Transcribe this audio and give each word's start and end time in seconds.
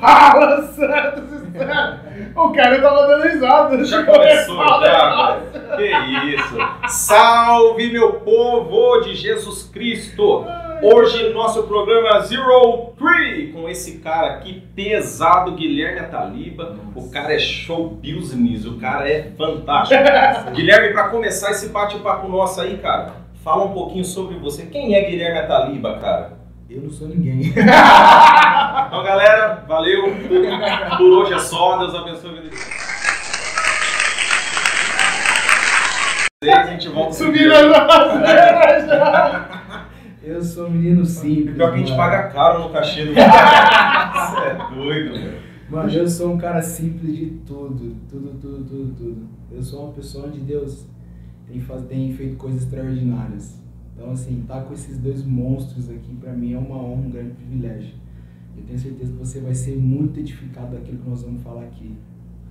Fala, 0.00 0.62
Santos! 0.62 1.36
o 2.36 2.50
cara 2.50 2.80
tava 2.80 3.06
dando 3.06 3.22
risada. 3.28 3.84
Já 3.84 4.04
começou, 4.04 4.64
já. 4.80 5.40
Que 5.76 6.34
isso. 6.34 6.56
Salve, 6.88 7.90
meu 7.90 8.14
povo 8.14 9.00
de 9.00 9.14
Jesus 9.14 9.64
Cristo. 9.64 10.44
Hoje, 10.82 11.32
nosso 11.32 11.62
programa 11.62 12.20
Zero 12.20 12.92
Three, 12.98 13.52
com 13.52 13.66
esse 13.68 13.98
cara 13.98 14.34
aqui 14.34 14.62
pesado, 14.74 15.52
Guilherme 15.52 16.00
Ataliba. 16.00 16.76
O 16.94 17.10
cara 17.10 17.32
é 17.32 17.38
show 17.38 17.88
business, 17.88 18.66
o 18.66 18.78
cara 18.78 19.08
é 19.08 19.30
fantástico. 19.38 19.98
Guilherme, 20.52 20.92
para 20.92 21.08
começar 21.08 21.52
esse 21.52 21.70
bate-papo 21.70 22.28
nosso 22.28 22.60
aí, 22.60 22.76
cara, 22.76 23.12
fala 23.42 23.64
um 23.64 23.72
pouquinho 23.72 24.04
sobre 24.04 24.36
você. 24.36 24.66
Quem 24.66 24.94
é 24.94 25.08
Guilherme 25.08 25.38
Ataliba, 25.38 25.98
cara? 25.98 26.45
Eu 26.68 26.82
não 26.82 26.90
sou 26.90 27.08
ninguém. 27.08 27.52
Então, 28.86 29.02
galera, 29.02 29.64
valeu. 29.66 30.04
Por 30.96 31.10
hoje 31.10 31.32
é 31.34 31.38
só. 31.38 31.78
Deus 31.78 31.94
abençoe 31.94 32.30
a 32.30 32.34
vida 32.34 32.48
de 32.50 32.56
vocês. 32.56 32.86
A 36.54 36.66
gente 36.66 36.88
volta 36.88 37.12
Subindo 37.12 37.52
a 37.52 37.62
nossa. 37.66 39.56
Eu 40.22 40.42
sou 40.42 40.66
um 40.66 40.70
menino 40.70 41.04
simples. 41.06 41.56
Pior 41.56 41.70
que 41.70 41.76
a 41.76 41.78
gente 41.78 41.96
paga 41.96 42.28
caro 42.30 42.64
no 42.64 42.70
cachê 42.70 43.06
do 43.06 43.14
Você 43.14 43.20
é 43.20 44.74
doido, 44.74 45.12
velho. 45.14 45.40
Mano, 45.68 45.90
eu 45.90 46.08
sou 46.08 46.32
um 46.32 46.38
cara 46.38 46.62
simples 46.62 47.16
de 47.16 47.26
tudo. 47.46 47.96
Tudo, 48.08 48.38
tudo, 48.40 48.64
tudo, 48.64 48.94
tudo. 48.96 49.28
Eu 49.50 49.62
sou 49.62 49.84
uma 49.84 49.92
pessoa 49.92 50.26
onde 50.26 50.38
Deus 50.40 50.86
tem, 51.46 51.60
faz, 51.60 51.82
tem 51.86 52.12
feito 52.12 52.36
coisas 52.36 52.62
extraordinárias. 52.62 53.65
Então, 53.96 54.10
assim, 54.10 54.40
estar 54.42 54.62
com 54.64 54.74
esses 54.74 54.98
dois 54.98 55.24
monstros 55.24 55.88
aqui, 55.88 56.14
pra 56.20 56.34
mim, 56.34 56.52
é 56.52 56.58
uma 56.58 56.76
honra, 56.76 57.06
um 57.06 57.10
grande 57.10 57.30
privilégio. 57.30 57.94
Eu 58.54 58.62
tenho 58.64 58.78
certeza 58.78 59.10
que 59.10 59.18
você 59.18 59.40
vai 59.40 59.54
ser 59.54 59.76
muito 59.76 60.20
edificado 60.20 60.76
daquilo 60.76 60.98
que 60.98 61.08
nós 61.08 61.22
vamos 61.22 61.42
falar 61.42 61.62
aqui. 61.62 61.94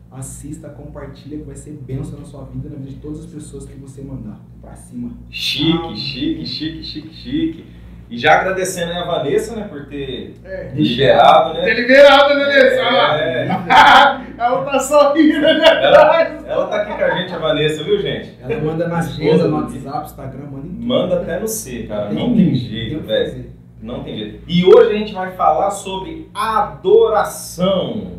Assista, 0.10 0.70
compartilha, 0.70 1.38
que 1.38 1.44
vai 1.44 1.56
ser 1.56 1.74
bênção 1.86 2.20
na 2.20 2.26
sua 2.26 2.46
vida, 2.46 2.70
na 2.70 2.78
vida 2.78 2.90
de 2.90 2.96
todas 2.96 3.20
as 3.20 3.26
pessoas 3.28 3.66
que 3.66 3.78
você 3.78 4.02
mandar. 4.02 4.44
Pra 4.60 4.76
cima. 4.76 5.12
Chique, 5.30 5.96
chique, 5.96 6.46
chique, 6.46 6.84
chique, 6.84 7.14
chique. 7.14 7.66
E 8.10 8.18
já 8.18 8.40
agradecendo 8.40 8.92
aí 8.92 8.98
a 9.00 9.04
Vanessa, 9.04 9.56
né, 9.56 9.68
por 9.68 9.88
ter 9.88 10.36
É. 10.46 10.72
liberado, 10.76 11.56
né? 11.56 11.62
Tá 11.62 11.74
liberado, 11.74 12.36
né, 12.36 12.46
Nessa? 12.46 12.82
Olha 12.84 12.92
lá. 12.92 13.20
É. 13.22 13.48
Ela 14.38 14.66
tá 14.66 14.80
sorrindo 14.80 15.48
ali 15.48 15.62
Ela, 15.64 16.02
atrás. 16.02 16.46
ela 16.46 16.68
tá 16.68 16.76
aqui 16.82 16.94
com 16.94 17.04
a 17.04 17.10
gente, 17.18 17.34
a 17.34 17.38
Vanessa, 17.40 17.84
viu, 17.84 18.02
gente? 18.02 18.38
Ela 18.42 18.62
manda 18.62 18.88
na 18.88 18.98
agenda, 19.00 19.48
no 19.48 19.56
WhatsApp, 19.62 20.06
Instagram, 20.06 20.46
manda 20.52 20.68
em 20.68 20.72
tudo. 20.72 20.86
Manda 20.86 21.16
até 21.22 21.40
no 21.40 21.48
C, 21.48 21.84
cara. 21.84 22.10
Não 22.12 22.28
Tem- 22.28 22.36
tem 22.36 22.46
tem 22.48 22.56
jeito, 22.56 23.08
velho. 23.08 23.46
Não 23.82 24.04
tem 24.04 24.18
jeito. 24.18 24.44
E 24.48 24.66
hoje 24.66 24.94
a 24.94 24.98
gente 24.98 25.14
vai 25.14 25.32
falar 25.32 25.72
sobre 25.72 26.30
adoração. 26.34 28.14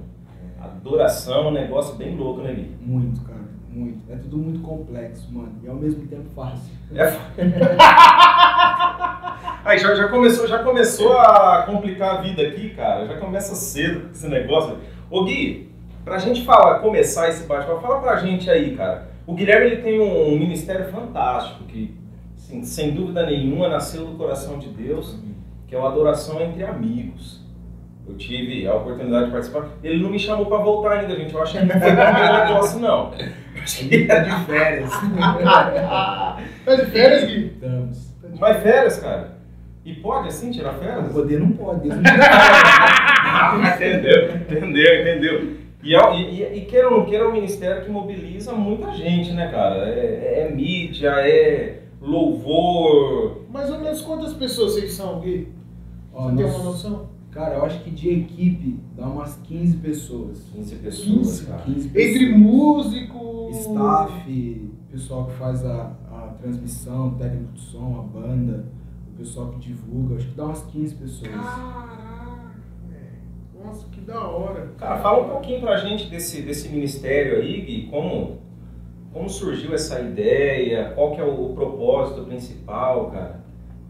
Adoração 0.60 1.44
é 1.44 1.48
um 1.48 1.52
negócio 1.52 1.94
bem 1.96 2.16
louco, 2.16 2.40
né, 2.40 2.52
Gui? 2.54 2.74
Muito, 2.80 3.20
cara, 3.22 3.40
muito. 3.70 4.00
É 4.10 4.16
tudo 4.16 4.38
muito 4.38 4.60
complexo, 4.60 5.28
mano. 5.32 5.52
E 5.62 5.68
ao 5.68 5.74
mesmo 5.76 6.06
tempo 6.06 6.28
fácil. 6.34 6.72
É. 6.94 7.12
Aí 9.66 9.78
já, 9.78 9.96
já, 9.96 10.06
começou, 10.06 10.46
já 10.46 10.60
começou 10.60 11.18
a 11.18 11.64
complicar 11.66 12.18
a 12.18 12.20
vida 12.20 12.40
aqui, 12.40 12.70
cara. 12.70 13.04
Já 13.04 13.16
começa 13.16 13.52
cedo 13.56 14.02
com 14.02 14.10
esse 14.12 14.28
negócio. 14.28 14.78
Ô 15.10 15.24
Gui, 15.24 15.72
pra 16.04 16.18
gente 16.18 16.44
falar, 16.44 16.78
começar 16.78 17.28
esse 17.28 17.48
bate-papo, 17.48 17.80
fala 17.80 18.00
pra 18.00 18.16
gente 18.18 18.48
aí, 18.48 18.76
cara. 18.76 19.08
O 19.26 19.34
Guilherme 19.34 19.66
ele 19.66 19.82
tem 19.82 20.00
um 20.00 20.38
ministério 20.38 20.84
fantástico 20.92 21.64
que, 21.64 21.98
assim, 22.36 22.62
sem 22.62 22.92
dúvida 22.92 23.26
nenhuma, 23.26 23.68
nasceu 23.68 24.06
do 24.06 24.16
coração 24.16 24.56
de 24.56 24.68
Deus, 24.68 25.18
que 25.66 25.74
é 25.74 25.78
o 25.78 25.84
Adoração 25.84 26.40
Entre 26.40 26.62
Amigos. 26.62 27.44
Eu 28.08 28.16
tive 28.16 28.68
a 28.68 28.74
oportunidade 28.76 29.26
de 29.26 29.32
participar. 29.32 29.66
Ele 29.82 30.00
não 30.00 30.10
me 30.10 30.18
chamou 30.20 30.46
pra 30.46 30.58
voltar 30.58 31.00
ainda, 31.00 31.16
gente. 31.16 31.34
Eu 31.34 31.42
acho 31.42 31.58
que 31.58 31.64
não 31.64 31.80
foi 31.80 31.90
bom 31.90 32.44
negócio, 32.46 32.78
não. 32.78 33.10
A 33.56 33.66
gente 33.66 34.06
tá 34.06 34.18
de 34.20 34.44
férias. 34.44 34.90
Tá 36.64 36.74
de 36.76 36.86
férias, 36.86 37.24
Gui? 37.24 37.46
Estamos. 37.46 38.14
Vai 38.38 38.60
férias, 38.60 39.00
cara. 39.00 39.35
E 39.86 39.94
pode 39.94 40.26
assim 40.26 40.50
tirar 40.50 40.72
férias? 40.74 41.12
Poder 41.12 41.38
não 41.38 41.52
pode. 41.52 41.88
Não 41.96 42.02
tira. 43.76 43.76
entendeu, 43.76 44.36
entendeu, 44.36 45.00
entendeu. 45.00 45.56
E, 45.82 45.94
e, 45.94 46.58
e 46.58 46.60
queira 46.64 46.88
ou 46.88 46.98
não 46.98 47.06
queira, 47.06 47.24
é 47.24 47.28
um 47.28 47.32
ministério 47.32 47.84
que 47.84 47.90
mobiliza 47.90 48.52
muita 48.52 48.90
gente, 48.92 49.32
né, 49.32 49.48
cara? 49.48 49.88
É, 49.88 50.48
é 50.48 50.52
mídia, 50.52 51.10
é 51.10 51.82
louvor. 52.00 53.42
Mais 53.52 53.70
ou 53.70 53.78
menos 53.78 54.00
quantas 54.02 54.32
pessoas 54.32 54.74
vocês 54.74 54.92
são, 54.92 55.20
Gui? 55.20 55.48
Ó, 56.12 56.30
Você 56.30 56.36
tem 56.36 56.44
uma 56.46 56.64
noção? 56.64 57.08
Cara, 57.30 57.56
eu 57.56 57.64
acho 57.64 57.80
que 57.84 57.90
de 57.90 58.08
equipe 58.08 58.80
dá 58.96 59.06
umas 59.06 59.36
15 59.44 59.76
pessoas. 59.76 60.48
15 60.52 60.76
pessoas, 60.76 61.06
15, 61.06 61.46
cara. 61.46 61.62
15 61.62 61.88
pessoas. 61.90 62.14
Entre 62.14 62.34
músico... 62.34 63.50
Staff, 63.52 64.70
pessoal 64.90 65.26
que 65.26 65.34
faz 65.34 65.64
a, 65.64 65.92
a 66.10 66.34
transmissão, 66.40 67.14
técnico 67.14 67.52
de 67.52 67.60
som, 67.60 68.00
a 68.00 68.18
banda, 68.18 68.64
o 69.16 69.18
pessoal 69.18 69.48
que 69.48 69.58
divulga, 69.58 70.16
acho 70.16 70.28
que 70.28 70.34
dá 70.34 70.44
umas 70.44 70.62
15 70.64 70.94
pessoas. 70.94 71.32
Caraca, 71.32 72.54
velho. 72.86 73.64
Nossa, 73.64 73.88
que 73.88 74.00
da 74.02 74.20
hora. 74.20 74.68
Cara, 74.76 74.98
fala 74.98 75.26
um 75.26 75.30
pouquinho 75.30 75.60
pra 75.62 75.78
gente 75.78 76.10
desse, 76.10 76.42
desse 76.42 76.68
ministério 76.68 77.38
aí, 77.38 77.62
Gui, 77.62 77.88
como, 77.90 78.38
como 79.12 79.28
surgiu 79.28 79.74
essa 79.74 80.00
ideia, 80.00 80.92
qual 80.94 81.14
que 81.14 81.20
é 81.20 81.24
o 81.24 81.54
propósito 81.54 82.24
principal, 82.24 83.10
cara, 83.10 83.40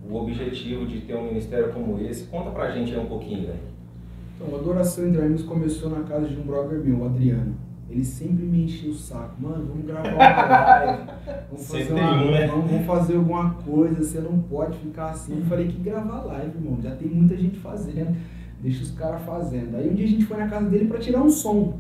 o 0.09 0.15
objetivo 0.15 0.87
de 0.87 1.01
ter 1.01 1.17
um 1.17 1.25
ministério 1.25 1.73
como 1.73 2.01
esse. 2.01 2.25
Conta 2.27 2.51
pra 2.51 2.71
gente 2.71 2.95
aí 2.95 3.01
um 3.01 3.07
pouquinho, 3.07 3.49
velho. 3.49 3.77
Então, 4.37 4.55
a 4.55 4.61
Adoração 4.61 5.09
entre 5.09 5.23
Amigos 5.23 5.43
começou 5.43 5.91
na 5.91 6.05
casa 6.05 6.29
de 6.29 6.37
um 6.39 6.43
brother 6.43 6.79
meu, 6.79 7.01
o 7.01 7.05
Adriano. 7.07 7.66
Ele 7.89 8.05
sempre 8.05 8.45
me 8.45 8.65
enchia 8.65 8.91
o 8.91 8.95
saco. 8.95 9.41
Mano, 9.41 9.67
vamos 9.67 9.87
gravar 9.87 10.13
uma 10.13 10.67
live. 10.67 11.03
Vamos 11.51 11.69
fazer, 11.69 11.93
uma, 11.93 12.23
um, 12.23 12.31
né? 12.31 12.47
vamos, 12.49 12.71
vamos 12.71 12.87
fazer 12.87 13.17
alguma 13.17 13.51
coisa. 13.55 14.03
Você 14.03 14.21
não 14.21 14.41
pode 14.41 14.79
ficar 14.79 15.11
assim. 15.11 15.39
Eu 15.39 15.45
falei 15.45 15.69
que 15.69 15.81
gravar 15.81 16.23
live, 16.25 16.57
irmão. 16.57 16.79
Já 16.83 16.97
tem 16.97 17.09
muita 17.09 17.37
gente 17.37 17.59
fazendo. 17.59 18.17
Deixa 18.61 18.83
os 18.83 18.91
caras 18.91 19.23
fazendo. 19.23 19.77
Aí 19.77 19.89
um 19.89 19.95
dia 19.95 20.07
a 20.07 20.09
gente 20.09 20.25
foi 20.25 20.37
na 20.37 20.49
casa 20.49 20.69
dele 20.69 20.87
pra 20.87 20.99
tirar 20.99 21.23
um 21.23 21.31
som. 21.31 21.79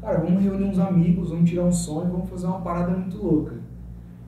Cara, 0.00 0.20
vamos 0.20 0.42
reunir 0.42 0.64
uns 0.64 0.78
amigos, 0.78 1.30
vamos 1.30 1.50
tirar 1.50 1.64
um 1.64 1.72
som 1.72 2.04
e 2.04 2.10
vamos 2.10 2.30
fazer 2.30 2.46
uma 2.46 2.60
parada 2.60 2.92
muito 2.92 3.16
louca. 3.16 3.56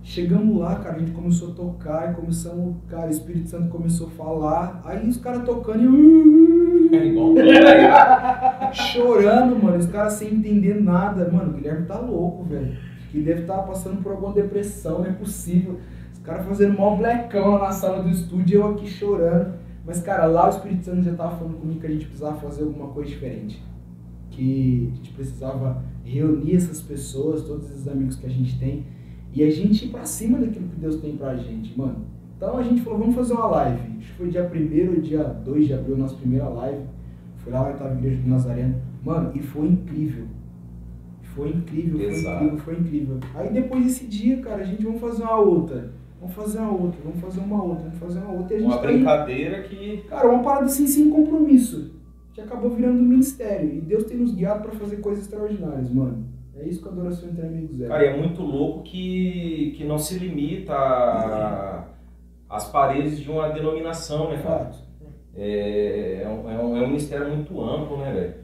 Chegamos 0.02 0.58
lá, 0.58 0.76
cara, 0.76 0.96
a 0.96 0.98
gente 0.98 1.12
começou 1.12 1.50
a 1.50 1.54
tocar 1.54 2.10
e 2.10 2.14
começamos, 2.14 2.76
cara, 2.88 3.06
o 3.06 3.10
Espírito 3.10 3.50
Santo 3.50 3.68
começou 3.68 4.08
a 4.08 4.10
falar. 4.10 4.82
Aí 4.84 5.08
os 5.08 5.18
caras 5.18 5.44
tocando 5.44 5.84
e. 5.84 6.49
Chorando, 8.72 9.62
mano. 9.62 9.78
Os 9.78 9.86
caras 9.86 10.14
sem 10.14 10.34
entender 10.34 10.80
nada. 10.80 11.30
Mano, 11.30 11.50
o 11.50 11.54
Guilherme 11.54 11.86
tá 11.86 11.98
louco, 11.98 12.44
velho. 12.44 12.76
Que 13.10 13.20
deve 13.20 13.42
estar 13.42 13.58
passando 13.62 14.02
por 14.02 14.12
alguma 14.12 14.32
depressão, 14.32 15.00
não 15.00 15.06
é 15.06 15.12
possível. 15.12 15.80
Os 16.12 16.20
caras 16.20 16.46
fazendo 16.46 16.76
mó 16.76 16.96
blecão 16.96 17.52
lá 17.52 17.66
na 17.66 17.72
sala 17.72 18.02
do 18.02 18.08
estúdio 18.08 18.58
e 18.58 18.60
eu 18.60 18.68
aqui 18.68 18.86
chorando. 18.86 19.54
Mas, 19.84 20.00
cara, 20.02 20.26
lá 20.26 20.46
o 20.46 20.50
Espírito 20.50 20.84
Santo 20.84 21.02
já 21.02 21.14
tava 21.14 21.36
falando 21.36 21.58
comigo 21.58 21.80
que 21.80 21.86
a 21.86 21.90
gente 21.90 22.06
precisava 22.06 22.36
fazer 22.36 22.62
alguma 22.62 22.88
coisa 22.88 23.10
diferente. 23.10 23.62
Que 24.30 24.90
a 24.92 24.96
gente 24.96 25.12
precisava 25.12 25.82
reunir 26.04 26.56
essas 26.56 26.80
pessoas, 26.80 27.42
todos 27.42 27.70
esses 27.70 27.88
amigos 27.88 28.16
que 28.16 28.26
a 28.26 28.30
gente 28.30 28.58
tem, 28.58 28.84
e 29.32 29.42
a 29.42 29.50
gente 29.50 29.86
ir 29.86 29.88
pra 29.88 30.04
cima 30.04 30.38
daquilo 30.38 30.68
que 30.68 30.76
Deus 30.76 30.96
tem 30.96 31.16
pra 31.16 31.36
gente, 31.36 31.76
mano. 31.78 32.04
Então 32.40 32.56
a 32.56 32.62
gente 32.62 32.80
falou, 32.80 33.00
vamos 33.00 33.14
fazer 33.14 33.34
uma 33.34 33.48
live. 33.48 33.80
Acho 33.98 34.06
que 34.12 34.12
foi 34.14 34.28
dia 34.30 34.42
1 34.50 34.88
ou 34.94 35.00
dia 35.02 35.22
2 35.24 35.66
de 35.66 35.74
abril, 35.74 35.98
nossa 35.98 36.14
primeira 36.16 36.48
live. 36.48 36.84
Foi 37.36 37.52
lá 37.52 37.60
na 37.64 37.68
Oitava 37.68 37.92
Igreja 37.92 38.22
do 38.22 38.30
Nazareno. 38.30 38.76
Mano, 39.04 39.30
e 39.34 39.42
foi 39.42 39.68
incrível. 39.68 40.24
Foi 41.34 41.50
incrível, 41.50 41.98
foi 41.98 42.08
Exato. 42.08 42.36
incrível, 42.44 42.58
foi 42.64 42.74
incrível. 42.78 43.18
Aí 43.34 43.52
depois 43.52 43.84
desse 43.84 44.06
dia, 44.06 44.38
cara, 44.38 44.62
a 44.62 44.64
gente 44.64 44.82
vamos 44.82 45.02
fazer 45.02 45.22
uma 45.22 45.38
outra. 45.38 45.92
Vamos 46.18 46.34
fazer 46.34 46.58
uma 46.60 46.72
outra, 46.72 46.98
vamos 47.04 47.20
fazer 47.20 47.40
uma 47.40 47.62
outra, 47.62 47.84
vamos 47.84 47.98
fazer 47.98 48.18
uma 48.20 48.32
outra. 48.32 48.54
E 48.54 48.56
a 48.56 48.60
gente 48.60 48.68
Uma 48.72 48.78
tá 48.78 48.86
brincadeira 48.88 49.62
que 49.64 50.04
Cara, 50.08 50.28
uma 50.28 50.42
parada 50.42 50.64
assim 50.64 50.86
sem 50.86 51.10
compromisso. 51.10 51.94
Que 52.32 52.41
acabou 52.41 52.70
virando 52.70 53.00
um 53.00 53.04
ministério. 53.04 53.68
E 53.74 53.80
Deus 53.82 54.04
tem 54.04 54.16
nos 54.16 54.34
guiado 54.34 54.62
pra 54.62 54.72
fazer 54.72 54.97
coisas 54.97 55.24
extraordinárias, 55.24 55.91
mano. 55.92 56.24
É 56.56 56.66
isso 56.66 56.82
que 56.82 56.88
a 56.88 56.92
adoração 56.92 57.28
entre 57.28 57.47
amigos 57.47 57.80
é. 57.82 57.86
Cara, 57.86 58.04
e 58.04 58.09
é 58.09 58.16
muito 58.18 58.41
louco 58.42 58.82
que, 58.82 59.74
que 59.76 59.84
não 59.84 59.98
se 59.98 60.18
limita 60.18 60.72
a- 60.74 61.84
às 62.50 62.68
paredes 62.70 63.18
de 63.20 63.30
uma 63.30 63.48
denominação, 63.50 64.30
né, 64.30 64.42
cara? 64.42 64.64
Fato. 64.66 64.78
É, 65.34 66.22
é, 66.24 66.28
um, 66.28 66.50
é 66.50 66.62
um- 66.62 66.76
é 66.76 66.82
um 66.82 66.86
ministério 66.88 67.28
muito 67.34 67.60
amplo, 67.62 67.97
né, 67.98 68.12
velho? 68.12 68.34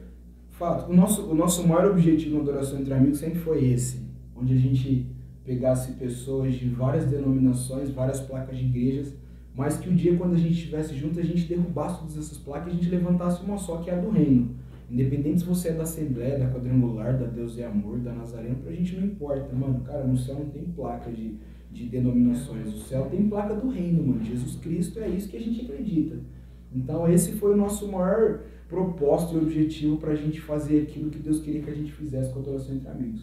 Fato. 0.51 0.89
O 0.91 0.95
nosso, 0.95 1.29
o 1.29 1.35
nosso 1.35 1.67
maior 1.67 1.91
objetivo 1.91 2.35
na 2.37 2.41
adoração 2.43 2.79
entre 2.79 2.93
amigos 2.93 3.19
sempre 3.19 3.39
foi 3.39 3.65
esse. 3.65 4.01
Onde 4.35 4.53
a 4.53 4.57
gente 4.57 5.05
pegasse 5.43 5.93
pessoas 5.93 6.55
de 6.55 6.67
várias 6.69 7.05
denominações, 7.05 7.89
várias 7.91 8.19
placas 8.19 8.57
de 8.57 8.65
igrejas, 8.65 9.13
mas 9.55 9.77
que 9.77 9.89
o 9.89 9.93
dia 9.93 10.15
quando 10.17 10.33
a 10.33 10.37
gente 10.37 10.53
estivesse 10.53 10.95
junto, 10.95 11.19
a 11.19 11.23
gente 11.23 11.43
derrubasse 11.45 11.99
todas 11.99 12.17
essas 12.17 12.37
placas 12.37 12.67
e 12.67 12.71
a 12.71 12.73
gente 12.79 12.89
levantasse 12.89 13.43
uma 13.43 13.57
só, 13.57 13.77
que 13.77 13.89
é 13.89 13.93
a 13.95 13.99
do 13.99 14.09
reino. 14.09 14.55
Independente 14.89 15.39
se 15.41 15.45
você 15.45 15.69
é 15.69 15.73
da 15.73 15.83
Assembleia, 15.83 16.39
da 16.39 16.49
Quadrangular, 16.49 17.17
da 17.17 17.25
Deus 17.25 17.57
e 17.57 17.63
Amor, 17.63 17.97
da 17.99 18.13
Nazareno, 18.13 18.55
pra 18.57 18.71
gente 18.71 18.95
não 18.95 19.05
importa, 19.05 19.53
mano. 19.53 19.81
Cara, 19.81 20.05
no 20.05 20.15
céu 20.17 20.35
não 20.35 20.45
tem 20.45 20.63
placa 20.63 21.11
de, 21.11 21.35
de 21.77 21.85
denominações. 21.85 22.73
O 22.73 22.79
céu 22.79 23.07
tem 23.09 23.29
placa 23.29 23.53
do 23.53 23.69
reino, 23.69 24.03
mano. 24.03 24.23
Jesus 24.23 24.55
Cristo 24.55 24.99
é 24.99 25.07
isso 25.07 25.29
que 25.29 25.37
a 25.37 25.41
gente 25.41 25.61
acredita. 25.61 26.17
Então 26.73 27.07
esse 27.07 27.33
foi 27.33 27.53
o 27.53 27.57
nosso 27.57 27.87
maior 27.91 28.39
propósito 28.67 29.35
e 29.35 29.37
objetivo 29.37 29.97
pra 29.97 30.15
gente 30.15 30.41
fazer 30.41 30.81
aquilo 30.81 31.09
que 31.09 31.19
Deus 31.19 31.39
queria 31.39 31.61
que 31.61 31.69
a 31.69 31.75
gente 31.75 31.91
fizesse 31.91 32.33
com 32.33 32.39
a 32.39 32.41
adoração 32.41 32.75
entre 32.75 32.89
amigos. 32.89 33.21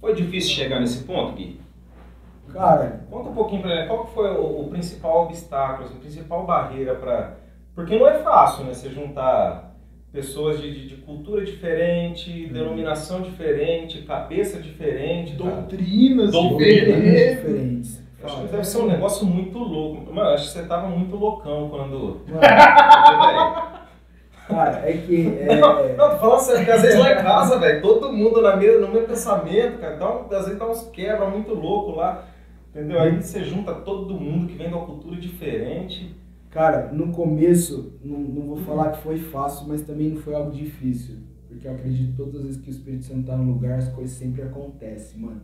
Foi 0.00 0.14
difícil 0.14 0.52
chegar 0.52 0.80
nesse 0.80 1.04
ponto, 1.04 1.34
Gui? 1.34 1.60
Cara, 2.52 3.04
Conta 3.10 3.28
um 3.28 3.34
pouquinho 3.34 3.62
gente, 3.62 3.86
qual 3.88 4.06
que 4.06 4.14
foi 4.14 4.30
o, 4.30 4.62
o 4.62 4.68
principal 4.70 5.24
obstáculo, 5.24 5.86
assim, 5.86 5.96
a 5.96 6.00
principal 6.00 6.46
barreira 6.46 6.94
para... 6.94 7.36
Porque 7.74 7.98
não 7.98 8.08
é 8.08 8.22
fácil, 8.22 8.64
né, 8.64 8.72
você 8.72 8.88
juntar 8.88 9.67
pessoas 10.12 10.60
de, 10.60 10.72
de, 10.72 10.88
de 10.88 10.94
cultura 10.96 11.44
diferente, 11.44 12.30
Uhum. 12.46 12.52
denominação 12.52 13.20
diferente, 13.22 14.02
cabeça 14.02 14.60
diferente. 14.60 15.34
Doutrinas 15.34 16.30
Doutrinas 16.32 16.96
diferentes. 16.96 18.02
Acho 18.22 18.40
que 18.42 18.48
deve 18.48 18.64
ser 18.64 18.78
um 18.78 18.86
negócio 18.86 19.24
muito 19.26 19.58
louco. 19.58 20.12
Mano, 20.12 20.30
acho 20.30 20.46
que 20.46 20.50
você 20.58 20.66
tava 20.66 20.88
muito 20.88 21.14
loucão 21.14 21.68
quando... 21.68 22.20
Mano, 22.26 23.68
cara, 24.48 24.82
é 24.88 24.92
que. 25.06 25.26
é- 25.40 25.56
Não, 25.60 25.88
não, 25.96 26.10
tô 26.10 26.16
falando 26.16 26.40
sério, 26.40 26.58
porque 26.60 26.70
às 26.72 26.82
vezes 26.82 26.98
lá 26.98 27.12
em 27.12 27.16
casa, 27.22 27.58
velho, 27.58 27.82
todo 27.82 28.12
mundo 28.12 28.40
na 28.42 28.56
mesma, 28.56 28.86
no 28.86 28.92
mesmo 28.92 29.08
pensamento, 29.08 29.78
cara, 29.78 29.96
dá 29.96 30.10
um, 30.10 30.24
às 30.34 30.44
vezes 30.46 30.58
dá 30.58 30.66
uns 30.68 30.82
quebra 30.90 31.26
muito 31.28 31.54
louco 31.54 31.92
lá, 31.92 32.24
entendeu? 32.70 33.00
Aí 33.00 33.22
você 33.22 33.44
junta 33.44 33.72
todo 33.74 34.14
mundo 34.14 34.48
que 34.48 34.54
vem 34.56 34.68
de 34.68 34.74
uma 34.74 34.86
cultura 34.86 35.16
diferente. 35.16 36.14
Cara, 36.58 36.92
no 36.92 37.12
começo, 37.12 37.92
não, 38.02 38.18
não 38.18 38.42
vou 38.48 38.56
falar 38.56 38.90
que 38.90 39.00
foi 39.04 39.16
fácil, 39.16 39.68
mas 39.68 39.82
também 39.82 40.10
não 40.10 40.16
foi 40.16 40.34
algo 40.34 40.50
difícil. 40.50 41.18
Porque 41.46 41.68
eu 41.68 41.72
acredito 41.72 42.10
que 42.10 42.16
todas 42.16 42.34
as 42.34 42.42
vezes 42.42 42.60
que 42.60 42.68
o 42.68 42.72
Espírito 42.72 43.04
Santo 43.04 43.26
tá 43.26 43.36
no 43.36 43.52
lugar, 43.52 43.78
as 43.78 43.88
coisas 43.90 44.16
sempre 44.16 44.42
acontecem, 44.42 45.20
mano. 45.20 45.40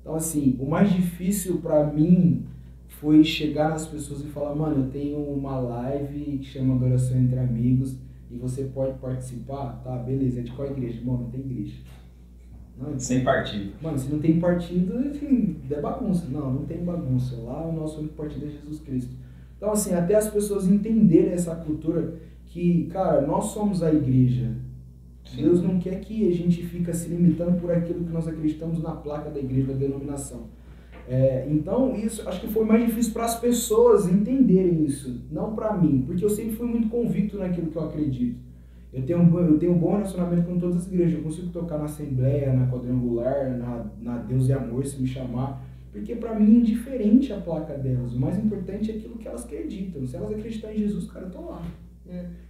Então, 0.00 0.14
assim, 0.14 0.56
o 0.60 0.64
mais 0.64 0.92
difícil 0.92 1.58
pra 1.58 1.84
mim 1.84 2.46
foi 2.86 3.24
chegar 3.24 3.70
nas 3.70 3.84
pessoas 3.84 4.20
e 4.20 4.28
falar, 4.28 4.54
mano, 4.54 4.84
eu 4.84 4.90
tenho 4.92 5.18
uma 5.18 5.58
live 5.58 6.38
que 6.38 6.44
chama 6.44 6.76
Adoração 6.76 7.18
Entre 7.18 7.36
Amigos 7.36 7.98
e 8.30 8.36
você 8.36 8.62
pode 8.62 8.96
participar? 9.00 9.82
Tá, 9.82 9.96
beleza. 9.96 10.38
É 10.38 10.42
de 10.44 10.52
qual 10.52 10.70
igreja? 10.70 11.00
Bom, 11.02 11.16
não 11.16 11.30
tem 11.30 11.40
igreja. 11.40 11.78
Não, 12.78 12.96
Sem 12.96 13.24
partido. 13.24 13.72
Mano, 13.82 13.98
se 13.98 14.08
não 14.08 14.20
tem 14.20 14.38
partido, 14.38 15.04
enfim, 15.04 15.56
é 15.68 15.80
bagunça. 15.80 16.28
Não, 16.30 16.52
não 16.52 16.64
tem 16.64 16.84
bagunça. 16.84 17.34
Lá 17.42 17.66
o 17.66 17.72
nosso 17.72 17.98
único 17.98 18.14
partido 18.14 18.46
é 18.46 18.50
Jesus 18.50 18.78
Cristo. 18.78 19.23
Então, 19.64 19.72
assim, 19.72 19.94
até 19.94 20.14
as 20.14 20.28
pessoas 20.28 20.68
entenderem 20.68 21.32
essa 21.32 21.56
cultura 21.56 22.16
que, 22.44 22.86
cara, 22.92 23.22
nós 23.22 23.46
somos 23.46 23.82
a 23.82 23.90
igreja. 23.90 24.54
Deus 25.34 25.62
não 25.62 25.78
quer 25.78 26.00
que 26.00 26.28
a 26.28 26.34
gente 26.34 26.62
fica 26.64 26.92
se 26.92 27.08
limitando 27.08 27.58
por 27.58 27.72
aquilo 27.72 28.04
que 28.04 28.12
nós 28.12 28.28
acreditamos 28.28 28.82
na 28.82 28.90
placa 28.90 29.30
da 29.30 29.40
igreja, 29.40 29.72
da 29.72 29.78
denominação. 29.78 30.48
É, 31.08 31.48
então, 31.50 31.96
isso 31.96 32.28
acho 32.28 32.42
que 32.42 32.48
foi 32.48 32.66
mais 32.66 32.84
difícil 32.84 33.14
para 33.14 33.24
as 33.24 33.40
pessoas 33.40 34.06
entenderem 34.06 34.84
isso, 34.84 35.22
não 35.32 35.54
para 35.54 35.74
mim, 35.74 36.04
porque 36.06 36.22
eu 36.22 36.30
sempre 36.30 36.56
fui 36.56 36.66
muito 36.66 36.90
convicto 36.90 37.38
naquilo 37.38 37.68
que 37.68 37.76
eu 37.76 37.84
acredito. 37.84 38.38
Eu 38.92 39.02
tenho, 39.06 39.20
um, 39.20 39.38
eu 39.38 39.58
tenho 39.58 39.72
um 39.72 39.78
bom 39.78 39.92
relacionamento 39.92 40.46
com 40.46 40.58
todas 40.58 40.76
as 40.76 40.86
igrejas, 40.88 41.14
eu 41.14 41.22
consigo 41.24 41.48
tocar 41.48 41.78
na 41.78 41.86
Assembleia, 41.86 42.52
na 42.52 42.66
Quadrangular, 42.66 43.56
na, 43.56 43.86
na 43.98 44.18
Deus 44.18 44.46
e 44.46 44.52
Amor, 44.52 44.84
se 44.84 45.00
me 45.00 45.06
chamar, 45.06 45.64
porque 45.94 46.16
para 46.16 46.34
mim 46.34 46.56
é 46.56 46.58
indiferente 46.58 47.32
a 47.32 47.36
placa 47.36 47.74
delas. 47.74 48.14
O 48.14 48.20
mais 48.20 48.36
importante 48.36 48.90
é 48.90 48.96
aquilo 48.96 49.16
que 49.16 49.28
elas 49.28 49.44
acreditam. 49.44 50.04
Se 50.04 50.16
elas 50.16 50.32
acreditarem 50.32 50.76
em 50.76 50.80
Jesus, 50.80 51.08
cara, 51.08 51.26
eu 51.26 51.30
tô 51.30 51.40
lá. 51.48 51.62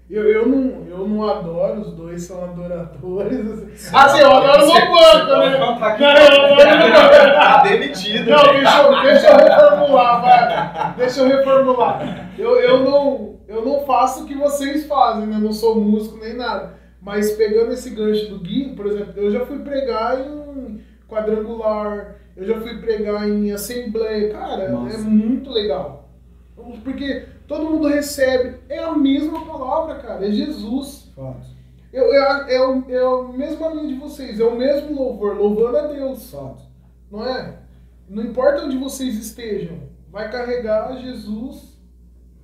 Eu, 0.08 0.22
eu, 0.24 0.48
não, 0.48 0.86
eu 0.88 1.06
não 1.06 1.28
adoro, 1.28 1.82
os 1.82 1.92
dois 1.92 2.22
são 2.22 2.42
adoradores. 2.42 3.46
Assim, 3.50 3.90
assim 3.92 4.20
eu 4.20 4.30
adoro 4.30 4.66
no 4.66 4.72
banco, 4.72 5.40
né? 5.40 5.58
Não, 5.58 5.78
tá. 5.78 5.90
Não. 5.90 7.34
Tá 7.34 7.62
demitido. 7.64 8.30
Não, 8.30 8.42
deixa 8.44 8.82
eu, 8.82 9.02
deixa 9.02 9.28
eu 9.28 9.36
reformular, 9.36 10.22
vai. 10.22 10.94
Deixa 10.96 11.20
eu 11.20 11.28
reformular. 11.28 12.30
Eu, 12.38 12.56
eu, 12.58 12.82
não, 12.82 13.40
eu 13.46 13.62
não 13.62 13.84
faço 13.84 14.24
o 14.24 14.26
que 14.26 14.34
vocês 14.34 14.86
fazem, 14.86 15.26
né? 15.26 15.36
Eu 15.36 15.40
não 15.40 15.52
sou 15.52 15.78
músico 15.78 16.16
nem 16.16 16.34
nada. 16.34 16.78
Mas 16.98 17.32
pegando 17.32 17.72
esse 17.72 17.90
gancho 17.90 18.30
do 18.30 18.40
Gui, 18.40 18.74
por 18.74 18.86
exemplo, 18.86 19.12
eu 19.16 19.30
já 19.30 19.44
fui 19.44 19.58
pregar 19.58 20.18
em 20.18 20.80
quadrangular, 21.06 22.23
eu 22.36 22.44
já 22.46 22.60
fui 22.60 22.78
pregar 22.78 23.28
em 23.28 23.50
assembleia. 23.52 24.32
Cara, 24.32 24.68
Nossa. 24.70 24.96
é 24.96 25.00
muito 25.00 25.50
legal. 25.50 26.08
Porque 26.82 27.26
todo 27.46 27.70
mundo 27.70 27.88
recebe. 27.88 28.58
É 28.68 28.78
a 28.78 28.94
mesma 28.96 29.44
palavra, 29.44 29.96
cara. 29.96 30.26
É 30.26 30.30
Jesus. 30.30 31.10
Fato. 31.14 31.46
Eu, 31.92 32.12
é, 32.12 32.18
a- 32.18 32.46
é, 32.48 32.60
o- 32.60 32.84
é 32.88 32.98
a 32.98 33.32
mesma 33.36 33.68
linha 33.70 33.88
de 33.88 33.94
vocês. 33.94 34.40
É 34.40 34.44
o 34.44 34.56
mesmo 34.56 34.94
louvor, 34.94 35.36
louvando 35.36 35.76
a 35.78 35.86
Deus 35.88 36.30
Fato. 36.30 36.62
não 37.10 37.24
é? 37.26 37.58
Não 38.08 38.22
importa 38.24 38.64
onde 38.64 38.76
vocês 38.76 39.14
estejam, 39.16 39.78
vai 40.10 40.30
carregar 40.30 40.96
Jesus 41.00 41.78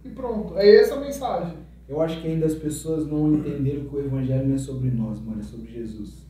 e 0.05 0.09
pronto. 0.09 0.57
É 0.57 0.77
essa 0.77 0.95
a 0.95 1.01
mensagem. 1.01 1.55
Eu 1.89 2.01
acho 2.01 2.21
que 2.21 2.29
ainda 2.29 2.47
as 2.47 2.55
pessoas 2.55 3.05
não 3.07 3.33
entenderam 3.35 3.85
que 3.87 3.97
o 3.97 4.01
evangelho 4.01 4.47
não 4.47 4.55
é 4.55 4.59
sobre 4.59 4.91
nós, 4.91 5.19
mano, 5.21 5.41
é 5.41 5.43
sobre 5.43 5.71
Jesus. 5.73 6.25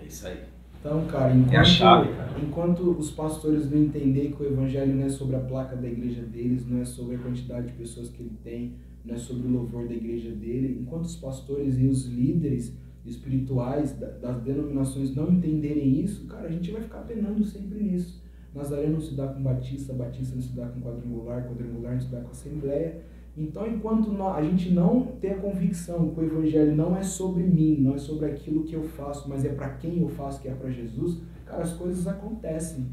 É 0.00 0.04
isso 0.06 0.26
aí. 0.26 0.40
Então, 0.80 1.06
cara, 1.06 1.34
enquanto, 1.34 1.54
É 1.54 1.64
chave, 1.64 2.12
cara. 2.14 2.30
enquanto 2.40 2.80
os 2.90 3.10
pastores 3.10 3.70
não 3.70 3.78
entenderem 3.78 4.32
que 4.32 4.42
o 4.42 4.46
evangelho 4.46 4.94
não 4.94 5.04
é 5.04 5.08
sobre 5.08 5.36
a 5.36 5.40
placa 5.40 5.74
da 5.76 5.88
igreja 5.88 6.22
deles, 6.22 6.64
não 6.66 6.80
é 6.80 6.84
sobre 6.84 7.16
a 7.16 7.18
quantidade 7.18 7.66
de 7.68 7.72
pessoas 7.72 8.08
que 8.08 8.22
ele 8.22 8.32
tem, 8.44 8.74
não 9.04 9.14
é 9.14 9.18
sobre 9.18 9.48
o 9.48 9.50
louvor 9.50 9.88
da 9.88 9.94
igreja 9.94 10.30
dele, 10.30 10.78
enquanto 10.80 11.04
os 11.04 11.16
pastores 11.16 11.78
e 11.78 11.86
os 11.86 12.06
líderes 12.06 12.72
espirituais 13.04 13.92
da- 13.98 14.06
das 14.08 14.40
denominações 14.42 15.14
não 15.16 15.32
entenderem 15.32 16.00
isso, 16.00 16.26
cara, 16.26 16.46
a 16.46 16.50
gente 16.52 16.70
vai 16.70 16.82
ficar 16.82 16.98
penando 17.00 17.44
sempre 17.44 17.82
nisso. 17.82 18.22
Nazaré 18.54 18.86
não 18.88 19.00
se 19.00 19.14
dá 19.14 19.26
com 19.28 19.42
Batista, 19.42 19.92
Batista 19.92 20.34
não 20.34 20.42
se 20.42 20.52
dá 20.54 20.66
com 20.66 20.80
quadrangular, 20.80 21.46
quadrangular 21.48 21.94
não 21.94 22.00
se 22.00 22.08
dá 22.08 22.20
com 22.20 22.30
Assembleia. 22.30 23.00
Então, 23.40 23.64
enquanto 23.66 24.10
a 24.34 24.42
gente 24.42 24.70
não 24.70 25.00
tem 25.20 25.30
a 25.30 25.36
convicção 25.36 26.10
que 26.10 26.20
o 26.20 26.24
evangelho 26.24 26.74
não 26.74 26.96
é 26.96 27.02
sobre 27.04 27.44
mim, 27.44 27.76
não 27.78 27.94
é 27.94 27.98
sobre 27.98 28.26
aquilo 28.26 28.64
que 28.64 28.74
eu 28.74 28.82
faço, 28.82 29.28
mas 29.28 29.44
é 29.44 29.50
para 29.50 29.68
quem 29.70 30.00
eu 30.00 30.08
faço, 30.08 30.42
que 30.42 30.48
é 30.48 30.50
para 30.50 30.68
Jesus, 30.70 31.22
cara, 31.46 31.62
as 31.62 31.72
coisas 31.72 32.06
acontecem. 32.08 32.86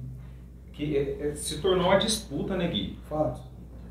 Que 0.72 0.96
é- 0.98 1.30
é- 1.30 1.36
se 1.36 1.60
tornou 1.62 1.88
uma 1.88 1.98
disputa, 1.98 2.56
né, 2.56 2.68
Gui? 2.68 2.96
Fato. 3.10 3.42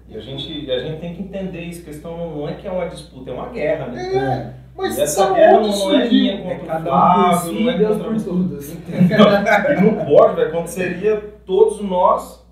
E 0.08 0.16
a 0.16 0.20
gente, 0.20 0.70
a 0.70 0.78
gente 0.78 1.00
tem 1.00 1.14
que 1.14 1.22
entender 1.22 1.62
isso. 1.62 1.80
A 1.80 1.84
questão 1.86 2.36
não 2.36 2.48
é 2.48 2.54
que 2.54 2.68
é 2.68 2.70
uma 2.70 2.86
disputa, 2.86 3.30
é 3.30 3.34
uma 3.34 3.48
guerra, 3.48 3.86
né? 3.86 4.14
É, 4.14 4.54
Mas 4.76 4.98
E 4.98 5.02
essa 5.02 5.32
guerra 5.32 5.60
não, 5.60 5.94
é 5.94 6.08
minha 6.08 6.34
é 6.34 6.36
contra 6.42 6.64
o 6.64 6.66
cada 6.66 6.80
um 6.80 6.84
Flávio, 6.84 7.52
si 7.52 7.64
não 7.64 7.70
é 7.70 7.78
Deus 7.78 7.96
contra 7.96 8.20
todos. 8.20 8.74
E 8.84 9.80
não 9.82 10.04
pode, 10.04 10.36
velho. 10.36 10.48
Aconteceria 10.48 11.16
todos 11.46 11.80
nós 11.80 12.44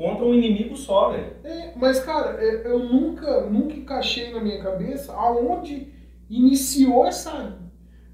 contra 0.00 0.24
um 0.24 0.32
inimigo 0.32 0.74
só, 0.74 1.10
velho. 1.10 1.34
É, 1.44 1.72
mas, 1.76 2.00
cara, 2.00 2.42
é, 2.42 2.66
eu 2.66 2.78
nunca, 2.78 3.42
nunca 3.50 3.74
encaixei 3.74 4.32
na 4.32 4.40
minha 4.40 4.58
cabeça 4.62 5.12
aonde 5.12 5.88
iniciou 6.30 7.06
essa 7.06 7.58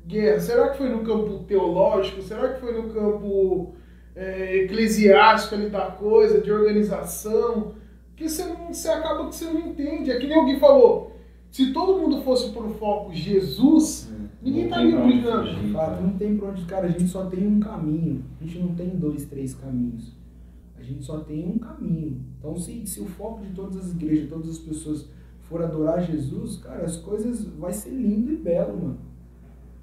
guerra. 0.04 0.40
Será 0.40 0.70
que 0.70 0.78
foi 0.78 0.88
no 0.88 1.04
campo 1.04 1.44
teológico? 1.44 2.20
Será 2.22 2.54
que 2.54 2.60
foi 2.60 2.72
no 2.72 2.92
campo 2.92 3.76
é, 4.16 4.64
eclesiástico 4.64 5.54
ali 5.54 5.70
da 5.70 5.86
coisa, 5.92 6.40
de 6.40 6.50
organização? 6.50 7.74
Que 8.16 8.28
você, 8.28 8.44
não, 8.46 8.74
você 8.74 8.88
acaba 8.88 9.28
que 9.28 9.36
você 9.36 9.44
não 9.44 9.60
entende. 9.60 10.10
É 10.10 10.18
que 10.18 10.26
nem 10.26 10.36
alguém 10.36 10.58
falou. 10.58 11.14
Se 11.52 11.72
todo 11.72 12.00
mundo 12.00 12.20
fosse 12.22 12.50
pro 12.50 12.68
foco 12.70 13.14
Jesus, 13.14 14.12
ninguém 14.42 14.64
Não 14.64 14.76
tem 14.76 14.88
estaria 14.88 14.98
onde 14.98 15.20
brigando. 15.20 16.02
não 16.02 16.18
tem 16.18 16.36
pra 16.36 16.48
onde, 16.48 16.64
cara, 16.64 16.86
a 16.86 16.90
gente 16.90 17.06
só 17.06 17.26
tem 17.26 17.46
um 17.46 17.60
caminho. 17.60 18.24
A 18.40 18.44
gente 18.44 18.58
não 18.58 18.74
tem 18.74 18.88
dois, 18.88 19.24
três 19.26 19.54
caminhos. 19.54 20.16
Gente 20.86 21.04
só 21.04 21.18
tem 21.18 21.48
um 21.48 21.58
caminho. 21.58 22.20
Então, 22.38 22.56
se, 22.56 22.86
se 22.86 23.00
o 23.00 23.06
foco 23.06 23.42
de 23.44 23.52
todas 23.52 23.76
as 23.76 23.90
igrejas, 23.90 24.28
todas 24.28 24.50
as 24.50 24.58
pessoas 24.58 25.08
for 25.40 25.62
adorar 25.62 26.00
Jesus, 26.00 26.58
cara, 26.58 26.84
as 26.84 26.96
coisas 26.96 27.44
vai 27.44 27.72
ser 27.72 27.90
lindo 27.90 28.32
e 28.32 28.36
belo, 28.36 28.76
mano. 28.80 28.98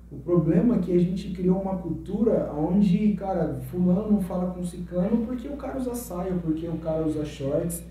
O 0.10 0.18
problema 0.20 0.76
é 0.76 0.80
que 0.80 0.94
a 0.94 1.00
gente 1.00 1.32
criou 1.32 1.60
uma 1.60 1.78
cultura 1.78 2.54
onde, 2.54 3.14
cara, 3.16 3.60
fulano 3.70 4.12
não 4.12 4.22
fala 4.22 4.52
com 4.54 4.64
ciclano 4.64 5.26
porque 5.26 5.48
o 5.48 5.58
cara 5.58 5.78
usa 5.78 5.94
saia, 5.94 6.36
porque 6.36 6.68
o 6.68 6.78
cara 6.78 7.06
usa 7.06 7.26
shorts. 7.26 7.84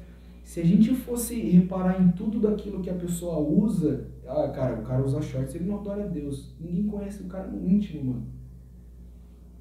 Se 0.42 0.60
a 0.60 0.64
gente 0.64 0.94
fosse 0.94 1.34
reparar 1.34 2.00
em 2.00 2.12
tudo 2.12 2.40
daquilo 2.40 2.80
que 2.80 2.88
a 2.88 2.94
pessoa 2.94 3.38
usa, 3.38 4.06
ah, 4.26 4.48
cara, 4.48 4.80
o 4.80 4.82
cara 4.82 5.04
usa 5.04 5.20
shorts, 5.20 5.54
ele 5.54 5.64
não 5.64 5.80
adora 5.80 6.04
a 6.04 6.08
Deus. 6.08 6.54
Ninguém 6.58 6.86
conhece 6.86 7.22
o 7.22 7.26
cara 7.26 7.48
no 7.48 7.68
íntimo, 7.68 8.12
mano. 8.12 8.26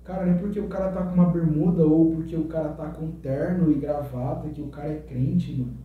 Cara, 0.03 0.25
não 0.25 0.33
é 0.33 0.37
porque 0.37 0.59
o 0.59 0.67
cara 0.67 0.91
tá 0.91 1.03
com 1.03 1.13
uma 1.13 1.29
bermuda 1.29 1.85
ou 1.85 2.11
porque 2.11 2.35
o 2.35 2.45
cara 2.45 2.69
tá 2.69 2.87
com 2.89 3.11
terno 3.11 3.71
e 3.71 3.75
gravata 3.75 4.49
que 4.49 4.61
o 4.61 4.67
cara 4.67 4.91
é 4.91 4.99
crente, 4.99 5.53
mano. 5.53 5.77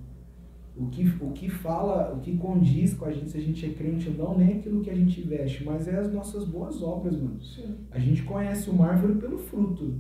O 0.75 0.88
que, 0.88 1.06
o 1.20 1.30
que 1.30 1.49
fala, 1.49 2.12
o 2.12 2.20
que 2.20 2.37
condiz 2.37 2.92
com 2.92 3.06
a 3.06 3.11
gente 3.11 3.30
se 3.30 3.38
a 3.38 3.40
gente 3.40 3.64
é 3.64 3.70
crente 3.70 4.11
ou 4.11 4.14
não, 4.14 4.38
nem 4.38 4.52
é 4.52 4.56
aquilo 4.58 4.82
que 4.82 4.90
a 4.90 4.94
gente 4.94 5.23
veste, 5.23 5.64
mas 5.64 5.88
é 5.88 5.99
as 5.99 6.12
nossas 6.12 6.44
boas 6.44 6.82
obras, 6.82 7.16
mano. 7.16 7.42
Sim. 7.42 7.76
A 7.90 7.99
gente 7.99 8.23
conhece 8.25 8.68
uma 8.68 8.88
árvore 8.88 9.14
pelo 9.14 9.38
fruto. 9.38 9.94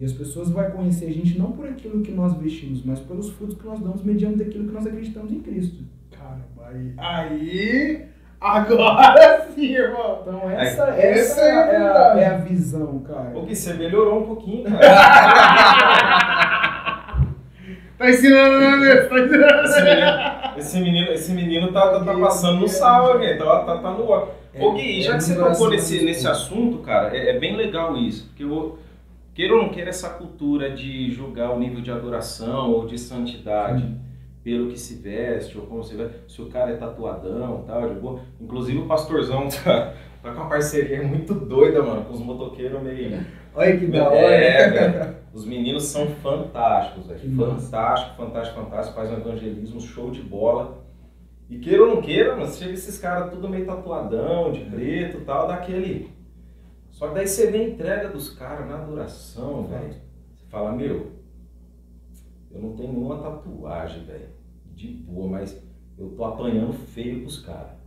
E 0.00 0.04
as 0.04 0.12
pessoas 0.12 0.50
vão 0.50 0.68
conhecer 0.72 1.06
a 1.06 1.12
gente 1.12 1.38
não 1.38 1.52
por 1.52 1.68
aquilo 1.68 2.02
que 2.02 2.10
nós 2.10 2.36
vestimos, 2.36 2.84
mas 2.84 2.98
pelos 2.98 3.30
frutos 3.30 3.56
que 3.56 3.64
nós 3.64 3.78
damos 3.78 4.02
mediante 4.02 4.42
aquilo 4.42 4.66
que 4.66 4.74
nós 4.74 4.84
acreditamos 4.84 5.32
em 5.32 5.38
Cristo. 5.38 5.84
Caramba, 6.10 6.66
aí. 6.66 6.94
Aí. 6.96 8.11
Agora 8.42 9.46
sim, 9.54 9.74
irmão. 9.74 10.18
Então 10.22 10.50
essa, 10.50 10.82
Essa 10.88 11.00
essa 11.00 11.40
é 11.42 11.52
a 11.52 11.54
é, 11.54 11.58
a, 11.58 11.64
verdade. 11.66 12.20
é 12.20 12.26
a 12.26 12.36
visão, 12.38 12.98
cara. 13.00 13.32
Ô, 13.34 13.42
Gui, 13.42 13.54
você 13.54 13.74
melhorou 13.74 14.20
um 14.20 14.26
pouquinho, 14.26 14.64
cara. 14.64 14.82
Tá 18.02 18.10
ensinando, 18.10 18.58
né, 18.58 18.76
meu? 18.76 19.08
Tá 19.08 19.20
ensinando. 19.20 19.62
Esse 19.68 19.80
menino, 19.80 20.12
Esse 20.56 20.80
menino, 20.80 21.12
esse 21.12 21.32
menino 21.32 21.72
tá, 21.72 21.88
tá, 21.88 22.04
tá 22.04 22.18
passando 22.18 22.58
no 22.58 22.66
sal, 22.66 23.16
velho. 23.20 23.38
Tá, 23.38 23.60
tá, 23.60 23.78
tá 23.78 23.90
no 23.92 24.10
ó. 24.10 24.26
É, 24.52 24.60
Ô 24.60 24.72
Gui, 24.72 25.02
já 25.02 25.12
é 25.14 25.16
que 25.18 25.22
você 25.22 25.36
tocou 25.36 25.70
nesse, 25.70 26.04
nesse 26.04 26.26
assunto, 26.26 26.78
cara, 26.78 27.16
é, 27.16 27.30
é 27.30 27.38
bem 27.38 27.54
legal 27.56 27.96
isso. 27.96 28.26
Porque 28.26 28.42
eu, 28.42 28.76
queira 29.34 29.54
ou 29.54 29.62
não 29.62 29.68
queira, 29.68 29.90
essa 29.90 30.10
cultura 30.10 30.70
de 30.70 31.12
julgar 31.12 31.50
o 31.52 31.58
nível 31.60 31.80
de 31.80 31.92
adoração 31.92 32.72
ou 32.72 32.86
de 32.86 32.98
santidade 32.98 33.82
Sim. 33.82 34.00
Pelo 34.42 34.70
que 34.70 34.78
se 34.78 34.96
veste, 34.96 35.56
ou 35.56 35.66
como 35.66 35.84
se 35.84 35.94
veste, 35.94 36.16
se 36.28 36.42
o 36.42 36.48
cara 36.48 36.72
é 36.72 36.76
tatuadão 36.76 37.62
e 37.62 37.66
tal, 37.66 37.88
de 37.88 38.00
boa. 38.00 38.20
Inclusive 38.40 38.78
o 38.78 38.86
pastorzão 38.86 39.48
tá, 39.64 39.94
tá 40.22 40.32
com 40.32 40.40
uma 40.40 40.48
parceria 40.48 41.02
muito 41.02 41.34
doida, 41.34 41.82
mano, 41.82 42.04
com 42.04 42.12
os 42.12 42.20
motoqueiros 42.20 42.82
meio. 42.82 43.24
Olha 43.54 43.76
que 43.76 43.86
da 43.86 44.08
hora. 44.08 44.18
É, 44.18 44.70
velho. 44.70 45.16
Os 45.32 45.46
meninos 45.46 45.84
são 45.84 46.08
fantásticos, 46.08 47.06
velho. 47.06 47.36
Fantástico, 47.36 48.16
fantástico, 48.16 48.60
fantástico. 48.60 48.96
Faz 48.96 49.10
um 49.10 49.16
evangelismo, 49.16 49.80
show 49.80 50.10
de 50.10 50.20
bola. 50.20 50.82
E 51.48 51.58
queira 51.58 51.82
ou 51.82 51.94
não 51.94 52.02
queira, 52.02 52.36
mas 52.36 52.58
chega 52.58 52.72
esses 52.72 52.98
caras 52.98 53.30
tudo 53.30 53.48
meio 53.48 53.66
tatuadão, 53.66 54.52
de 54.52 54.60
preto 54.60 55.18
e 55.18 55.20
tal, 55.20 55.46
daquele. 55.46 56.10
Só 56.90 57.08
que 57.08 57.14
daí 57.14 57.26
você 57.26 57.50
vê 57.50 57.58
a 57.58 57.68
entrega 57.68 58.08
dos 58.08 58.30
caras 58.30 58.66
na 58.66 58.76
adoração, 58.76 59.66
velho. 59.66 59.94
Você 60.34 60.46
fala, 60.48 60.72
meu, 60.72 61.12
eu 62.52 62.60
não 62.60 62.74
tenho 62.76 62.92
nenhuma 62.92 63.18
tatuagem, 63.18 64.04
velho. 64.04 64.28
De 64.74 64.88
boa, 64.88 65.28
mas 65.28 65.62
eu 65.98 66.10
tô 66.10 66.24
apanhando 66.24 66.72
feio 66.72 67.20
pros 67.20 67.40
caras. 67.40 67.82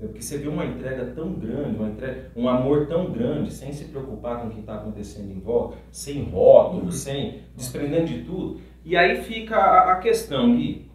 É 0.00 0.06
Porque 0.06 0.22
você 0.22 0.38
vê 0.38 0.48
uma 0.48 0.64
entrega 0.64 1.12
tão 1.14 1.34
grande, 1.34 1.76
uma 1.76 1.88
entrega, 1.90 2.30
um 2.34 2.48
amor 2.48 2.86
tão 2.86 3.12
grande, 3.12 3.52
sem 3.52 3.70
se 3.72 3.84
preocupar 3.84 4.40
com 4.40 4.48
o 4.48 4.50
que 4.50 4.60
está 4.60 4.76
acontecendo 4.76 5.30
em 5.30 5.40
volta, 5.40 5.76
sem 5.90 6.22
rótulo, 6.22 6.90
sem 6.90 7.42
desprendendo 7.54 8.06
de 8.06 8.24
tudo. 8.24 8.60
E 8.82 8.96
aí 8.96 9.22
fica 9.22 9.56
a, 9.56 9.92
a 9.92 9.96
questão, 9.98 10.56
Gui. 10.56 10.90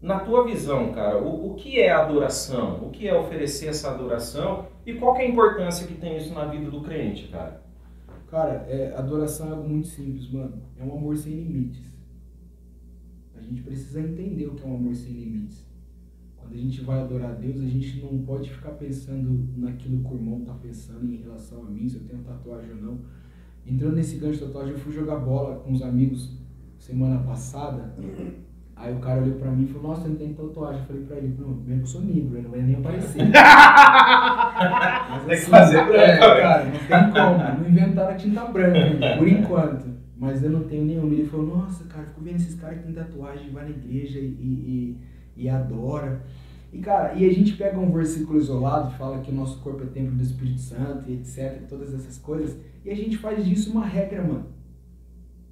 Na 0.00 0.20
tua 0.20 0.44
visão, 0.44 0.92
cara, 0.92 1.18
o, 1.18 1.52
o 1.52 1.54
que 1.54 1.80
é 1.80 1.90
adoração? 1.90 2.84
O 2.84 2.90
que 2.90 3.08
é 3.08 3.18
oferecer 3.18 3.68
essa 3.68 3.90
adoração? 3.90 4.66
E 4.84 4.92
qual 4.94 5.14
que 5.14 5.22
é 5.22 5.24
a 5.24 5.28
importância 5.28 5.86
que 5.86 5.94
tem 5.94 6.16
isso 6.16 6.32
na 6.34 6.44
vida 6.44 6.70
do 6.70 6.82
crente, 6.82 7.28
cara? 7.28 7.62
Cara, 8.30 8.66
é, 8.68 8.94
adoração 8.94 9.48
é 9.48 9.50
algo 9.52 9.66
muito 9.66 9.88
simples, 9.88 10.30
mano. 10.30 10.62
É 10.78 10.84
um 10.84 10.92
amor 10.98 11.16
sem 11.16 11.32
limites. 11.32 11.97
A 13.38 13.42
gente 13.42 13.62
precisa 13.62 14.00
entender 14.00 14.46
o 14.46 14.54
que 14.54 14.64
é 14.64 14.66
um 14.66 14.74
amor 14.76 14.94
sem 14.94 15.12
limites. 15.12 15.66
Quando 16.36 16.54
a 16.54 16.56
gente 16.56 16.80
vai 16.82 17.00
adorar 17.00 17.30
a 17.30 17.34
Deus, 17.34 17.60
a 17.60 17.66
gente 17.66 18.00
não 18.00 18.18
pode 18.22 18.50
ficar 18.50 18.70
pensando 18.70 19.48
naquilo 19.56 20.02
que 20.02 20.14
o 20.14 20.16
irmão 20.16 20.40
tá 20.40 20.54
pensando 20.54 21.04
em 21.12 21.16
relação 21.18 21.62
a 21.62 21.70
mim, 21.70 21.88
se 21.88 21.96
eu 21.96 22.02
tenho 22.04 22.22
tatuagem 22.22 22.70
ou 22.70 22.76
não. 22.82 22.98
Entrando 23.66 23.96
nesse 23.96 24.16
gancho 24.16 24.38
de 24.38 24.46
tatuagem, 24.46 24.72
eu 24.72 24.78
fui 24.78 24.92
jogar 24.92 25.16
bola 25.16 25.56
com 25.60 25.72
os 25.72 25.82
amigos 25.82 26.38
semana 26.78 27.18
passada. 27.20 27.94
Aí 28.74 28.94
o 28.94 28.98
cara 29.00 29.20
olhou 29.22 29.36
pra 29.38 29.50
mim 29.50 29.64
e 29.64 29.66
falou, 29.66 29.88
nossa, 29.90 30.08
não 30.08 30.16
tem 30.16 30.32
tatuagem. 30.32 30.80
Eu 30.80 30.86
falei 30.86 31.02
pra 31.02 31.16
ele, 31.16 31.34
não, 31.38 31.54
primeiro 31.56 31.82
que 31.82 31.88
eu 31.88 31.92
sou 31.92 32.00
negro, 32.00 32.36
eu 32.36 32.42
não 32.44 32.50
vai 32.50 32.62
nem 32.62 32.76
aparecer. 32.76 33.22
Mas, 35.10 35.26
Tem 35.26 35.36
que 35.38 35.46
fazer 35.50 35.84
branca, 35.84 35.96
é, 35.96 36.18
velho. 36.18 36.40
cara, 36.42 36.64
não 36.64 36.72
tem 36.72 37.12
como. 37.12 37.60
Não 37.60 37.68
inventaram 37.68 38.10
a 38.10 38.14
tinta 38.14 38.44
branca 38.46 38.78
por 39.18 39.28
enquanto. 39.28 39.87
Mas 40.18 40.42
eu 40.42 40.50
não 40.50 40.64
tenho 40.64 40.84
nenhuma. 40.84 41.14
Ele 41.14 41.26
falou, 41.26 41.46
nossa, 41.46 41.84
cara, 41.84 42.06
fico 42.06 42.20
vendo 42.20 42.36
esses 42.36 42.56
caras 42.56 42.78
que 42.78 42.84
têm 42.84 42.92
tatuagem, 42.92 43.50
vai 43.50 43.64
na 43.64 43.70
igreja 43.70 44.18
e, 44.18 44.24
e, 44.24 44.96
e 45.36 45.48
adora. 45.48 46.20
E, 46.72 46.78
cara, 46.80 47.14
e 47.14 47.24
a 47.24 47.32
gente 47.32 47.52
pega 47.52 47.78
um 47.78 47.90
versículo 47.92 48.38
isolado, 48.38 48.90
fala 48.98 49.20
que 49.20 49.30
o 49.30 49.34
nosso 49.34 49.60
corpo 49.60 49.84
é 49.84 49.86
templo 49.86 50.16
do 50.16 50.22
Espírito 50.22 50.60
Santo 50.60 51.08
e 51.08 51.14
etc, 51.14 51.62
todas 51.68 51.94
essas 51.94 52.18
coisas, 52.18 52.58
e 52.84 52.90
a 52.90 52.94
gente 52.94 53.16
faz 53.16 53.42
disso 53.44 53.70
uma 53.72 53.86
regra, 53.86 54.22
mano. 54.22 54.46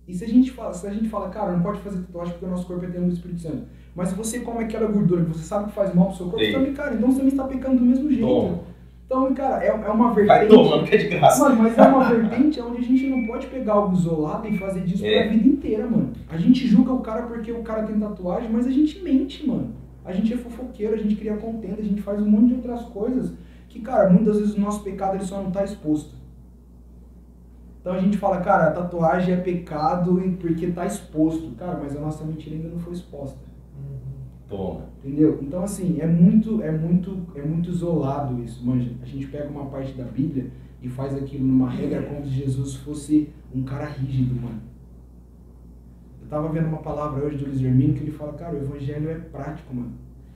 E 0.07 0.15
se 0.15 0.25
a 0.25 0.29
gente 0.29 0.51
fala, 0.51 0.75
se 0.75 0.87
a 0.87 0.93
gente 0.93 1.09
fala, 1.09 1.31
cara, 1.31 1.53
não 1.53 1.63
pode 1.63 1.81
fazer 1.81 1.99
tatuagem 2.03 2.35
porque 2.35 2.47
o 2.47 2.51
nosso 2.51 2.67
corpo 2.67 2.85
é 2.85 2.89
templo 2.89 3.09
do 3.09 3.15
Espírito 3.15 3.41
Santo. 3.41 3.67
Mas 3.95 4.11
se 4.11 4.15
você 4.15 4.41
come 4.41 4.63
aquela 4.63 4.87
gordura 4.91 5.25
que 5.25 5.31
você 5.31 5.45
sabe 5.45 5.69
que 5.69 5.75
faz 5.75 5.95
mal 5.95 6.09
pro 6.09 6.17
seu 6.17 6.27
corpo, 6.27 6.45
você 6.45 6.53
também, 6.53 6.75
cara, 6.75 6.95
então 6.95 7.09
você 7.11 7.19
também 7.19 7.33
está 7.33 7.45
pecando 7.45 7.79
do 7.79 7.85
mesmo 7.87 8.11
jeito. 8.11 8.27
Então, 9.07 9.33
cara, 9.35 9.63
é, 9.65 9.69
é 9.69 9.91
uma 9.91 10.13
vertente. 10.13 10.27
Vai 10.27 10.49
tomando 10.49 10.85
que 10.85 10.95
é 10.97 10.99
de 10.99 11.09
graça. 11.09 11.45
Mano, 11.45 11.63
mas 11.63 11.79
é 11.79 11.83
uma 11.83 12.05
vertente 12.09 12.61
onde 12.61 12.79
a 12.79 12.83
gente 12.83 13.07
não 13.09 13.25
pode 13.25 13.47
pegar 13.47 13.75
algo 13.75 13.95
isolado 13.95 14.49
e 14.49 14.59
fazer 14.59 14.81
disso 14.81 15.07
É. 15.07 15.23
pra 15.23 15.33
vida 15.33 15.49
inteira, 15.49 15.87
mano. 15.87 16.13
A 16.29 16.37
gente 16.37 16.67
julga 16.67 16.93
o 16.93 17.01
cara 17.01 17.23
porque 17.23 17.53
o 17.53 17.63
cara 17.63 17.85
tem 17.85 17.99
tatuagem, 18.01 18.51
mas 18.51 18.67
a 18.67 18.71
gente 18.71 19.01
mente, 19.03 19.47
mano. 19.47 19.75
A 20.05 20.13
gente 20.13 20.33
é 20.35 20.37
fofoqueiro, 20.37 20.95
a 20.95 20.99
gente 20.99 21.15
cria 21.15 21.37
contenda, 21.37 21.81
a 21.81 21.85
gente 21.85 22.03
faz 22.03 22.21
um 22.21 22.29
monte 22.29 22.49
de 22.49 22.55
outras 22.55 22.83
coisas 22.83 23.33
que, 23.69 23.81
cara, 23.81 24.11
muitas 24.11 24.39
vezes 24.39 24.55
o 24.57 24.61
nosso 24.61 24.83
pecado 24.83 25.15
ele 25.17 25.25
só 25.25 25.41
não 25.41 25.51
tá 25.53 25.63
exposto. 25.63 26.15
Então 27.81 27.93
a 27.95 28.01
gente 28.01 28.17
fala, 28.19 28.41
cara, 28.41 28.69
a 28.69 28.73
tatuagem 28.73 29.35
é 29.35 29.37
pecado 29.37 30.21
e 30.21 30.31
porque 30.33 30.67
tá 30.69 30.85
exposto. 30.85 31.53
Cara, 31.57 31.79
mas 31.81 31.97
a 31.97 32.01
nossa 32.01 32.25
mentira 32.25 32.57
ainda 32.57 32.69
não 32.71 32.79
foi 32.81 32.93
exposta. 32.95 33.39
Toma. 34.49 34.87
Entendeu? 35.05 35.39
Então 35.43 35.63
assim, 35.63 36.01
é 36.01 36.07
muito, 36.07 36.63
é 36.63 36.71
muito, 36.71 37.27
é 37.35 37.43
muito 37.43 37.71
isolado 37.71 38.43
isso, 38.43 38.65
manja. 38.65 38.91
A 39.03 39.07
gente 39.07 39.27
pega 39.27 39.49
uma 39.49 39.67
parte 39.67 39.93
da 39.93 40.05
Bíblia 40.05 40.51
e 40.83 40.89
faz 40.89 41.17
aquilo 41.17 41.47
numa 41.47 41.71
regra 41.71 42.03
como 42.03 42.25
se 42.25 42.31
Jesus 42.31 42.75
fosse 42.77 43.31
um 43.55 43.63
cara 43.63 43.87
rígido, 43.87 44.41
mano. 44.41 44.61
Eu 46.23 46.29
tava 46.29 46.49
vendo 46.49 46.67
uma 46.67 46.79
palavra 46.79 47.25
hoje 47.25 47.39
do 47.39 47.47
Luiz 47.47 47.63
Hermino 47.63 47.95
que 47.95 48.01
ele 48.01 48.11
fala, 48.11 48.33
cara, 48.33 48.55
o 48.55 48.59
evangelho 48.59 49.09
é 49.09 49.15
prático, 49.15 49.75
mano. 49.75 49.93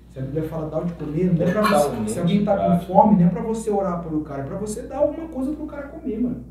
Se 0.09 0.19
a 0.19 0.23
Bíblia 0.23 0.43
fala 0.45 0.69
dar 0.69 0.83
o 0.83 0.85
de 0.87 0.93
comer, 0.95 1.33
não 1.33 1.47
é 1.47 1.53
pra 1.53 1.63
você. 1.63 2.09
Se 2.09 2.19
alguém 2.19 2.45
tá 2.45 2.57
com 2.57 2.87
fome, 2.87 3.17
não 3.17 3.27
é 3.27 3.31
pra 3.31 3.43
você 3.43 3.71
orar 3.71 4.03
pelo 4.03 4.23
cara, 4.23 4.43
é 4.43 4.47
pra 4.47 4.59
você 4.59 4.83
dar 4.83 4.99
alguma 4.99 5.29
coisa 5.29 5.53
pro 5.53 5.67
cara 5.67 5.89
comer, 5.89 6.21
mano. 6.21 6.45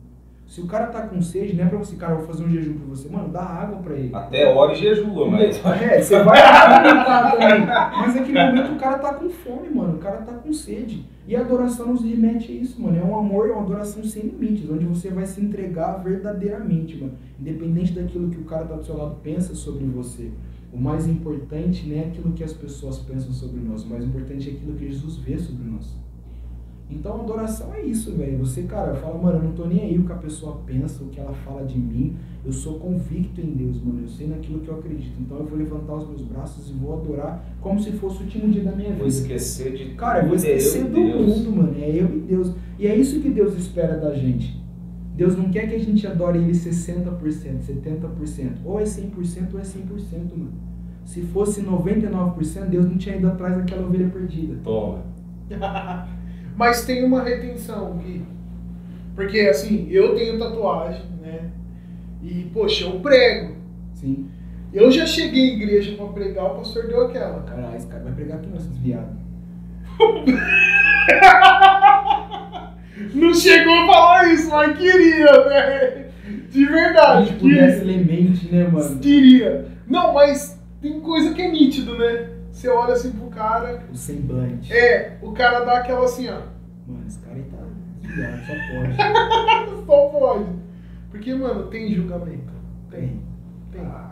Se 0.49 0.61
o 0.61 0.65
cara 0.65 0.87
tá 0.87 1.03
com 1.03 1.21
sede, 1.21 1.55
não 1.55 1.63
é 1.63 1.67
pra 1.67 1.77
você, 1.77 1.95
cara, 1.95 2.13
eu 2.13 2.17
vou 2.17 2.25
fazer 2.25 2.43
um 2.43 2.49
jejum 2.49 2.73
pra 2.73 2.87
você. 2.87 3.07
Mano, 3.07 3.29
dá 3.29 3.43
água 3.43 3.77
pra 3.83 3.93
ele. 3.93 4.09
Até 4.15 4.51
hora 4.51 4.73
e 4.73 4.75
jejua, 4.77 5.29
mas. 5.29 5.63
É, 5.63 6.01
você 6.01 6.23
vai 6.23 6.41
alimentar 6.41 7.31
também. 7.31 7.67
Mas 7.67 8.15
naquele 8.15 8.45
momento 8.45 8.71
o 8.71 8.75
cara 8.79 8.97
tá 8.97 9.13
com 9.13 9.29
fome, 9.29 9.69
mano. 9.69 9.97
O 9.97 9.99
cara 9.99 10.17
tá 10.17 10.33
com 10.33 10.51
sede. 10.51 11.05
E 11.27 11.35
a 11.35 11.41
adoração 11.41 11.89
nos 11.89 12.03
remete 12.03 12.51
a 12.51 12.55
isso, 12.55 12.81
mano. 12.81 12.97
É 12.97 13.03
um 13.03 13.15
amor, 13.15 13.47
é 13.47 13.51
uma 13.51 13.61
adoração 13.61 14.03
sem 14.03 14.23
limites, 14.23 14.67
onde 14.67 14.85
você 14.85 15.09
vai 15.11 15.27
se 15.27 15.39
entregar 15.39 16.03
verdadeiramente, 16.03 16.97
mano. 16.97 17.13
Independente 17.39 17.93
daquilo 17.93 18.31
que 18.31 18.39
o 18.39 18.45
cara 18.45 18.65
tá 18.65 18.75
do 18.75 18.83
seu 18.83 18.97
lado 18.97 19.17
pensa 19.21 19.53
sobre 19.53 19.85
você. 19.85 20.31
O 20.73 20.77
mais 20.79 21.07
importante 21.07 21.87
não 21.87 21.95
é 21.95 22.05
aquilo 22.05 22.33
que 22.33 22.43
as 22.43 22.53
pessoas 22.53 22.97
pensam 22.97 23.31
sobre 23.31 23.61
nós. 23.61 23.83
O 23.83 23.89
mais 23.89 24.03
importante 24.03 24.49
é 24.49 24.53
aquilo 24.53 24.73
que 24.73 24.87
Jesus 24.87 25.17
vê 25.17 25.37
sobre 25.37 25.69
nós. 25.69 25.95
Então 26.89 27.17
a 27.17 27.19
adoração 27.21 27.71
é 27.73 27.81
isso, 27.81 28.13
velho. 28.15 28.39
Você, 28.39 28.63
cara, 28.63 28.95
fala, 28.95 29.15
mano, 29.21 29.37
eu 29.37 29.43
não 29.43 29.51
tô 29.51 29.65
nem 29.65 29.81
aí 29.81 29.97
o 29.99 30.05
que 30.05 30.11
a 30.11 30.15
pessoa 30.15 30.59
pensa, 30.65 31.03
o 31.03 31.07
que 31.07 31.19
ela 31.19 31.33
fala 31.33 31.63
de 31.63 31.77
mim. 31.77 32.15
Eu 32.43 32.51
sou 32.51 32.79
convicto 32.79 33.39
em 33.39 33.51
Deus, 33.51 33.79
mano. 33.83 34.01
Eu 34.01 34.07
sei 34.07 34.27
naquilo 34.27 34.59
que 34.61 34.69
eu 34.69 34.79
acredito. 34.79 35.13
Então 35.19 35.37
eu 35.37 35.45
vou 35.45 35.57
levantar 35.57 35.93
os 35.95 36.07
meus 36.07 36.23
braços 36.23 36.67
e 36.69 36.73
vou 36.73 36.99
adorar 36.99 37.45
como 37.61 37.79
se 37.79 37.91
fosse 37.91 38.17
o 38.17 38.21
último 38.23 38.49
dia 38.49 38.63
da 38.63 38.71
minha 38.71 38.89
Vou 38.89 38.97
vida. 38.97 39.07
esquecer 39.09 39.73
de 39.73 39.93
Cara, 39.93 40.19
eu 40.23 40.25
vou 40.25 40.33
é 40.33 40.37
esquecer 40.37 40.85
do 40.85 40.95
Deus. 40.95 41.37
mundo, 41.37 41.51
mano. 41.57 41.75
É 41.79 41.89
eu 41.89 42.15
e 42.15 42.19
Deus. 42.21 42.53
E 42.79 42.87
é 42.87 42.95
isso 42.95 43.19
que 43.21 43.29
Deus 43.29 43.55
espera 43.55 43.97
da 43.97 44.13
gente. 44.15 44.59
Deus 45.15 45.35
não 45.37 45.49
quer 45.51 45.67
que 45.67 45.75
a 45.75 45.79
gente 45.79 46.07
adore 46.07 46.39
Ele 46.39 46.53
60%, 46.53 47.11
70%. 47.19 48.51
Ou 48.65 48.79
é 48.79 48.83
100% 48.83 49.53
ou 49.53 49.59
é 49.59 49.63
100%, 49.63 49.81
mano. 50.35 50.53
Se 51.05 51.21
fosse 51.21 51.61
99%, 51.61 52.65
Deus 52.67 52.85
não 52.85 52.97
tinha 52.97 53.15
ido 53.17 53.27
atrás 53.27 53.55
daquela 53.57 53.85
ovelha 53.85 54.09
perdida. 54.09 54.57
Toma. 54.63 55.03
Mas 56.59 56.83
tem 56.83 57.05
uma 57.05 57.23
retenção, 57.23 57.97
Gui. 57.97 58.21
Porque 59.15 59.39
assim, 59.39 59.87
eu 59.89 60.13
tenho 60.13 60.37
tatuagem, 60.37 61.05
né? 61.21 61.51
E, 62.21 62.49
poxa, 62.53 62.83
eu 62.83 62.99
prego. 62.99 63.55
Sim. 63.93 64.27
Eu 64.73 64.91
já 64.91 65.05
cheguei 65.05 65.51
em 65.51 65.53
igreja 65.55 65.95
pra 65.95 66.07
pregar, 66.07 66.47
o 66.47 66.57
pastor 66.57 66.87
deu 66.87 67.07
aquela. 67.07 67.43
Caralho, 67.43 67.77
esse 67.77 67.87
cara 67.87 68.03
vai 68.03 68.11
pregar 68.11 68.39
aqui 68.39 68.49
nesses 68.49 68.77
viados. 68.77 69.17
Não 73.15 73.33
chegou 73.33 73.73
a 73.73 73.87
falar 73.87 74.33
isso, 74.33 74.49
mas 74.49 74.77
queria, 74.77 75.31
velho. 75.47 76.05
De 76.49 76.51
Se 76.51 76.65
verdade, 76.65 77.29
gente 77.29 77.39
pudesse 77.39 77.85
queria. 77.85 78.03
né, 78.51 78.67
mano? 78.67 78.99
Queria. 78.99 79.65
Não, 79.87 80.13
mas 80.13 80.61
tem 80.81 80.99
coisa 80.99 81.33
que 81.33 81.41
é 81.41 81.49
nítido, 81.49 81.97
né? 81.97 82.31
Você 82.59 82.67
olha 82.67 82.91
assim 82.91 83.13
pro 83.13 83.27
cara. 83.27 83.83
O 83.89 83.95
semblante. 83.95 84.73
É, 84.73 85.17
o 85.21 85.31
cara 85.31 85.61
dá 85.61 85.77
aquela 85.77 86.03
assim, 86.03 86.27
ó. 86.27 86.41
Mano, 86.85 87.07
esse 87.07 87.19
cara 87.19 87.37
aí 87.37 87.43
tá 87.43 87.57
desviado, 88.01 88.41
só 88.45 88.53
pode. 88.53 89.85
Só 89.85 90.09
pode. 90.09 90.45
Porque, 91.09 91.33
mano, 91.35 91.67
tem 91.67 91.93
julgamento. 91.93 92.51
Tem. 92.91 93.21
Tem. 93.71 93.81
Ah, 93.81 94.11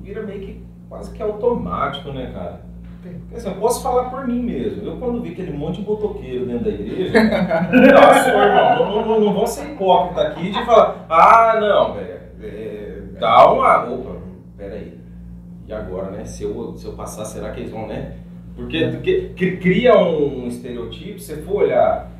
vira 0.00 0.22
meio 0.22 0.40
que 0.42 0.64
quase 0.88 1.10
que 1.10 1.20
automático, 1.20 2.12
né, 2.12 2.30
cara? 2.32 2.60
Tem. 3.02 3.14
Porque, 3.14 3.34
assim, 3.34 3.48
eu 3.48 3.56
posso 3.56 3.82
falar 3.82 4.10
por 4.10 4.28
mim 4.28 4.42
mesmo. 4.44 4.86
Eu, 4.86 4.98
quando 4.98 5.20
vi 5.20 5.32
aquele 5.32 5.52
monte 5.52 5.80
de 5.80 5.86
botoqueiro 5.86 6.46
dentro 6.46 6.66
da 6.66 6.70
igreja, 6.70 7.18
nossa, 7.20 8.28
irmão, 8.28 8.78
não, 8.78 9.06
não, 9.08 9.20
não 9.22 9.34
vão 9.34 9.46
ser 9.46 9.72
hipócrita 9.72 10.20
aqui 10.22 10.52
de 10.52 10.64
falar, 10.64 11.04
ah, 11.08 11.58
não, 11.60 11.94
velho, 11.94 12.20
é, 12.42 13.02
dá 13.18 13.50
uma. 13.50 13.90
Opa, 13.92 14.20
peraí. 14.56 15.05
E 15.66 15.72
agora, 15.72 16.10
né? 16.10 16.24
Se 16.24 16.44
eu, 16.44 16.76
se 16.76 16.86
eu 16.86 16.92
passar, 16.92 17.24
será 17.24 17.50
que 17.50 17.60
eles 17.60 17.70
vão, 17.72 17.86
né? 17.86 18.16
Porque, 18.54 18.86
porque 18.88 19.30
cri- 19.36 19.56
cria 19.58 19.98
um 19.98 20.46
estereotipo, 20.46 21.18
você 21.20 21.36
for 21.38 21.62
olhar, 21.62 22.10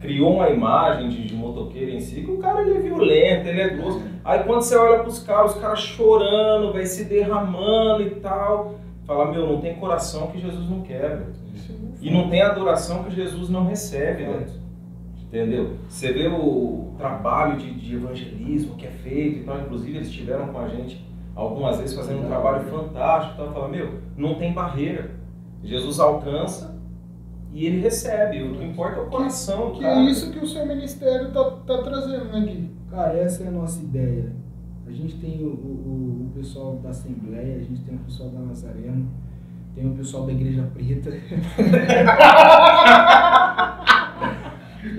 criou 0.00 0.34
uma 0.34 0.50
imagem 0.50 1.08
de, 1.08 1.24
de 1.24 1.34
motoqueiro 1.34 1.90
em 1.90 2.00
si, 2.00 2.22
que 2.22 2.30
o 2.30 2.38
cara 2.38 2.62
ele 2.62 2.76
é 2.76 2.80
violento, 2.80 3.48
ele 3.48 3.60
é 3.60 3.68
grosso. 3.70 4.02
Aí 4.24 4.40
quando 4.40 4.62
você 4.62 4.76
olha 4.76 5.00
pros 5.00 5.20
caras, 5.20 5.54
os 5.54 5.60
caras 5.60 5.80
chorando, 5.80 6.72
vai 6.72 6.84
se 6.84 7.04
derramando 7.04 8.02
e 8.02 8.10
tal. 8.16 8.74
Fala, 9.06 9.30
meu, 9.32 9.46
não 9.46 9.60
tem 9.60 9.76
coração 9.76 10.28
que 10.28 10.40
Jesus 10.40 10.68
não 10.68 10.82
quebra. 10.82 11.26
E 12.00 12.10
não 12.10 12.28
tem 12.28 12.42
adoração 12.42 13.04
que 13.04 13.14
Jesus 13.14 13.48
não 13.48 13.64
recebe, 13.64 14.24
né? 14.24 14.46
Entendeu? 15.22 15.76
Você 15.88 16.12
vê 16.12 16.26
o 16.26 16.92
trabalho 16.98 17.56
de, 17.56 17.72
de, 17.72 17.94
evangelismo 17.94 18.74
que 18.76 18.86
é 18.86 18.90
feito 18.90 19.38
e 19.38 19.42
tal, 19.44 19.60
inclusive 19.60 19.96
eles 19.96 20.08
estiveram 20.08 20.48
com 20.48 20.58
a 20.58 20.68
gente 20.68 21.02
algumas 21.34 21.78
vezes 21.78 21.94
fazendo 21.94 22.22
um 22.22 22.26
trabalho 22.26 22.64
fantástico. 22.64 23.34
Então, 23.34 23.52
fala, 23.52 23.68
meu, 23.68 24.00
não 24.16 24.36
tem 24.36 24.52
barreira. 24.52 25.10
Jesus 25.62 26.00
alcança 26.00 26.80
e 27.52 27.66
ele 27.66 27.80
recebe. 27.80 28.42
O 28.42 28.54
que 28.54 28.64
importa 28.64 29.00
é 29.00 29.02
o 29.02 29.06
coração. 29.06 29.72
Que, 29.72 29.78
que 29.78 29.84
é 29.84 30.00
isso 30.02 30.32
que 30.32 30.38
o 30.38 30.46
seu 30.46 30.66
ministério 30.66 31.28
está 31.28 31.50
tá 31.50 31.82
trazendo, 31.82 32.24
né, 32.26 32.40
Gui? 32.40 32.70
Cara, 32.90 33.16
essa 33.16 33.44
é 33.44 33.48
a 33.48 33.52
nossa 33.52 33.82
ideia. 33.82 34.32
A 34.86 34.90
gente 34.90 35.16
tem 35.18 35.42
o, 35.42 35.48
o, 35.48 36.26
o 36.26 36.30
pessoal 36.34 36.76
da 36.76 36.90
Assembleia, 36.90 37.56
a 37.56 37.60
gente 37.60 37.82
tem 37.82 37.94
o 37.94 38.00
pessoal 38.00 38.28
da 38.30 38.40
Nazareno, 38.40 39.08
tem 39.74 39.90
o 39.90 39.94
pessoal 39.94 40.26
da 40.26 40.32
Igreja 40.32 40.68
Preta. 40.74 41.10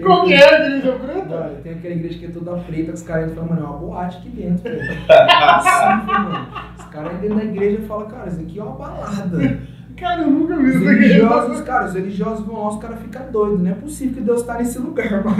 Qual 0.01 0.25
que 0.25 0.33
é 0.33 0.43
a 0.43 0.65
igreja 0.65 0.93
preta? 0.93 1.22
Tem 1.63 1.73
aquela 1.73 1.93
igreja 1.95 2.19
que 2.19 2.25
é 2.25 2.29
toda 2.29 2.55
preta, 2.57 2.83
que 2.85 2.93
os 2.93 3.01
caras 3.03 3.31
entram 3.31 3.45
e 3.45 3.47
falam, 3.47 3.61
mano, 3.61 3.67
é 3.67 3.69
uma 3.77 3.87
boate 3.87 4.17
aqui 4.17 4.29
dentro, 4.29 4.63
velho. 4.63 4.81
Assim, 5.09 6.05
mano. 6.07 6.47
Os 6.79 6.85
caras 6.85 7.17
dentro 7.19 7.37
da 7.37 7.43
igreja 7.43 7.81
falam, 7.87 8.07
cara, 8.07 8.27
isso 8.29 8.41
aqui 8.41 8.59
é 8.59 8.63
uma 8.63 8.75
balada. 8.75 9.59
Cara, 9.97 10.21
eu 10.23 10.29
nunca 10.31 10.55
vi 10.57 10.69
Os 10.69 10.75
isso 10.75 10.85
religiosos, 10.85 11.61
cara, 11.61 11.85
os 11.85 11.93
religiosos 11.93 12.45
vão 12.45 12.61
lá, 12.63 12.69
os 12.69 12.77
caras 12.77 12.99
ficam 12.99 13.31
doidos. 13.31 13.61
Não 13.61 13.71
é 13.71 13.75
possível 13.75 14.15
que 14.15 14.21
Deus 14.21 14.41
tá 14.43 14.55
nesse 14.57 14.79
lugar, 14.79 15.23
mano. 15.23 15.37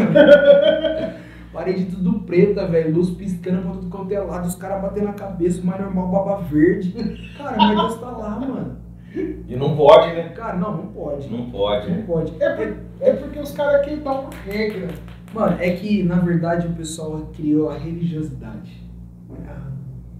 Parede 1.52 1.86
tudo 1.86 2.20
preta, 2.22 2.66
velho. 2.68 2.96
Luz 2.96 3.10
piscando 3.12 3.62
pra 3.62 3.72
tudo 3.72 3.90
quanto 3.90 4.12
é 4.14 4.20
lado. 4.20 4.48
Os 4.48 4.56
caras 4.56 4.82
batendo 4.82 5.06
na 5.08 5.14
cabeça, 5.14 5.62
o 5.62 5.66
mais 5.66 5.80
normal, 5.82 6.08
baba 6.08 6.38
verde. 6.44 6.94
Cara, 7.38 7.56
mas 7.58 7.78
Deus 7.80 8.00
tá 8.00 8.10
lá, 8.10 8.40
mano. 8.40 8.78
E 9.48 9.56
não 9.56 9.76
pode, 9.76 10.08
né? 10.16 10.30
Cara, 10.36 10.58
não, 10.58 10.76
não 10.78 10.88
pode. 10.88 11.30
Não 11.30 11.50
pode. 11.52 11.92
Não 11.92 12.02
pode. 12.04 12.34
É, 12.40 12.50
por- 12.56 12.76
é 13.02 13.14
porque 13.14 13.40
os 13.40 13.52
caras 13.52 13.86
queimaram 13.86 14.30
regra. 14.46 14.88
Mano, 15.34 15.58
é 15.60 15.72
que 15.72 16.04
na 16.04 16.16
verdade 16.20 16.68
o 16.68 16.74
pessoal 16.74 17.30
criou 17.36 17.70
a 17.70 17.78
religiosidade. 17.78 18.84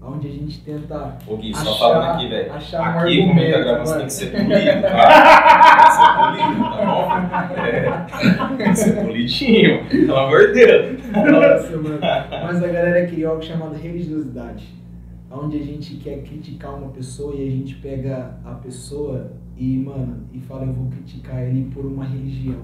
Onde 0.06 0.28
a 0.28 0.30
gente 0.30 0.60
tenta. 0.60 1.16
Ô 1.26 1.38
Gui, 1.38 1.54
só 1.56 1.60
Achar- 1.62 1.78
falando 1.78 2.10
aqui, 2.10 2.28
velho. 2.28 2.52
achar 2.52 2.98
Aqui, 2.98 3.20
como 3.26 3.40
tá 3.40 3.58
gravando, 3.58 3.84
você 3.84 3.96
tem 3.96 4.04
que 4.04 4.12
ser 4.12 4.30
polido, 4.32 4.82
tá? 4.82 5.24
Tem 5.74 5.86
que 5.86 5.96
ser 5.96 6.12
polido, 6.18 6.64
tá 6.76 6.84
bom? 6.84 7.56
É. 7.64 8.56
Tem 8.58 8.70
que 8.70 8.76
ser 8.78 9.02
polidinho, 9.02 9.84
pelo 9.88 10.16
amor 10.18 10.46
de 10.48 10.52
Deus. 10.52 11.00
Nossa, 11.10 11.76
mano. 11.78 11.98
Mas 12.30 12.62
a 12.62 12.66
galera 12.66 13.06
criou 13.06 13.30
algo 13.32 13.42
chamado 13.42 13.74
religiosidade. 13.76 14.68
Onde 15.30 15.56
a 15.58 15.64
gente 15.64 15.94
quer 15.96 16.18
criticar 16.22 16.74
uma 16.74 16.90
pessoa 16.90 17.34
e 17.34 17.48
a 17.48 17.50
gente 17.50 17.74
pega 17.76 18.36
a 18.44 18.52
pessoa 18.56 19.32
e, 19.56 19.78
mano, 19.78 20.26
e 20.34 20.38
fala, 20.40 20.66
eu 20.66 20.72
vou 20.74 20.90
criticar 20.90 21.40
ele 21.42 21.70
por 21.74 21.86
uma 21.86 22.04
religião. 22.04 22.60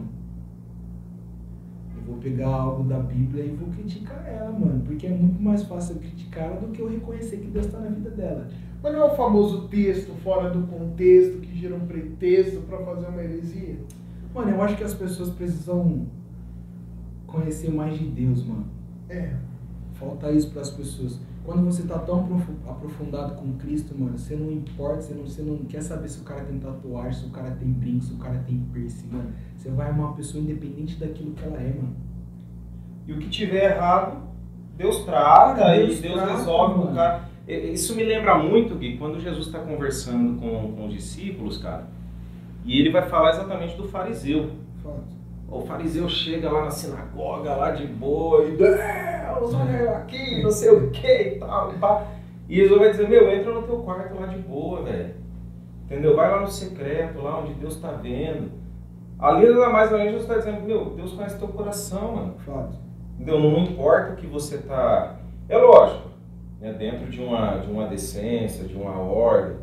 Vou 2.11 2.19
pegar 2.19 2.49
algo 2.49 2.83
da 2.89 2.99
Bíblia 2.99 3.45
e 3.45 3.51
vou 3.51 3.69
criticar 3.69 4.27
ela, 4.27 4.51
mano. 4.51 4.83
Porque 4.85 5.07
é 5.07 5.11
muito 5.11 5.41
mais 5.41 5.63
fácil 5.63 5.95
eu 5.95 6.01
criticar 6.01 6.45
ela 6.45 6.61
do 6.61 6.69
que 6.69 6.81
eu 6.81 6.91
reconhecer 6.91 7.37
que 7.37 7.47
Deus 7.47 7.67
tá 7.67 7.79
na 7.79 7.89
vida 7.89 8.11
dela. 8.11 8.49
Mas 8.83 8.93
não 8.93 9.01
é 9.01 9.05
o 9.13 9.15
famoso 9.15 9.69
texto 9.69 10.13
fora 10.25 10.51
do 10.51 10.67
contexto 10.67 11.39
que 11.41 11.57
gira 11.57 11.77
um 11.77 11.87
pretexto 11.87 12.63
pra 12.63 12.79
fazer 12.79 13.07
uma 13.07 13.23
heresia? 13.23 13.79
Mano, 14.35 14.51
eu 14.51 14.63
acho 14.63 14.77
que 14.77 14.85
as 14.85 14.95
pessoas 14.95 15.31
precisam 15.31 16.07
conhecer 17.27 17.71
mais 17.71 17.97
de 17.97 18.07
Deus, 18.07 18.45
mano. 18.45 18.67
É. 19.09 19.35
Falta 19.95 20.33
isso 20.33 20.51
para 20.51 20.63
as 20.63 20.71
pessoas. 20.71 21.21
Quando 21.45 21.65
você 21.65 21.83
tá 21.85 21.99
tão 21.99 22.21
aprofu- 22.21 22.53
aprofundado 22.69 23.35
com 23.35 23.55
Cristo, 23.55 23.95
mano, 23.99 24.17
você 24.19 24.37
não 24.37 24.51
importa, 24.53 25.01
você 25.03 25.15
não, 25.15 25.25
você 25.25 25.43
não 25.43 25.57
quer 25.59 25.83
saber 25.83 26.09
se 26.09 26.21
o 26.21 26.25
cara 26.25 26.45
tem 26.45 26.59
tatuagem, 26.59 27.13
se 27.21 27.27
o 27.27 27.31
cara 27.31 27.51
tem 27.53 27.69
brinco, 27.69 28.05
se 28.05 28.13
o 28.13 28.19
cara 28.19 28.39
tem 28.47 28.59
piercing, 28.73 29.09
mano. 29.11 29.31
Você 29.57 29.71
vai 29.71 29.89
amar 29.91 30.09
uma 30.09 30.15
pessoa 30.17 30.43
independente 30.43 30.97
daquilo 31.01 31.33
que 31.33 31.43
ela 31.43 31.57
é, 31.57 31.69
mano. 31.75 31.97
E 33.09 33.13
o 33.13 33.19
que 33.19 33.29
tiver 33.29 33.75
errado, 33.77 34.19
Deus 34.77 35.05
trata 35.05 35.61
Cara, 35.61 35.77
e 35.77 35.87
Deus 35.87 36.01
Deus 36.01 36.15
trata, 36.15 36.33
resolve 36.37 36.75
com 36.75 36.81
o 36.81 36.85
mano. 36.85 36.97
cara. 36.97 37.31
Isso 37.49 37.97
me 37.97 38.05
lembra 38.05 38.39
muito, 38.39 38.77
Gui, 38.77 38.97
quando 38.97 39.19
Jesus 39.19 39.47
está 39.47 39.59
conversando 39.59 40.39
com, 40.39 40.73
com 40.73 40.87
os 40.87 40.93
discípulos, 40.93 41.59
cara, 41.59 41.89
e 42.65 42.79
ele 42.79 42.91
vai 42.91 43.09
falar 43.09 43.31
exatamente 43.31 43.77
do 43.77 43.89
fariseu. 43.89 44.51
Fato. 44.83 45.20
O 45.51 45.63
fariseu 45.63 46.09
chega 46.09 46.51
lá 46.51 46.65
na 46.65 46.71
sinagoga, 46.71 47.57
lá 47.57 47.73
de 47.73 47.87
boa, 47.87 48.45
e 48.45 48.57
Deus, 48.57 48.79
olha 49.55 49.77
eu 49.79 49.95
aqui, 49.97 50.43
não 50.43 50.51
sei 50.51 50.71
o 50.71 50.91
que 50.91 51.07
e 51.07 51.39
tal, 51.41 51.73
e 51.73 51.79
pá. 51.79 52.07
E 52.49 52.57
Jesus 52.57 52.79
vai 52.79 52.91
dizer, 52.91 53.09
meu, 53.09 53.29
entra 53.33 53.53
no 53.53 53.63
teu 53.63 53.79
quarto 53.79 54.15
lá 54.19 54.27
de 54.27 54.39
boa, 54.39 54.83
velho. 54.83 55.15
Entendeu? 55.85 56.15
Vai 56.15 56.31
lá 56.31 56.41
no 56.41 56.49
secreto, 56.49 57.21
lá 57.21 57.41
onde 57.41 57.55
Deus 57.55 57.77
tá 57.77 57.91
vendo. 57.91 58.53
Ali, 59.19 59.49
nada 59.49 59.69
mais 59.71 59.91
menos, 59.91 60.07
Jesus 60.07 60.23
está 60.23 60.39
dizendo, 60.39 60.67
meu, 60.67 60.91
Deus 60.91 61.13
conhece 61.13 61.39
teu 61.39 61.49
coração, 61.49 62.17
mano. 62.17 62.35
Fato. 62.39 62.79
Entendeu? 63.17 63.41
Não 63.41 63.59
importa 63.59 64.13
o 64.13 64.17
que 64.17 64.27
você 64.27 64.59
tá. 64.59 65.17
É 65.49 65.59
lógico, 65.59 66.09
né? 66.61 66.73
dentro 66.73 67.11
de 67.11 67.21
uma, 67.21 67.59
de 67.59 67.71
uma 67.71 67.87
decência, 67.87 68.65
de 68.65 68.77
uma 68.77 68.99
ordem. 68.99 69.57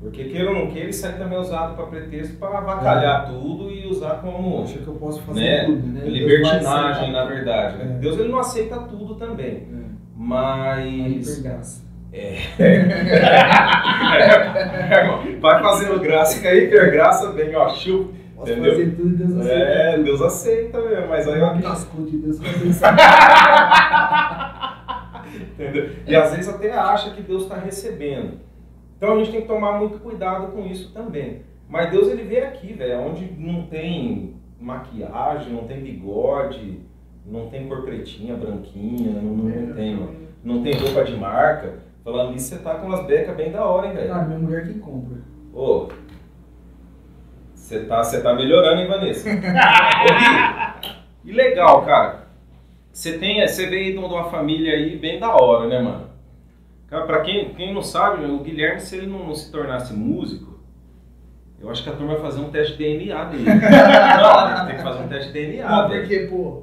Porque 0.00 0.24
queira 0.24 0.50
ou 0.50 0.54
não 0.56 0.70
queira, 0.70 0.90
isso 0.90 1.04
aí 1.06 1.14
também 1.14 1.36
é 1.36 1.40
usado 1.40 1.74
para 1.74 1.86
pretexto 1.86 2.36
para 2.36 2.58
avacalhar 2.58 3.26
tudo 3.26 3.68
e 3.70 3.86
usar 3.86 4.20
como 4.20 4.62
Acho 4.62 4.78
que 4.78 4.86
eu 4.86 4.94
posso 4.94 5.20
fazer 5.22 5.40
né? 5.40 5.64
tudo, 5.64 5.86
né? 5.88 6.06
Libertinagem, 6.06 7.10
na 7.12 7.24
verdade. 7.24 7.78
né? 7.78 7.96
É. 7.96 7.98
Deus 7.98 8.18
ele 8.18 8.28
não 8.28 8.38
aceita 8.38 8.78
tudo 8.80 9.16
também. 9.16 9.56
É. 9.56 9.88
Mas. 10.16 11.28
hipergraça. 11.28 11.88
Vai 15.40 15.62
fazendo 15.62 16.00
graça, 16.00 16.40
que 16.40 16.46
a 16.46 16.54
hipergraça 16.54 17.32
vem, 17.32 17.54
ó, 17.54 17.68
chupa. 17.68 18.16
Posso 18.34 18.52
Entendeu? 18.52 18.70
fazer 18.70 18.90
tudo, 18.94 19.16
Deus 19.16 19.36
aceita. 19.40 19.54
É, 19.54 19.98
Deus 19.98 20.22
aceita 20.22 20.80
mesmo, 20.80 21.08
mas 21.08 21.28
aí 21.28 21.40
eu. 21.40 21.60
Cascudo 21.60 22.08
de 22.08 22.18
Deus 22.18 22.38
Entendeu? 25.54 25.90
E 26.06 26.14
às 26.14 26.30
vezes 26.30 26.48
até 26.48 26.72
acha 26.72 27.10
que 27.10 27.22
Deus 27.22 27.42
está 27.42 27.56
recebendo. 27.56 28.38
Então 28.98 29.14
a 29.14 29.18
gente 29.18 29.30
tem 29.30 29.40
que 29.42 29.46
tomar 29.46 29.78
muito 29.78 29.98
cuidado 30.00 30.48
com 30.52 30.66
isso 30.66 30.92
também. 30.92 31.42
Mas 31.68 31.90
Deus 31.90 32.08
ele 32.08 32.24
vê 32.24 32.40
aqui, 32.40 32.72
velho, 32.72 33.00
onde 33.00 33.32
não 33.38 33.62
tem 33.66 34.34
maquiagem, 34.60 35.52
não 35.52 35.68
tem 35.68 35.80
bigode, 35.80 36.80
não 37.24 37.48
tem 37.48 37.68
cor 37.68 37.84
pretinha, 37.84 38.36
branquinha, 38.36 39.12
não, 39.12 39.34
não, 39.34 39.74
tem, 39.74 40.08
não 40.42 40.62
tem 40.62 40.74
roupa 40.74 41.04
de 41.04 41.16
marca. 41.16 41.78
Falando 42.02 42.32
nisso, 42.32 42.48
você 42.48 42.58
tá 42.58 42.74
com 42.74 42.86
umas 42.86 43.06
becas 43.06 43.36
bem 43.36 43.52
da 43.52 43.64
hora, 43.64 43.86
hein, 43.86 43.94
velho? 43.94 44.08
Cara, 44.08 44.26
minha 44.26 44.38
mulher 44.38 44.66
que 44.66 44.78
compra. 44.80 45.18
Ô, 45.54 45.88
você 47.54 47.84
tá, 47.84 48.00
tá 48.02 48.34
melhorando, 48.34 48.80
hein, 48.80 48.88
Vanessa? 48.88 49.28
E 51.24 51.32
legal, 51.32 51.84
cara. 51.84 52.28
Você 52.90 53.18
tem, 53.18 53.46
você 53.46 53.66
veio 53.66 53.92
de 53.92 53.98
uma 53.98 54.30
família 54.30 54.72
aí 54.72 54.96
bem 54.96 55.20
da 55.20 55.36
hora, 55.36 55.68
né, 55.68 55.78
mano? 55.78 56.07
Cara, 56.88 57.06
pra 57.06 57.20
quem, 57.20 57.54
quem 57.54 57.74
não 57.74 57.82
sabe, 57.82 58.24
o 58.24 58.40
Guilherme, 58.40 58.80
se 58.80 58.96
ele 58.96 59.06
não, 59.06 59.26
não 59.26 59.34
se 59.34 59.52
tornasse 59.52 59.92
músico, 59.92 60.58
eu 61.60 61.68
acho 61.70 61.82
que 61.82 61.90
a 61.90 61.92
turma 61.92 62.14
vai 62.14 62.22
fazer 62.22 62.40
um 62.40 62.50
teste 62.50 62.76
de 62.76 62.84
DNA 62.84 63.24
dele. 63.24 63.44
não, 63.50 64.66
tem 64.66 64.76
que 64.76 64.82
fazer 64.82 65.02
um 65.02 65.08
teste 65.08 65.32
de 65.32 65.46
DNA, 65.46 65.70
Não, 65.70 65.88
porque, 65.90 66.18
pô, 66.20 66.62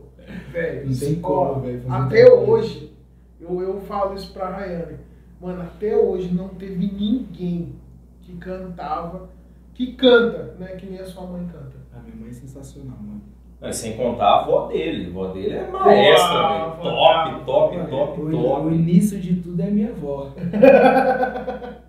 velho, 0.52 0.90
Não 0.90 0.98
tem 0.98 1.16
como, 1.16 1.62
velho, 1.62 1.84
Até 1.92 2.32
hoje, 2.32 2.92
eu, 3.40 3.62
eu 3.62 3.82
falo 3.82 4.16
isso 4.16 4.34
pra 4.34 4.50
Rayane. 4.50 4.98
Mano, 5.40 5.62
até 5.62 5.96
hoje 5.96 6.34
não 6.34 6.50
teve 6.50 6.76
ninguém 6.76 7.76
que 8.22 8.36
cantava, 8.38 9.30
que 9.74 9.94
canta, 9.94 10.56
né? 10.58 10.76
Que 10.76 10.88
nem 10.88 11.00
a 11.00 11.06
sua 11.06 11.28
mãe 11.28 11.46
canta. 11.46 11.76
A 11.94 12.00
minha 12.00 12.16
mãe 12.16 12.30
é 12.30 12.34
sensacional, 12.34 12.98
mano. 13.00 13.22
Não, 13.66 13.74
sem 13.74 13.94
contar 13.98 14.26
a 14.26 14.42
avó 14.42 14.68
dele. 14.68 15.06
A 15.06 15.10
avó 15.10 15.28
dele 15.28 15.56
é 15.56 15.68
maestra, 15.68 16.48
velho. 16.48 16.72
Top, 16.82 17.46
top, 17.46 17.76
Mano, 17.78 17.90
top, 17.90 18.22
o, 18.22 18.32
top. 18.32 18.68
o 18.68 18.72
início 18.74 19.20
de 19.20 19.36
tudo 19.36 19.62
é 19.62 19.66
minha 19.70 19.90
avó. 19.90 20.30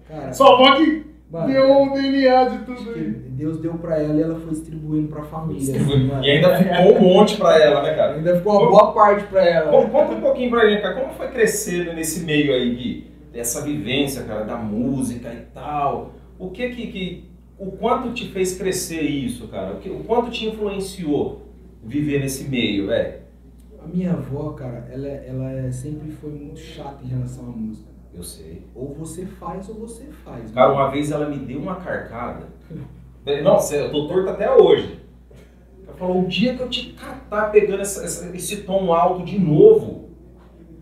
Cara, 0.09 0.33
Sua 0.33 0.53
avó 0.55 0.77
que 0.77 1.05
mano, 1.31 1.47
deu 1.53 1.83
o 1.83 1.93
DNA 1.93 2.45
de 2.45 2.59
tudo 2.65 2.91
aí. 2.95 3.11
Deus 3.11 3.59
deu 3.59 3.75
pra 3.75 4.01
ela 4.01 4.15
e 4.15 4.23
ela 4.23 4.37
foi 4.37 4.51
distribuindo 4.51 5.09
pra 5.09 5.23
família. 5.25 5.77
assim, 5.77 6.07
mano. 6.07 6.25
E 6.25 6.31
ainda 6.31 6.57
ficou 6.57 6.97
um 6.97 7.01
monte 7.03 7.37
pra 7.37 7.62
ela, 7.62 7.83
né, 7.83 7.95
cara? 7.95 8.15
Ainda 8.15 8.37
ficou 8.37 8.53
uma 8.61 8.71
boa 8.71 8.93
parte 8.93 9.25
pra 9.27 9.45
ela. 9.45 9.71
Conta, 9.71 9.91
conta 9.91 10.15
um 10.15 10.21
pouquinho 10.21 10.51
pra 10.51 10.69
gente, 10.69 10.83
cara, 10.83 10.95
como 10.95 11.12
foi 11.15 11.29
crescendo 11.29 11.93
nesse 11.93 12.25
meio 12.25 12.53
aí, 12.55 12.75
Gui? 12.75 13.11
Dessa 13.33 13.62
vivência, 13.62 14.23
cara, 14.23 14.45
da 14.45 14.57
música 14.57 15.29
e 15.33 15.43
tal. 15.53 16.12
O 16.39 16.51
que 16.51 16.71
que, 16.71 16.87
que 16.87 17.25
o 17.59 17.73
quanto 17.73 18.12
te 18.12 18.29
fez 18.29 18.57
crescer 18.57 19.03
isso, 19.03 19.49
cara? 19.49 19.75
O, 19.75 19.77
que, 19.79 19.91
o 19.91 20.05
quanto 20.05 20.31
te 20.31 20.47
influenciou 20.47 21.43
viver 21.87 22.20
nesse 22.20 22.49
meio, 22.49 22.87
velho? 22.88 23.20
A 23.83 23.87
minha 23.87 24.12
avó, 24.12 24.51
cara, 24.51 24.88
ela, 24.92 25.07
ela 25.07 25.53
é- 25.53 25.70
sempre 25.70 26.11
foi 26.11 26.31
muito 26.31 26.59
chata 26.59 27.05
em 27.05 27.09
relação 27.09 27.44
à 27.44 27.49
música. 27.51 27.88
Eu 28.12 28.22
sei. 28.22 28.62
Ou 28.75 28.94
você 28.94 29.27
faz 29.27 29.68
ou 29.68 29.75
você 29.77 30.05
faz. 30.25 30.51
Cara, 30.51 30.68
mano. 30.68 30.81
uma 30.81 30.90
vez 30.90 31.11
ela 31.11 31.29
me 31.29 31.38
deu 31.38 31.61
uma 31.61 31.77
carcada. 31.77 32.46
Sério, 33.61 33.87
eu 33.87 33.90
tô 33.92 34.07
torto 34.09 34.31
até 34.31 34.51
hoje. 34.51 35.01
Ela 35.87 35.96
falou, 35.96 36.22
o 36.22 36.27
dia 36.27 36.55
que 36.57 36.62
eu 36.62 36.68
te 36.68 36.92
catar 36.92 37.51
pegando 37.51 37.83
essa- 37.83 38.05
essa- 38.05 38.35
esse 38.37 38.59
tom 38.62 38.92
alto 38.92 39.25
de 39.25 39.38
novo, 39.38 40.11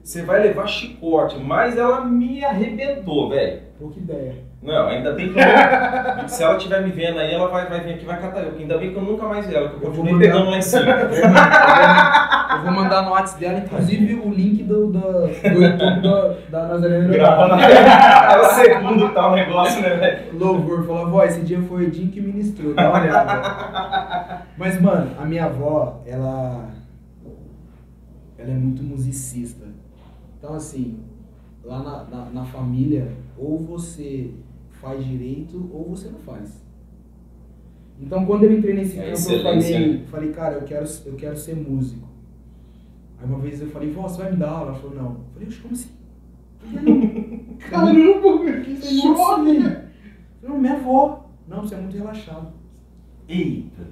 você 0.03 0.23
vai 0.23 0.43
levar 0.43 0.67
chicote. 0.67 1.39
Mas 1.39 1.77
ela 1.77 2.05
me 2.05 2.45
arrebentou, 2.45 3.29
velho. 3.31 3.63
Pouca 3.79 3.99
ideia. 3.99 4.37
Não, 4.65 4.87
ainda 4.87 5.13
bem 5.13 5.31
que 5.31 5.39
eu, 5.39 5.45
se 6.29 6.43
ela 6.43 6.57
estiver 6.57 6.83
me 6.83 6.91
vendo 6.91 7.19
aí, 7.19 7.35
ela 7.35 7.49
vai, 7.49 7.69
vai 7.69 7.81
vir 7.81 7.95
aqui 7.95 8.03
e 8.05 8.07
vai 8.07 8.19
catar 8.19 8.41
eu. 8.45 8.55
Ainda 8.59 8.79
bem 8.79 8.91
que 8.93 8.97
eu 8.97 9.03
nunca 9.03 9.27
mais 9.27 9.47
vi 9.47 9.55
ela, 9.55 9.69
que 9.69 9.75
eu 9.77 9.89
Eu 9.89 9.93
vou 9.93 10.05
continuei 10.05 10.13
mandar- 10.15 10.27
pegando 10.33 10.51
lá 10.51 10.57
em 10.59 10.63
cima. 10.63 10.85
Eu 12.55 12.63
vou 12.63 12.73
mandar 12.73 13.03
no 13.03 13.11
WhatsApp 13.11 13.41
dela, 13.41 13.59
inclusive, 13.59 14.15
o 14.15 14.31
link 14.31 14.63
do, 14.63 14.87
do, 14.87 15.01
do 15.01 15.27
YouTube 15.27 16.03
da, 16.03 16.35
da 16.51 16.69
Nazarena 16.69 17.09
Gravando. 17.13 17.55
É 17.63 18.41
o 18.41 18.45
segundo 18.55 19.09
tal 19.13 19.35
negócio, 19.35 19.83
né, 19.83 19.91
velho? 19.97 20.39
Louvor, 20.39 20.87
falou, 20.87 21.07
avó, 21.07 21.25
esse 21.25 21.41
dia 21.41 21.61
foi 21.63 21.83
o 21.83 21.87
Edinho 21.87 22.11
que 22.13 22.21
ministrou, 22.21 22.73
dá 22.73 22.89
uma 22.91 23.01
olhada. 23.03 24.43
Mas, 24.57 24.81
mano, 24.81 25.11
a 25.19 25.25
minha 25.27 25.47
avó, 25.47 26.01
ela. 26.07 26.69
Ela 28.39 28.51
é 28.51 28.55
muito 28.55 28.83
musicista. 28.83 29.67
Então, 30.39 30.55
assim, 30.55 31.01
lá 31.65 31.79
na, 31.83 32.05
na, 32.05 32.25
na 32.33 32.45
família, 32.45 33.09
ou 33.37 33.59
você 33.59 34.31
faz 34.85 35.05
direito 35.05 35.71
ou 35.73 35.89
você 35.91 36.09
não 36.11 36.19
faz. 36.19 36.63
Então, 38.01 38.27
quando 38.27 38.45
eu 38.45 38.53
entrei 38.53 38.75
nesse 38.75 38.99
É 38.99 39.13
campo, 39.13 39.31
eu 39.31 39.43
falei, 39.43 39.89
né? 39.99 40.05
falei, 40.07 40.33
cara, 40.33 40.55
eu 40.57 40.63
quero, 40.63 40.87
eu 41.07 41.15
quero 41.15 41.37
ser 41.37 41.55
músico. 41.57 42.09
Aí 43.19 43.27
uma 43.27 43.39
vez 43.39 43.61
eu 43.61 43.69
falei, 43.69 43.91
vó, 43.91 44.03
você 44.03 44.23
vai 44.23 44.33
me 44.33 44.37
dar 44.37 44.51
aula? 44.51 44.71
Ela 44.73 44.79
falou, 44.81 44.97
não. 44.97 45.11
Eu 45.11 45.21
falei, 45.33 45.49
"Oxe, 45.49 45.61
como 45.61 45.75
assim? 45.75 45.91
Não? 46.73 47.57
Caramba, 47.71 48.61
que 48.63 48.77
choque! 48.83 49.59
velho. 49.61 49.85
Não, 50.43 50.59
minha 50.59 50.75
avó. 50.75 51.31
Não, 51.49 51.63
você 51.63 51.75
é 51.77 51.79
muito 51.81 51.97
relaxado. 51.97 52.53
Eita, 53.29 53.83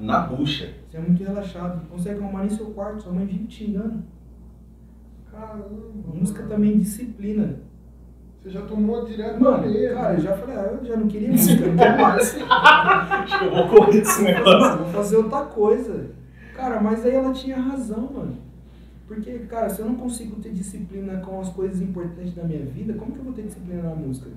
na 0.00 0.20
bucha. 0.20 0.72
Você 0.88 0.96
é 0.96 1.00
muito 1.00 1.22
relaxado. 1.22 1.80
Não 1.82 1.84
consegue 1.86 2.22
arrumar 2.22 2.40
nem 2.40 2.50
seu 2.50 2.66
quarto. 2.66 3.02
Sua 3.02 3.12
mãe 3.12 3.26
vive 3.26 3.44
te 3.46 3.64
xingando. 3.64 4.02
Caramba. 5.30 5.68
Música 6.14 6.44
também 6.44 6.72
é 6.74 6.76
disciplina. 6.76 7.60
Você 8.42 8.50
já 8.50 8.62
tomou 8.62 9.04
direto 9.04 9.40
Mano, 9.40 9.62
cara, 9.94 10.14
eu 10.14 10.20
já 10.20 10.36
falei, 10.36 10.56
ah, 10.56 10.76
eu 10.80 10.84
já 10.84 10.96
não 10.96 11.06
queria 11.06 11.30
música, 11.30 11.62
eu 11.62 11.68
não 11.68 11.76
quero 11.76 12.02
mais. 12.02 12.36
Acho 12.42 13.38
que 13.38 13.44
eu 13.44 13.50
vou 13.52 13.68
correr 13.68 14.00
desse 14.00 14.22
negócio. 14.22 14.78
Vou 14.78 14.92
fazer 14.92 15.16
outra 15.16 15.44
coisa. 15.44 16.10
Cara, 16.56 16.80
mas 16.80 17.06
aí 17.06 17.14
ela 17.14 17.32
tinha 17.32 17.56
razão, 17.56 18.10
mano. 18.12 18.36
Porque, 19.06 19.38
cara, 19.40 19.68
se 19.68 19.80
eu 19.80 19.86
não 19.86 19.94
consigo 19.94 20.40
ter 20.40 20.52
disciplina 20.52 21.18
com 21.18 21.40
as 21.40 21.50
coisas 21.50 21.80
importantes 21.80 22.34
da 22.34 22.42
minha 22.42 22.64
vida, 22.64 22.94
como 22.94 23.12
que 23.12 23.18
eu 23.18 23.24
vou 23.24 23.32
ter 23.32 23.42
disciplina 23.42 23.82
na 23.82 23.94
música? 23.94 24.28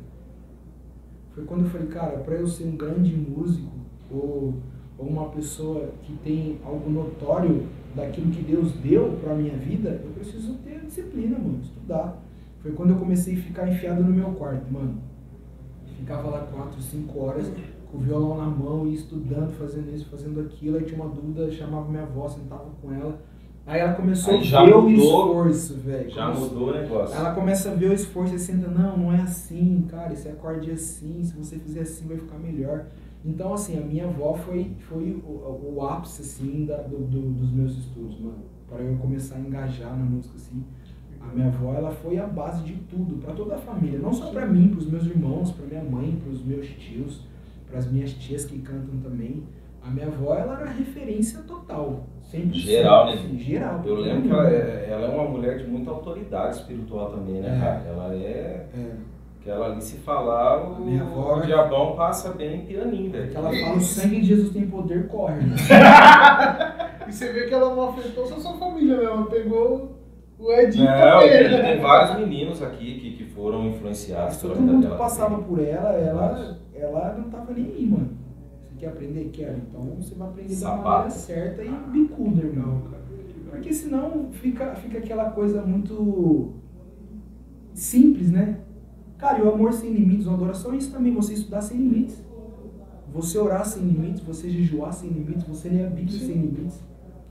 Foi 1.34 1.44
quando 1.44 1.66
eu 1.66 1.70
falei, 1.70 1.88
cara, 1.88 2.18
pra 2.20 2.36
eu 2.36 2.46
ser 2.46 2.66
um 2.66 2.78
grande 2.78 3.16
músico 3.16 3.72
ou, 4.12 4.54
ou 5.00 5.08
uma 5.08 5.30
pessoa 5.30 5.90
que 6.04 6.14
tem 6.18 6.60
algo 6.64 6.90
notório 6.92 7.68
daquilo 7.96 8.30
que 8.32 8.44
Deus 8.44 8.72
deu 8.74 9.18
pra 9.24 9.34
minha 9.34 9.58
vida, 9.58 10.00
eu 10.04 10.12
preciso 10.12 10.54
ter 10.56 10.80
disciplina, 10.82 11.40
mano, 11.40 11.60
estudar. 11.64 12.22
Foi 12.66 12.72
quando 12.72 12.90
eu 12.90 12.96
comecei 12.96 13.36
a 13.36 13.38
ficar 13.38 13.72
enfiado 13.72 14.04
no 14.04 14.12
meu 14.12 14.32
quarto, 14.32 14.74
mano. 14.74 14.98
Ficava 16.00 16.30
lá 16.32 16.40
4, 16.52 16.82
5 16.82 17.20
horas 17.20 17.52
com 17.92 17.98
o 18.00 18.02
violão 18.02 18.38
na 18.38 18.46
mão 18.48 18.88
e 18.88 18.96
estudando, 18.96 19.52
fazendo 19.52 19.94
isso, 19.94 20.10
fazendo 20.10 20.40
aquilo. 20.40 20.78
Aí 20.78 20.84
tinha 20.84 21.00
uma 21.00 21.14
dúvida, 21.14 21.52
chamava 21.52 21.88
minha 21.88 22.02
avó, 22.02 22.28
sentava 22.28 22.66
com 22.82 22.92
ela. 22.92 23.22
Aí 23.68 23.80
ela 23.82 23.94
começou 23.94 24.34
Aí 24.34 24.40
a 24.40 24.44
já 24.44 24.66
ver 24.66 24.76
o 24.78 24.82
mudou. 24.82 24.96
esforço, 24.98 25.76
velho. 25.76 26.10
Já 26.10 26.34
mudou 26.34 26.70
o 26.70 26.74
negócio. 26.74 27.16
ela 27.16 27.36
começa 27.36 27.70
a 27.70 27.76
ver 27.76 27.92
o 27.92 27.94
esforço 27.94 28.34
e 28.34 28.40
senta, 28.40 28.68
não, 28.68 28.98
não 28.98 29.14
é 29.14 29.22
assim, 29.22 29.86
cara, 29.88 30.12
esse 30.12 30.28
acorde 30.28 30.72
é 30.72 30.74
assim, 30.74 31.24
se 31.24 31.36
você 31.38 31.60
fizer 31.60 31.82
assim 31.82 32.08
vai 32.08 32.18
ficar 32.18 32.40
melhor. 32.40 32.86
Então, 33.24 33.54
assim, 33.54 33.78
a 33.78 33.82
minha 33.82 34.06
avó 34.06 34.34
foi, 34.34 34.72
foi 34.90 35.22
o, 35.24 35.74
o 35.76 35.86
ápice, 35.88 36.22
assim, 36.24 36.66
da, 36.66 36.78
do, 36.78 36.98
do- 36.98 37.32
dos 37.32 37.52
meus 37.52 37.78
estudos, 37.78 38.20
mano. 38.20 38.38
Para 38.68 38.82
eu 38.82 38.98
começar 38.98 39.36
a 39.36 39.40
engajar 39.40 39.96
na 39.96 40.04
música, 40.04 40.36
assim. 40.36 40.64
A 41.30 41.34
minha 41.36 41.48
avó, 41.48 41.74
ela 41.74 41.92
foi 41.92 42.18
a 42.18 42.26
base 42.28 42.64
de 42.64 42.74
tudo, 42.90 43.18
para 43.22 43.34
toda 43.34 43.56
a 43.56 43.58
família. 43.58 44.00
Não 44.00 44.14
só 44.14 44.28
para 44.32 44.46
mim, 44.46 44.70
para 44.70 44.80
os 44.80 44.90
meus 44.90 45.06
irmãos, 45.06 45.52
para 45.52 45.66
minha 45.66 45.84
mãe, 45.84 46.18
para 46.24 46.32
os 46.32 46.44
meus 46.46 46.68
tios, 46.68 47.22
para 47.70 47.80
as 47.80 47.92
minhas 47.92 48.14
tias 48.14 48.46
que 48.46 48.60
cantam 48.60 48.98
também. 49.04 49.44
A 49.84 49.90
minha 49.90 50.08
avó, 50.08 50.34
ela 50.36 50.60
era 50.62 50.70
referência 50.72 51.42
total. 51.44 52.04
Sempre. 52.24 52.58
Geral, 52.60 53.06
né? 53.08 53.14
Assim, 53.14 53.38
geral. 53.38 53.82
Eu 53.86 53.96
lembro 53.96 54.24
que 54.24 54.30
ela 54.32 54.50
é, 54.50 54.88
ela 54.90 55.08
é 55.08 55.10
uma 55.16 55.30
mulher 55.30 55.58
de 55.60 55.68
muita 55.68 55.92
autoridade 55.92 56.56
espiritual 56.58 57.12
também, 57.12 57.42
né, 57.42 57.56
É. 57.56 57.60
cara? 57.60 57.84
Ela 57.88 58.16
é. 58.16 58.68
É. 58.76 58.92
Que 59.44 59.50
ela 59.52 59.68
ali 59.68 59.80
se 59.82 59.98
falar, 59.98 60.58
o, 60.72 60.84
Minha 60.84 61.04
avó- 61.04 61.38
o 61.38 61.42
diabão 61.46 61.96
passa 61.96 62.32
bem 62.32 62.66
pianinho, 62.66 63.12
velho. 63.12 63.30
Que 63.30 63.38
ela 63.38 63.52
fala, 63.52 63.76
o 63.76 63.80
sangue 63.82 64.22
de 64.22 64.26
Jesus 64.26 64.52
tem 64.52 64.66
poder, 64.68 65.08
corre. 65.08 65.36
né? 65.42 65.56
E 67.08 67.14
você 67.14 67.32
vê 67.32 67.46
que 67.46 67.54
ela 67.54 67.76
não 67.76 67.90
afetou 67.90 68.26
só 68.26 68.40
sua 68.40 68.54
família, 68.58 68.98
né? 68.98 69.04
Ela 69.04 69.26
pegou 69.28 69.95
o 70.38 70.52
Edinho 70.52 70.86
Não, 70.86 70.92
também, 71.20 71.30
tem, 71.30 71.50
né? 71.52 71.62
tem 71.74 71.82
vários 71.82 72.20
meninos 72.20 72.62
aqui 72.62 73.00
que, 73.00 73.12
que 73.18 73.26
foram 73.32 73.68
influenciados 73.68 74.38
pela 74.38 74.54
todo 74.54 74.62
vida 74.62 74.74
mundo 74.74 74.84
dela. 74.84 74.96
que 74.96 75.02
passava 75.02 75.30
também. 75.36 75.46
por 75.48 75.60
ela, 75.60 75.90
ela, 75.94 76.58
ela 76.74 77.14
não 77.18 77.30
tava 77.30 77.54
nem 77.54 77.66
aí, 77.66 77.86
mano. 77.88 78.10
Você 78.64 78.76
quer 78.78 78.88
aprender? 78.90 79.30
Quero. 79.32 79.58
Então 79.70 79.82
você 80.02 80.16
vai 80.16 80.28
aprender 80.28 80.50
da 80.50 80.56
Sapato. 80.56 80.84
maneira 80.88 81.10
certa 81.12 81.64
e 81.64 81.70
bicuda, 81.92 82.42
irmão. 82.46 82.82
Porque 83.50 83.72
senão 83.74 84.30
fica, 84.32 84.76
fica 84.76 84.98
aquela 84.98 85.30
coisa 85.32 85.62
muito 85.62 86.54
simples, 87.74 88.32
né? 88.32 88.60
Cara, 89.18 89.40
e 89.40 89.42
o 89.44 89.50
amor 89.54 89.72
sem 89.72 89.92
limites, 89.92 90.28
a 90.28 90.34
adoração 90.34 90.74
é 90.74 90.78
isso 90.78 90.92
também, 90.92 91.14
você 91.14 91.34
estudar 91.34 91.62
sem 91.62 91.78
limites. 91.78 92.24
Você 93.14 93.38
orar 93.38 93.66
sem 93.66 93.82
limites, 93.82 94.22
você 94.22 94.50
jejuar 94.50 94.92
sem 94.92 95.10
limites, 95.10 95.44
você 95.48 95.70
ler 95.70 95.86
a 95.86 95.90
Bíblia 95.90 96.20
Sim. 96.20 96.26
sem 96.26 96.36
limites. 96.36 96.84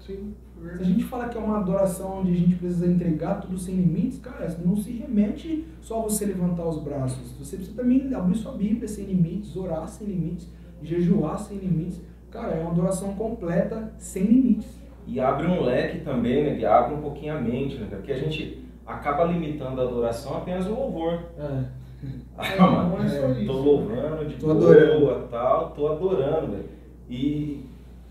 Sim, 0.07 0.35
Se 0.77 0.83
a 0.83 0.85
gente 0.85 1.05
fala 1.05 1.29
que 1.29 1.37
é 1.37 1.41
uma 1.41 1.59
adoração 1.59 2.21
onde 2.21 2.33
a 2.33 2.35
gente 2.37 2.55
precisa 2.55 2.87
entregar 2.87 3.41
tudo 3.41 3.59
sem 3.59 3.75
limites, 3.75 4.19
cara, 4.19 4.49
não 4.65 4.77
se 4.77 4.91
remete 4.93 5.67
só 5.81 6.01
a 6.01 6.03
você 6.05 6.25
levantar 6.25 6.67
os 6.67 6.83
braços. 6.83 7.33
Você 7.39 7.57
precisa 7.57 7.77
também 7.77 8.13
abrir 8.15 8.35
sua 8.37 8.53
Bíblia 8.53 8.89
sem 8.89 9.05
limites, 9.05 9.55
orar 9.57 9.87
sem 9.89 10.07
limites, 10.07 10.49
jejuar 10.83 11.39
sem 11.39 11.59
limites. 11.59 12.01
Cara, 12.31 12.55
é 12.55 12.61
uma 12.61 12.71
adoração 12.71 13.15
completa 13.15 13.93
sem 13.99 14.25
limites. 14.25 14.69
E 15.07 15.21
abre 15.21 15.47
um 15.47 15.63
leque 15.63 16.01
também, 16.01 16.45
né? 16.45 16.57
Que 16.57 16.65
abre 16.65 16.95
um 16.95 17.01
pouquinho 17.03 17.37
a 17.37 17.41
mente, 17.41 17.77
né? 17.77 17.87
Porque 17.91 18.11
a 18.13 18.19
gente 18.19 18.65
acaba 18.87 19.25
limitando 19.25 19.81
a 19.81 19.85
adoração 19.85 20.39
apenas 20.39 20.67
ao 20.67 20.75
louvor. 20.75 21.21
É. 21.39 21.85
Ah, 22.37 22.67
mano, 22.67 22.99
não 22.99 23.03
é 23.05 23.09
só 23.09 23.17
é, 23.17 23.33
tô 23.35 23.41
isso. 23.41 23.53
louvando 23.53 24.27
de 24.27 24.35
Tô 24.37 24.49
boa, 24.49 24.61
adorando. 24.61 25.29
tal, 25.31 25.71
tô 25.71 25.87
adorando, 25.87 26.53
velho. 26.53 26.65
E, 27.09 27.65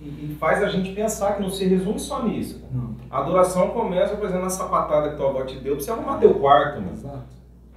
e, 0.03 0.35
faz 0.39 0.61
a 0.63 0.67
gente 0.67 0.91
pensar 0.93 1.35
que 1.35 1.41
não 1.41 1.49
se 1.49 1.65
resume 1.65 1.99
só 1.99 2.23
nisso. 2.23 2.63
Não. 2.71 2.95
A 3.09 3.19
adoração 3.19 3.69
começa, 3.69 4.15
por 4.15 4.25
exemplo, 4.25 4.43
na 4.43 4.49
sapatada 4.49 5.11
que 5.11 5.17
tua 5.17 5.29
avó 5.29 5.43
te 5.43 5.57
deu 5.59 5.75
pra 5.75 5.83
você 5.83 5.91
arrumar 5.91 6.17
teu 6.17 6.33
quarto, 6.35 6.81
mano. 6.81 6.93
Exato. 6.93 7.33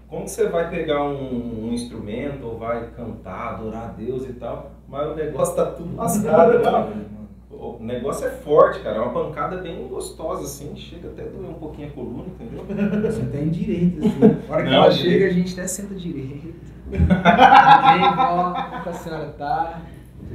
Como 0.08 0.24
que 0.24 0.30
você 0.30 0.48
vai 0.48 0.70
pegar 0.70 1.02
um, 1.02 1.66
um 1.66 1.72
instrumento 1.72 2.44
ou 2.46 2.58
vai 2.58 2.90
cantar, 2.96 3.54
adorar 3.54 3.84
a 3.84 3.92
Deus 3.92 4.24
e 4.28 4.32
tal, 4.34 4.70
mas 4.88 5.08
o 5.08 5.14
negócio 5.14 5.56
tá 5.56 5.66
tudo 5.66 5.96
lascado, 5.96 6.58
né? 6.58 7.06
O 7.50 7.78
negócio 7.80 8.26
é 8.26 8.30
forte, 8.30 8.80
cara. 8.80 8.96
É 8.96 9.00
uma 9.00 9.12
pancada 9.12 9.56
bem 9.56 9.88
gostosa, 9.88 10.42
assim. 10.42 10.76
Chega 10.76 11.08
até 11.08 11.22
a 11.22 11.26
doer 11.26 11.48
um 11.48 11.54
pouquinho 11.54 11.88
a 11.88 11.90
coluna, 11.92 12.24
entendeu? 12.26 12.64
Você 13.02 13.24
tá 13.26 13.38
em 13.38 13.48
direito, 13.48 13.98
assim. 14.06 14.42
A 14.48 14.52
hora 14.52 14.62
que 14.62 14.70
Não, 14.70 14.76
ela 14.76 14.90
chega, 14.90 15.26
a 15.26 15.30
gente 15.30 15.52
até 15.54 15.66
senta 15.66 15.94
direito. 15.94 16.54
Vem, 16.88 17.00
vó, 17.06 18.52
como 18.52 18.88
a 18.88 18.92
senhora 18.92 19.26
tá? 19.38 19.82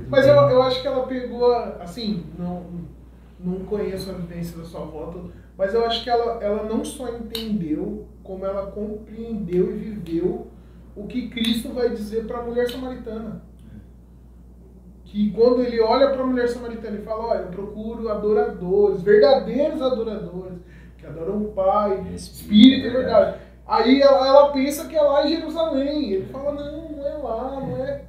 Mas 0.10 0.28
eu, 0.28 0.36
eu 0.36 0.62
acho 0.64 0.82
que 0.82 0.88
ela 0.88 1.06
pegou, 1.08 1.54
assim, 1.80 2.26
não, 2.38 2.66
não 3.40 3.66
conheço 3.66 4.10
a 4.10 4.14
vivência 4.14 4.58
da 4.58 4.66
sua 4.66 4.82
avó, 4.82 5.14
mas 5.58 5.74
eu 5.74 5.86
acho 5.86 6.04
que 6.04 6.10
ela, 6.10 6.44
ela 6.44 6.64
não 6.64 6.84
só 6.84 7.10
entendeu, 7.10 8.08
como 8.24 8.46
ela 8.46 8.72
compreendeu 8.72 9.72
e 9.72 9.78
viveu 9.78 10.48
o 10.96 11.08
que 11.08 11.30
Cristo 11.30 11.70
vai 11.74 11.90
dizer 11.90 12.26
para 12.26 12.40
a 12.40 12.44
mulher 12.44 12.70
samaritana. 12.70 13.42
Que 15.06 15.32
quando 15.32 15.62
ele 15.62 15.82
olha 15.82 16.12
para 16.12 16.24
a 16.24 16.26
mulher 16.26 16.48
samaritana 16.48 16.98
e 16.98 17.04
fala, 17.04 17.26
olha, 17.26 17.40
eu 17.40 17.48
procuro 17.48 18.10
adoradores, 18.10 19.02
verdadeiros 19.02 19.82
adoradores, 19.82 20.60
que 20.98 21.06
adoram 21.06 21.44
o 21.44 21.52
Pai, 21.52 22.06
Espírito 22.14 22.88
e 22.88 22.92
verdade. 22.92 23.40
Aí 23.68 24.02
ela, 24.02 24.28
ela 24.28 24.52
pensa 24.52 24.88
que 24.88 24.96
é 24.96 25.02
lá 25.02 25.26
em 25.26 25.36
Jerusalém. 25.36 26.12
Ele 26.12 26.26
fala, 26.28 26.54
não, 26.54 26.92
não 26.92 27.06
é 27.06 27.14
lá, 27.18 27.60
não 27.60 27.78
é. 27.78 28.04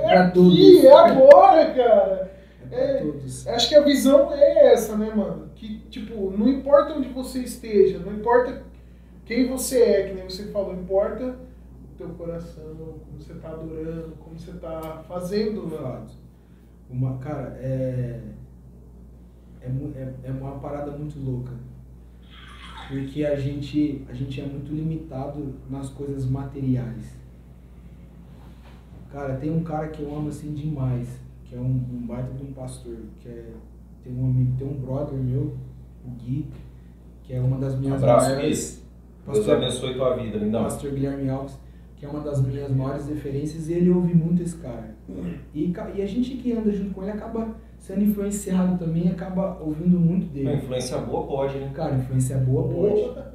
É, 0.00 0.04
É 0.04 0.14
pra 0.14 0.24
aqui, 0.26 0.34
todos. 0.34 0.84
é 0.84 0.92
agora, 0.92 1.74
cara. 1.74 2.32
É 2.62 2.66
pra 2.68 2.78
É. 2.78 3.02
todos. 3.02 3.46
Acho 3.48 3.68
que 3.68 3.74
a 3.74 3.82
visão 3.82 4.32
é 4.32 4.72
essa, 4.72 4.96
né, 4.96 5.12
mano? 5.14 5.48
Que, 5.54 5.78
tipo, 5.90 6.30
não 6.36 6.48
importa 6.48 6.94
onde 6.94 7.08
você 7.08 7.40
esteja, 7.40 7.98
não 7.98 8.12
importa 8.14 8.62
quem 9.26 9.48
você 9.48 9.82
é, 9.82 10.08
que 10.08 10.14
nem 10.14 10.24
você 10.24 10.46
falou, 10.46 10.74
importa 10.74 11.24
o 11.26 11.96
teu 11.98 12.08
coração, 12.10 12.64
como 12.76 13.18
você 13.18 13.34
tá 13.34 13.50
adorando, 13.50 14.12
como 14.24 14.38
você 14.38 14.52
tá 14.52 15.04
fazendo. 15.06 15.66
né? 15.66 15.76
Fato. 15.78 16.12
Uma, 16.88 17.18
cara, 17.18 17.56
é, 17.60 18.20
é, 19.62 19.66
é, 19.96 20.14
é 20.24 20.30
uma 20.30 20.58
parada 20.58 20.90
muito 20.92 21.18
louca. 21.18 21.52
Porque 22.88 23.24
a 23.24 23.36
gente, 23.36 24.04
a 24.08 24.12
gente 24.14 24.40
é 24.40 24.44
muito 24.44 24.72
limitado 24.74 25.54
nas 25.68 25.90
coisas 25.90 26.24
materiais. 26.26 27.19
Cara, 29.12 29.34
tem 29.36 29.50
um 29.50 29.62
cara 29.64 29.88
que 29.88 30.02
eu 30.02 30.14
amo 30.14 30.28
assim 30.28 30.52
demais, 30.52 31.08
que 31.44 31.54
é 31.56 31.58
um, 31.58 31.64
um 31.92 32.06
baita 32.06 32.32
de 32.32 32.44
um 32.44 32.52
pastor, 32.52 32.96
que 33.20 33.28
é, 33.28 33.50
tem 34.04 34.12
um 34.14 34.26
amigo, 34.26 34.52
tem 34.56 34.66
um 34.68 34.74
brother 34.74 35.18
meu, 35.18 35.54
o 36.06 36.10
Gui, 36.10 36.46
que 37.24 37.32
é 37.34 37.40
uma 37.40 37.58
das 37.58 37.78
minhas 37.78 38.02
Abraço, 38.02 38.30
maiores- 38.30 38.80
Deus 39.32 39.48
abençoe 39.48 39.94
tua 39.94 40.16
vida, 40.16 40.38
lindão. 40.38 40.62
pastor 40.64 40.90
Guilherme 40.92 41.28
Alves, 41.28 41.58
que 41.96 42.06
é 42.06 42.08
uma 42.08 42.20
das 42.20 42.40
minhas 42.44 42.70
maiores 42.74 43.08
referências, 43.08 43.68
e 43.68 43.74
ele 43.74 43.90
ouve 43.90 44.14
muito 44.14 44.42
esse 44.42 44.56
cara. 44.56 44.94
E, 45.54 45.72
e 45.96 46.02
a 46.02 46.06
gente 46.06 46.36
que 46.36 46.52
anda 46.52 46.72
junto 46.72 46.94
com 46.94 47.02
ele 47.02 47.10
acaba 47.12 47.54
sendo 47.78 48.02
influenciado 48.02 48.78
também, 48.78 49.08
acaba 49.08 49.58
ouvindo 49.60 49.98
muito 49.98 50.24
Uma 50.26 50.32
dele. 50.32 50.54
influência 50.54 50.98
boa 50.98 51.26
pode, 51.26 51.58
né? 51.58 51.70
Cara, 51.74 51.96
influência 51.96 52.38
boa 52.38 52.68
pode. 52.68 53.30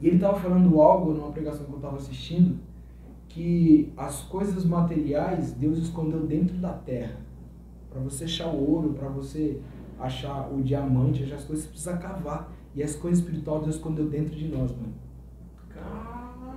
E 0.00 0.08
ele 0.08 0.18
tava 0.18 0.38
falando 0.38 0.80
algo 0.80 1.12
numa 1.12 1.30
pregação 1.32 1.64
que 1.66 1.72
eu 1.72 1.78
tava 1.78 1.96
assistindo, 1.96 2.56
que 3.32 3.92
as 3.96 4.20
coisas 4.22 4.64
materiais 4.64 5.52
Deus 5.52 5.78
escondeu 5.78 6.26
dentro 6.26 6.56
da 6.56 6.72
terra. 6.72 7.16
Para 7.90 8.00
você 8.00 8.24
achar 8.24 8.48
o 8.48 8.70
ouro, 8.70 8.94
para 8.94 9.08
você 9.08 9.60
achar 9.98 10.50
o 10.52 10.62
diamante, 10.62 11.22
achar 11.24 11.36
as 11.36 11.44
coisas, 11.44 11.64
você 11.64 11.70
precisa 11.70 11.96
cavar. 11.96 12.52
E 12.74 12.82
as 12.82 12.94
coisas 12.94 13.20
espirituais 13.20 13.62
Deus 13.64 13.76
escondeu 13.76 14.08
dentro 14.08 14.34
de 14.34 14.48
nós, 14.48 14.70
mano. 14.72 14.92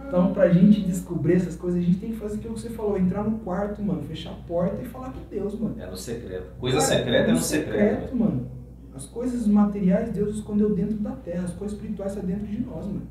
Então, 0.07 0.33
pra 0.33 0.49
gente 0.49 0.81
descobrir 0.81 1.33
essas 1.33 1.55
coisas, 1.55 1.79
a 1.81 1.83
gente 1.83 1.97
tem 1.97 2.11
que 2.11 2.17
fazer 2.17 2.35
aquilo 2.37 2.53
que 2.53 2.61
você 2.61 2.69
falou, 2.69 2.97
entrar 2.97 3.23
no 3.23 3.39
quarto, 3.39 3.81
mano, 3.81 4.03
fechar 4.03 4.31
a 4.31 4.47
porta 4.47 4.81
e 4.81 4.85
falar 4.85 5.11
com 5.11 5.19
Deus, 5.29 5.59
mano. 5.59 5.75
É 5.79 5.89
no 5.89 5.97
secreto. 5.97 6.55
Coisa 6.59 6.77
Cara, 6.77 6.89
secreta 6.89 7.29
é 7.29 7.33
no 7.33 7.39
secreto. 7.39 8.15
né? 8.15 8.23
mano. 8.25 8.47
As 8.95 9.05
coisas 9.07 9.45
materiais 9.47 10.11
Deus 10.11 10.35
escondeu 10.35 10.73
dentro 10.73 10.97
da 10.97 11.11
terra, 11.11 11.43
as 11.43 11.53
coisas 11.53 11.75
espirituais 11.75 12.13
estão 12.13 12.25
dentro 12.25 12.45
de 12.47 12.61
nós, 12.61 12.85
mano. 12.85 13.01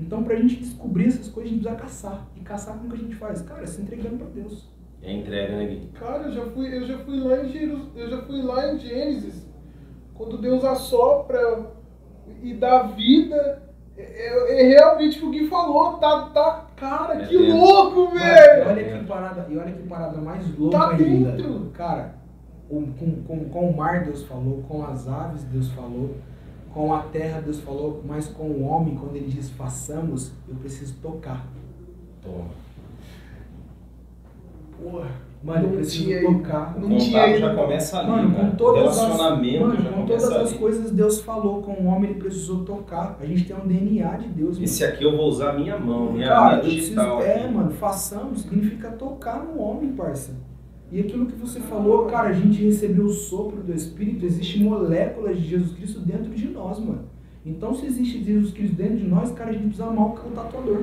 Então, 0.00 0.22
pra 0.22 0.36
gente 0.36 0.56
descobrir 0.56 1.06
essas 1.08 1.28
coisas, 1.28 1.50
a 1.50 1.54
gente 1.54 1.62
precisa 1.64 1.82
caçar. 1.82 2.26
E 2.36 2.40
caçar 2.40 2.76
como 2.78 2.88
que 2.90 2.96
a 2.96 2.98
gente 3.00 3.16
faz? 3.16 3.42
Cara, 3.42 3.66
se 3.66 3.82
entregando 3.82 4.16
pra 4.18 4.26
Deus. 4.28 4.68
É 5.02 5.12
entrega, 5.12 5.56
né, 5.56 5.66
Gui? 5.66 5.90
Cara, 5.98 6.24
eu 6.24 6.32
já 6.32 6.44
fui, 6.46 6.76
eu 6.76 6.84
já 6.86 6.98
fui 6.98 7.20
lá 7.20 7.44
em 7.44 7.48
Jerus, 7.48 7.82
eu 7.94 8.10
já 8.10 8.22
fui 8.22 8.42
lá 8.42 8.72
em 8.72 8.78
Gênesis, 8.78 9.46
quando 10.14 10.38
Deus 10.38 10.64
assopra 10.64 11.70
e 12.42 12.52
dá 12.54 12.82
vida, 12.82 13.62
é, 13.96 14.02
é- 14.02 14.60
é 14.60 14.68
realmente 14.68 15.18
o 15.18 15.20
que 15.20 15.26
o 15.26 15.30
Gui 15.30 15.46
falou, 15.48 15.94
tá, 15.98 16.30
tá, 16.30 16.66
cara, 16.76 17.22
É 17.22 17.26
que 17.26 17.38
dentro. 17.38 17.56
louco, 17.58 18.08
velho! 18.12 18.68
olha 18.68 18.98
que 18.98 19.06
parada, 19.06 19.46
e 19.48 19.56
olha 19.56 19.72
que 19.72 19.82
parada 19.88 20.20
mais 20.20 20.58
louca 20.58 20.78
Tá 20.78 20.90
ainda. 20.90 21.32
dentro. 21.32 21.70
Cara, 21.74 22.14
com, 22.68 22.92
com, 22.92 23.44
com 23.48 23.70
o 23.70 23.76
mar 23.76 24.04
Deus 24.04 24.24
falou, 24.24 24.62
com 24.68 24.84
as 24.84 25.06
aves 25.08 25.44
Deus 25.44 25.68
falou, 25.70 26.16
com 26.78 26.94
a 26.94 27.00
terra 27.00 27.40
Deus 27.40 27.58
falou, 27.58 28.00
mas 28.06 28.28
com 28.28 28.44
o 28.44 28.62
homem, 28.62 28.94
quando 28.94 29.16
ele 29.16 29.26
diz 29.26 29.50
façamos, 29.50 30.30
eu 30.48 30.54
preciso 30.54 30.94
tocar. 31.02 31.44
Toma. 32.22 32.44
Porra, 34.80 35.08
Mano, 35.42 35.62
eu 35.62 35.68
Não 35.68 35.76
preciso 35.76 36.04
tinha- 36.04 36.20
tocar. 36.20 36.76
O 36.76 36.80
Não 36.80 36.88
contato 36.88 37.04
tinha- 37.04 37.38
já 37.38 37.54
começa 37.54 37.98
ali, 38.00 38.10
Mano, 38.10 38.34
cara. 38.34 38.50
com 38.50 38.56
todas 38.56 38.88
as, 38.88 38.96
relacionamento 39.06 39.66
mano, 39.68 39.92
com 39.92 40.06
todas 40.06 40.24
as 40.32 40.48
ali. 40.50 40.58
coisas 40.58 40.90
Deus 40.90 41.20
falou, 41.20 41.62
com 41.62 41.72
o 41.74 41.86
homem 41.86 42.10
ele 42.10 42.18
precisou 42.20 42.64
tocar. 42.64 43.16
A 43.20 43.24
gente 43.24 43.44
tem 43.44 43.56
um 43.56 43.64
DNA 43.66 44.16
de 44.16 44.28
Deus, 44.28 44.54
mano. 44.54 44.64
Esse 44.64 44.84
aqui 44.84 45.04
eu 45.04 45.16
vou 45.16 45.28
usar 45.28 45.50
a 45.50 45.52
minha 45.52 45.78
mão, 45.78 46.12
minha, 46.12 46.26
Cara, 46.28 46.56
minha 46.56 46.58
eu 46.58 46.62
digital. 46.70 47.18
preciso- 47.18 47.38
é, 47.38 47.48
mano, 47.50 47.70
façamos 47.70 48.40
significa 48.40 48.90
tocar 48.90 49.44
no 49.44 49.60
homem, 49.60 49.92
parça. 49.92 50.34
E 50.90 51.00
aquilo 51.00 51.26
que 51.26 51.36
você 51.36 51.60
falou, 51.60 52.06
cara, 52.06 52.28
a 52.28 52.32
gente 52.32 52.64
recebeu 52.64 53.04
o 53.04 53.10
sopro 53.10 53.60
do 53.62 53.74
Espírito, 53.74 54.24
existe 54.24 54.58
moléculas 54.60 55.36
de 55.38 55.46
Jesus 55.48 55.72
Cristo 55.72 56.00
dentro 56.00 56.30
de 56.34 56.48
nós, 56.48 56.78
mano. 56.78 57.04
Então, 57.44 57.74
se 57.74 57.86
existe 57.86 58.22
Jesus 58.24 58.52
Cristo 58.52 58.74
dentro 58.76 58.96
de 58.96 59.04
nós, 59.06 59.30
cara, 59.32 59.50
a 59.50 59.52
gente 59.52 59.64
precisa 59.66 59.86
amar 59.86 60.06
o 60.06 60.10
tatuador. 60.34 60.82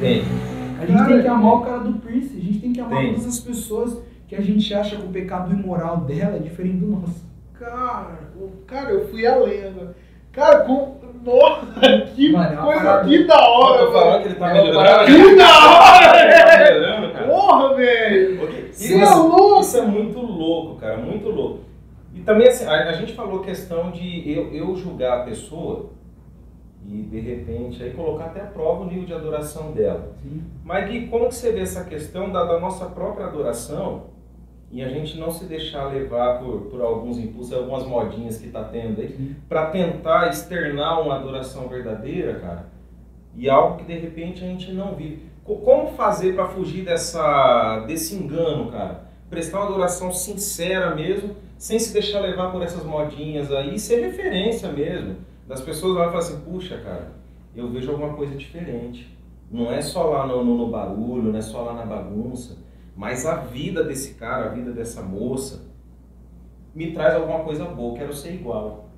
Tem. 0.00 0.22
A 0.80 0.86
gente 0.86 0.96
Cara, 0.98 1.12
tem 1.12 1.22
que 1.22 1.28
amar 1.28 1.54
o 1.54 1.60
cara 1.62 1.78
do 1.78 1.92
Pierce, 2.00 2.36
a 2.36 2.40
gente 2.40 2.58
tem 2.58 2.72
que 2.72 2.80
amar 2.80 2.98
Tem. 3.00 3.10
todas 3.14 3.26
as 3.26 3.40
pessoas 3.40 3.98
que 4.28 4.34
a 4.36 4.40
gente 4.40 4.72
acha 4.74 4.96
que 4.96 5.02
o 5.06 5.10
pecado 5.10 5.52
imoral 5.52 5.98
dela 5.98 6.36
é 6.36 6.38
diferente 6.38 6.76
do 6.78 6.86
nosso. 6.88 7.24
cara, 7.58 8.30
o- 8.38 8.50
cara, 8.66 8.90
eu 8.90 9.06
fui 9.08 9.26
além 9.26 9.64
agora. 9.64 9.94
Cara, 10.32 10.60
com, 10.64 10.96
nossa, 11.24 11.66
que 12.16 12.32
Mano, 12.32 12.52
é 12.52 12.56
coisa 12.56 12.80
parada- 12.80 13.08
que 13.08 13.24
da 13.24 13.34
Eu 13.34 13.40
hora, 13.50 13.86
tô 13.86 13.92
falando 13.92 14.10
velho. 14.12 14.22
que 14.22 14.28
ele 14.28 14.34
tá 14.36 14.50
É 14.50 14.62
melhorando. 14.62 15.06
Que 15.06 15.36
da 15.36 15.70
hora, 15.70 16.08
tá 16.08 16.12
velho! 16.46 17.26
Porra, 17.28 17.74
velho! 17.76 18.61
Isso- 18.86 18.94
é 19.12 19.14
louco! 19.14 19.60
Isso 19.60 19.76
é 19.78 19.82
muito 19.86 20.18
louco, 20.20 20.76
cara, 20.80 20.96
muito 20.98 21.28
louco. 21.28 21.60
E 22.14 22.20
também, 22.20 22.48
assim, 22.48 22.64
a, 22.66 22.90
a 22.90 22.92
gente 22.92 23.14
falou 23.14 23.40
questão 23.40 23.90
de 23.90 24.30
eu, 24.30 24.52
eu 24.52 24.76
julgar 24.76 25.20
a 25.20 25.24
pessoa 25.24 25.90
e, 26.86 27.02
de 27.02 27.20
repente, 27.20 27.82
aí 27.82 27.90
colocar 27.92 28.26
até 28.26 28.40
a 28.42 28.46
prova 28.46 28.82
o 28.82 28.86
nível 28.86 29.04
de 29.06 29.14
adoração 29.14 29.72
dela. 29.72 30.12
Sim. 30.22 30.42
Mas, 30.64 30.90
Gui, 30.90 31.06
como 31.06 31.28
que 31.28 31.34
você 31.34 31.52
vê 31.52 31.60
essa 31.60 31.84
questão 31.84 32.30
da, 32.30 32.44
da 32.44 32.58
nossa 32.60 32.86
própria 32.86 33.26
adoração 33.26 34.10
e 34.70 34.82
a 34.82 34.88
gente 34.88 35.18
não 35.18 35.30
se 35.30 35.44
deixar 35.44 35.84
levar 35.92 36.38
por, 36.40 36.62
por 36.62 36.80
alguns 36.80 37.18
impulsos, 37.18 37.52
algumas 37.52 37.86
modinhas 37.86 38.38
que 38.38 38.48
tá 38.48 38.64
tendo 38.64 39.00
aí, 39.02 39.36
para 39.48 39.66
tentar 39.66 40.28
externar 40.30 41.00
uma 41.00 41.16
adoração 41.16 41.68
verdadeira, 41.68 42.40
cara, 42.40 42.66
e 43.36 43.48
algo 43.50 43.76
que 43.76 43.84
de 43.84 43.98
repente 43.98 44.42
a 44.42 44.46
gente 44.46 44.72
não 44.72 44.94
vive. 44.94 45.30
Co- 45.44 45.56
Como 45.56 45.88
fazer 45.92 46.34
para 46.34 46.48
fugir 46.48 46.84
dessa, 46.84 47.80
desse 47.86 48.14
engano, 48.14 48.70
cara? 48.70 49.04
Prestar 49.30 49.60
uma 49.60 49.66
adoração 49.68 50.12
sincera 50.12 50.94
mesmo, 50.94 51.34
sem 51.56 51.78
se 51.78 51.92
deixar 51.92 52.20
levar 52.20 52.50
por 52.52 52.62
essas 52.62 52.84
modinhas 52.84 53.50
aí, 53.52 53.78
ser 53.78 54.00
referência 54.00 54.70
mesmo. 54.70 55.16
Das 55.48 55.60
pessoas 55.60 55.94
lá 55.96 56.04
falam 56.06 56.18
assim, 56.18 56.40
puxa, 56.40 56.78
cara, 56.78 57.12
eu 57.54 57.68
vejo 57.70 57.90
alguma 57.90 58.14
coisa 58.14 58.34
diferente. 58.36 59.16
Não 59.50 59.70
é 59.72 59.80
só 59.82 60.04
lá 60.04 60.26
no, 60.26 60.44
no- 60.44 60.56
no 60.56 60.68
barulho, 60.70 61.30
não 61.32 61.38
é 61.38 61.42
só 61.42 61.62
lá 61.62 61.74
na 61.74 61.84
bagunça, 61.84 62.58
mas 62.96 63.26
a 63.26 63.36
vida 63.36 63.82
desse 63.84 64.14
cara, 64.14 64.46
a 64.46 64.48
vida 64.54 64.70
dessa 64.72 65.02
moça, 65.02 65.62
me 66.74 66.92
traz 66.92 67.14
alguma 67.14 67.40
coisa 67.44 67.64
boa, 67.66 67.96
quero 67.96 68.14
ser 68.14 68.34
igual. 68.34 68.88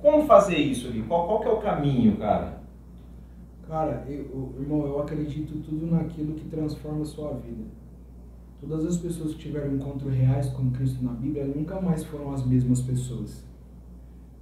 Como 0.00 0.26
fazer 0.26 0.56
isso, 0.58 0.90
Gui? 0.92 1.02
Qual, 1.02 1.26
qual 1.26 1.40
que 1.40 1.48
é 1.48 1.50
o 1.52 1.58
caminho, 1.58 2.16
cara? 2.18 2.57
Cara, 3.68 4.02
eu, 4.08 4.54
irmão, 4.58 4.86
eu 4.86 4.98
acredito 4.98 5.62
tudo 5.62 5.86
naquilo 5.86 6.34
que 6.34 6.48
transforma 6.48 7.02
a 7.02 7.04
sua 7.04 7.34
vida. 7.34 7.64
Todas 8.58 8.86
as 8.86 8.96
pessoas 8.96 9.34
que 9.34 9.40
tiveram 9.40 9.74
encontros 9.74 10.12
reais 10.12 10.48
com 10.48 10.70
Cristo 10.70 11.04
na 11.04 11.12
Bíblia 11.12 11.44
nunca 11.44 11.78
mais 11.78 12.02
foram 12.02 12.32
as 12.32 12.44
mesmas 12.46 12.80
pessoas. 12.80 13.44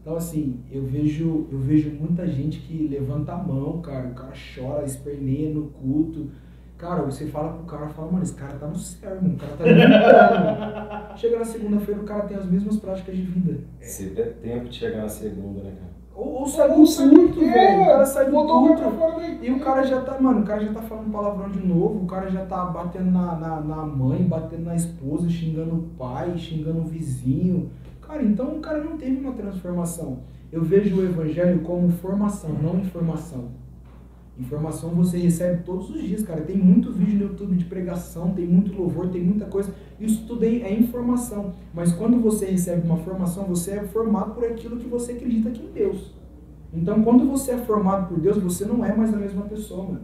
Então, 0.00 0.14
assim, 0.14 0.60
eu 0.70 0.84
vejo, 0.84 1.48
eu 1.50 1.58
vejo 1.58 1.90
muita 1.90 2.24
gente 2.28 2.60
que 2.60 2.86
levanta 2.86 3.32
a 3.32 3.36
mão, 3.36 3.80
cara, 3.80 4.06
o 4.06 4.14
cara 4.14 4.32
chora, 4.54 4.84
esperneia 4.84 5.52
no 5.52 5.66
culto. 5.70 6.30
Cara, 6.78 7.02
você 7.02 7.26
fala 7.26 7.54
pro 7.54 7.64
cara, 7.64 7.88
fala, 7.88 8.12
mano, 8.12 8.22
esse 8.22 8.34
cara 8.34 8.56
tá 8.56 8.68
no 8.68 8.78
céu, 8.78 9.16
irmão, 9.16 9.34
o 9.34 9.36
cara 9.36 9.56
tá 9.56 9.64
limitando. 9.64 11.18
Chega 11.18 11.38
na 11.40 11.44
segunda-feira, 11.44 12.00
o 12.00 12.04
cara 12.04 12.22
tem 12.26 12.36
as 12.36 12.46
mesmas 12.46 12.76
práticas 12.76 13.16
de 13.16 13.22
vida. 13.22 13.58
Se 13.80 14.10
der 14.10 14.34
tempo 14.34 14.68
de 14.68 14.76
chegar 14.76 15.02
na 15.02 15.08
segunda, 15.08 15.64
né, 15.64 15.72
cara? 15.72 15.95
Ou, 16.16 16.40
ou 16.40 16.46
sai 16.46 16.68
do 16.68 16.74
culto, 16.76 17.40
velho. 17.40 17.83
O 17.83 17.85
cara 17.85 18.07
sai 18.07 18.24
do 18.24 18.33
botou 18.33 18.64
o 18.64 18.66
culto. 18.68 18.83
pra 18.83 18.90
fora 18.92 19.20
da 19.20 19.29
E 19.29 19.50
o 19.50 19.61
cara 19.61 19.83
já 19.85 20.00
tá, 20.00 20.18
mano, 20.18 20.40
o 20.40 20.44
cara 20.44 20.64
já 20.64 20.72
tá 20.72 20.81
falando 20.81 21.12
palavrão 21.12 21.50
de 21.50 21.66
novo, 21.66 22.05
o 22.05 22.07
cara 22.07 22.31
já 22.31 22.46
tá 22.46 22.64
batendo 22.64 23.11
na, 23.11 23.37
na, 23.37 23.61
na 23.61 23.85
mãe, 23.85 24.22
batendo 24.22 24.64
na 24.64 24.74
esposa, 24.74 25.29
xingando 25.29 25.74
o 25.74 25.83
pai, 25.98 26.37
xingando 26.38 26.81
o 26.81 26.85
vizinho. 26.85 27.70
Cara, 28.00 28.22
então 28.22 28.57
o 28.57 28.61
cara 28.61 28.83
não 28.83 28.96
teve 28.96 29.20
uma 29.20 29.33
transformação. 29.33 30.20
Eu 30.50 30.62
vejo 30.62 30.96
o 30.96 31.05
evangelho 31.05 31.61
como 31.61 31.90
formação, 31.90 32.50
não 32.62 32.79
informação. 32.79 33.48
Informação 34.38 34.90
você 34.90 35.18
recebe 35.18 35.64
todos 35.64 35.90
os 35.90 36.02
dias, 36.02 36.22
cara. 36.22 36.42
Tem 36.42 36.57
muito 36.57 36.92
vídeo 36.92 37.18
no 37.18 37.24
YouTube 37.33 37.57
de 37.57 37.64
pregação, 37.64 38.33
tem 38.33 38.46
muito 38.46 38.72
louvor, 38.72 39.09
tem 39.09 39.22
muita 39.22 39.46
coisa. 39.46 39.74
Isso 39.98 40.24
tudo 40.26 40.44
aí 40.44 40.62
é 40.62 40.72
informação. 40.72 41.54
Mas 41.72 41.92
quando 41.92 42.20
você 42.20 42.46
recebe 42.46 42.87
uma 42.87 42.98
formação, 42.98 43.44
você 43.44 43.72
é 43.72 43.85
formado 43.85 44.35
por 44.35 44.44
aquilo 44.44 44.76
que 44.76 44.88
você 44.88 45.12
acredita 45.12 45.50
que 45.50 45.62
é 45.62 45.64
em 45.64 45.72
Deus. 45.72 46.12
Então, 46.72 47.02
quando 47.02 47.26
você 47.26 47.52
é 47.52 47.59
formado 47.59 48.09
por 48.09 48.20
Deus, 48.20 48.37
você 48.37 48.64
não 48.64 48.85
é 48.85 48.94
mais 48.94 49.14
a 49.14 49.16
mesma 49.16 49.42
pessoa, 49.42 49.85
mano. 49.85 50.00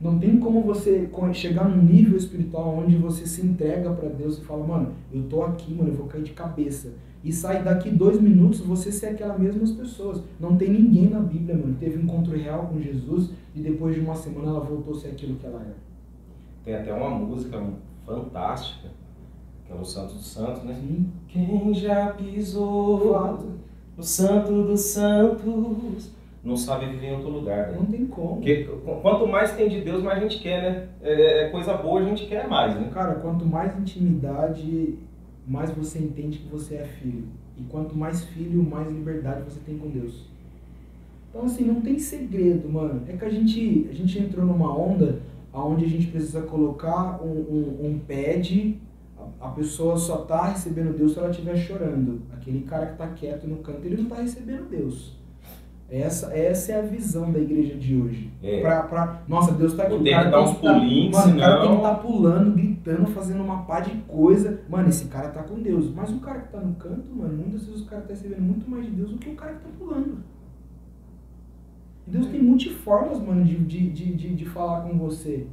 Não 0.00 0.18
tem 0.18 0.36
como 0.40 0.62
você 0.62 1.08
chegar 1.32 1.68
num 1.68 1.80
nível 1.80 2.16
espiritual 2.16 2.76
onde 2.76 2.96
você 2.96 3.24
se 3.24 3.40
entrega 3.46 3.92
pra 3.92 4.08
Deus 4.08 4.36
e 4.38 4.40
fala, 4.40 4.66
mano, 4.66 4.94
eu 5.12 5.22
tô 5.24 5.44
aqui, 5.44 5.72
mano, 5.72 5.90
eu 5.90 5.94
vou 5.94 6.06
cair 6.06 6.24
de 6.24 6.32
cabeça. 6.32 6.94
E 7.22 7.32
sai 7.32 7.62
daqui 7.62 7.88
dois 7.88 8.20
minutos 8.20 8.58
você 8.58 8.90
ser 8.90 9.06
aquelas 9.06 9.38
mesmas 9.38 9.70
pessoas. 9.70 10.20
Não 10.40 10.56
tem 10.56 10.70
ninguém 10.70 11.08
na 11.08 11.20
Bíblia, 11.20 11.56
mano, 11.56 11.76
teve 11.78 11.98
um 11.98 12.02
encontro 12.02 12.36
real 12.36 12.66
com 12.66 12.80
Jesus 12.80 13.30
e 13.54 13.60
depois 13.60 13.94
de 13.94 14.00
uma 14.00 14.16
semana 14.16 14.48
ela 14.48 14.58
voltou 14.58 14.94
a 14.94 14.98
ser 14.98 15.08
aquilo 15.10 15.36
que 15.36 15.46
ela 15.46 15.60
era. 15.60 15.76
Tem 16.64 16.74
até 16.74 16.92
uma 16.92 17.10
música 17.10 17.62
fantástica, 18.04 18.88
que 19.72 19.78
é 19.78 19.80
o 19.80 19.84
Santo 19.84 20.14
dos 20.14 20.26
Santos, 20.26 20.62
né? 20.64 20.78
Quem 21.28 21.72
já 21.74 22.06
pisou 22.12 23.16
no 23.96 24.02
Santo 24.02 24.62
dos 24.64 24.80
Santos 24.80 26.10
não 26.44 26.56
sabe 26.56 26.86
viver 26.86 27.08
em 27.08 27.14
outro 27.14 27.28
lugar, 27.30 27.68
né? 27.70 27.76
Não 27.78 27.86
tem 27.86 28.06
como. 28.06 28.36
Porque 28.36 28.64
qu- 28.64 29.00
quanto 29.00 29.26
mais 29.26 29.52
tem 29.52 29.68
de 29.68 29.80
Deus, 29.80 30.02
mais 30.02 30.18
a 30.18 30.20
gente 30.22 30.40
quer, 30.42 30.62
né? 30.62 30.88
É, 31.00 31.44
é 31.44 31.48
coisa 31.50 31.74
boa, 31.74 32.00
a 32.00 32.04
gente 32.04 32.26
quer 32.26 32.48
mais, 32.48 32.74
né? 32.74 32.90
Cara, 32.92 33.14
quanto 33.16 33.46
mais 33.46 33.78
intimidade, 33.78 34.98
mais 35.46 35.70
você 35.70 35.98
entende 36.00 36.38
que 36.38 36.48
você 36.48 36.76
é 36.76 36.84
filho. 36.84 37.24
E 37.56 37.62
quanto 37.64 37.96
mais 37.96 38.24
filho, 38.24 38.62
mais 38.62 38.88
liberdade 38.90 39.42
você 39.42 39.60
tem 39.64 39.78
com 39.78 39.88
Deus. 39.88 40.24
Então, 41.30 41.44
assim, 41.44 41.64
não 41.64 41.80
tem 41.80 41.98
segredo, 41.98 42.68
mano. 42.68 43.02
É 43.08 43.16
que 43.16 43.24
a 43.24 43.30
gente, 43.30 43.86
a 43.90 43.94
gente 43.94 44.18
entrou 44.18 44.44
numa 44.44 44.76
onda 44.76 45.20
onde 45.54 45.84
a 45.84 45.88
gente 45.88 46.08
precisa 46.08 46.42
colocar 46.42 47.22
um, 47.22 47.28
um, 47.28 47.86
um 47.86 47.98
pad, 48.00 48.76
a, 49.40 49.48
pessoa 49.48 49.96
só 49.96 50.18
tá 50.18 50.46
recebendo 50.48 50.96
Deus 50.96 51.12
se 51.12 51.18
ela 51.18 51.30
estiver 51.30 51.56
chorando. 51.56 52.22
Aquele 52.32 52.62
cara 52.62 52.86
que 52.86 52.96
tá 52.98 53.08
quieto 53.08 53.46
no 53.46 53.56
canto, 53.56 53.84
ele 53.84 53.96
não 54.02 54.08
tá 54.08 54.16
recebendo 54.16 54.68
Deus. 54.68 55.20
Essa, 55.90 56.32
essa 56.34 56.72
é 56.72 56.78
a 56.78 56.82
visão 56.82 57.30
da 57.30 57.38
igreja 57.38 57.74
de 57.76 57.94
hoje. 58.00 58.32
É. 58.42 58.60
Pra, 58.62 58.82
pra, 58.84 59.22
nossa, 59.28 59.52
Deus 59.52 59.74
tá 59.74 59.82
aqui. 59.82 59.98
Tem 60.02 60.04
que 60.22 60.30
dar 60.30 60.42
uns 60.42 60.52
tá- 60.58 60.72
pulinhos, 60.72 61.14
Mano, 61.14 61.36
o 61.36 61.38
cara 61.38 61.52
tem 61.52 61.60
que 61.60 61.66
senão- 61.68 61.76
estar 61.76 61.94
pulando, 62.02 62.52
gritando, 62.54 63.06
fazendo 63.08 63.42
uma 63.44 63.62
pá 63.64 63.80
de 63.80 63.90
coisa. 64.08 64.60
Mano, 64.70 64.88
esse 64.88 65.04
cara 65.08 65.28
tá 65.28 65.42
com 65.42 65.60
Deus. 65.60 65.92
Mas 65.94 66.10
o 66.10 66.18
cara 66.20 66.40
que 66.40 66.50
tá 66.52 66.60
no 66.60 66.74
canto, 66.76 67.14
mano, 67.14 67.36
muitas 67.36 67.66
vezes 67.66 67.82
o 67.82 67.86
cara 67.86 68.00
tá 68.02 68.08
recebendo 68.08 68.40
muito 68.40 68.68
mais 68.70 68.86
de 68.86 68.90
Deus 68.92 69.10
do 69.10 69.18
que 69.18 69.28
o 69.30 69.34
cara 69.34 69.52
que 69.52 69.60
tá 69.64 69.68
pulando. 69.78 70.16
Deus 72.06 72.26
tem 72.26 72.42
multiformas, 72.42 73.20
mano, 73.20 73.44
de, 73.44 73.56
de, 73.58 73.90
de, 73.90 74.14
de, 74.14 74.34
de 74.34 74.44
falar 74.46 74.80
com 74.88 74.96
você. 74.98 75.46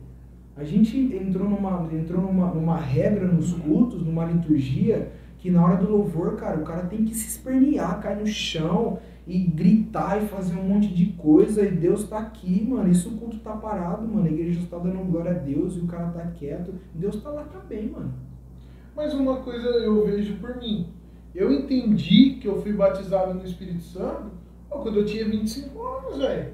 A 0.60 0.65
gente 0.65 0.98
entrou 1.15 1.50
numa, 1.50 1.88
entrou 1.93 2.22
numa, 2.22 2.54
numa 2.54 2.78
regra 2.78 3.26
nos 3.26 3.54
cultos, 3.54 4.06
numa 4.06 4.26
liturgia, 4.26 5.10
que 5.38 5.50
na 5.50 5.63
hora 5.63 5.78
do 5.78 5.89
louvor, 5.89 6.36
cara, 6.36 6.60
o 6.60 6.65
cara 6.65 6.82
tem 6.82 7.06
que 7.06 7.15
se 7.15 7.30
espernear, 7.30 8.02
cair 8.02 8.19
no 8.19 8.28
chão 8.28 9.00
e 9.26 9.39
gritar 9.39 10.22
e 10.22 10.28
fazer 10.28 10.60
um 10.60 10.63
monte 10.63 10.93
de 10.93 11.13
coisa. 11.13 11.63
E 11.63 11.72
Deus 11.72 12.10
tá 12.10 12.19
aqui, 12.19 12.62
mano. 12.67 12.91
Isso 12.91 13.08
o 13.08 13.17
culto 13.17 13.39
tá 13.39 13.54
parado, 13.54 14.06
mano. 14.06 14.28
A 14.28 14.30
igreja 14.30 14.60
está 14.60 14.78
dando 14.78 15.10
glória 15.10 15.32
a 15.32 15.36
Deus 15.36 15.78
e 15.78 15.80
o 15.80 15.88
cara 15.88 16.08
tá 16.08 16.28
quieto. 16.38 16.74
Deus 16.93 17.24
tá 17.24 17.30
lá 17.30 17.45
também, 17.45 17.89
mano. 17.89 18.13
Mas 18.93 19.13
uma 19.13 19.38
coisa 19.38 19.65
eu 19.65 20.06
vejo 20.06 20.36
por 20.39 20.58
mim. 20.58 20.88
Eu 21.34 21.54
entendi 21.54 22.38
que 22.41 22.50
eu 22.50 22.62
fui 22.62 22.74
batizado 22.74 23.34
no 23.34 23.45
Espírito 23.45 23.82
Santo 23.82 24.30
ó, 24.69 24.80
quando 24.80 24.98
eu 24.98 25.06
tinha 25.06 25.24
25 25.24 25.82
anos, 25.82 26.17
velho. 26.17 26.54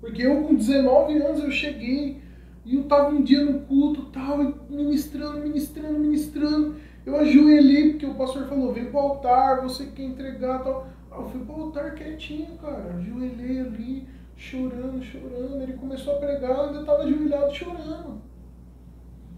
Porque 0.00 0.22
eu 0.22 0.44
com 0.44 0.54
19 0.54 1.14
anos 1.14 1.42
eu 1.42 1.50
cheguei 1.50 2.29
e 2.70 2.76
eu 2.76 2.84
tava 2.84 3.10
um 3.10 3.20
dia 3.20 3.44
no 3.44 3.62
culto 3.62 4.02
tal, 4.12 4.38
ministrando, 4.70 5.40
ministrando, 5.40 5.98
ministrando. 5.98 6.76
Eu 7.04 7.16
ajoelhei, 7.16 7.90
porque 7.90 8.06
o 8.06 8.14
pastor 8.14 8.46
falou, 8.46 8.72
vem 8.72 8.84
pro 8.84 9.00
altar, 9.00 9.60
você 9.60 9.86
quer 9.86 10.04
entregar 10.04 10.62
tal. 10.62 10.86
Eu 11.10 11.28
fui 11.28 11.40
pro 11.44 11.62
altar 11.62 11.96
quietinho, 11.96 12.56
cara. 12.58 12.94
Ajoelhei 12.94 13.58
ali, 13.58 14.06
chorando, 14.36 15.02
chorando. 15.02 15.60
Ele 15.60 15.72
começou 15.72 16.14
a 16.14 16.18
pregar, 16.18 16.52
eu 16.52 16.60
ainda 16.68 16.84
tava 16.84 17.02
ajoelhado 17.02 17.52
chorando. 17.52 18.22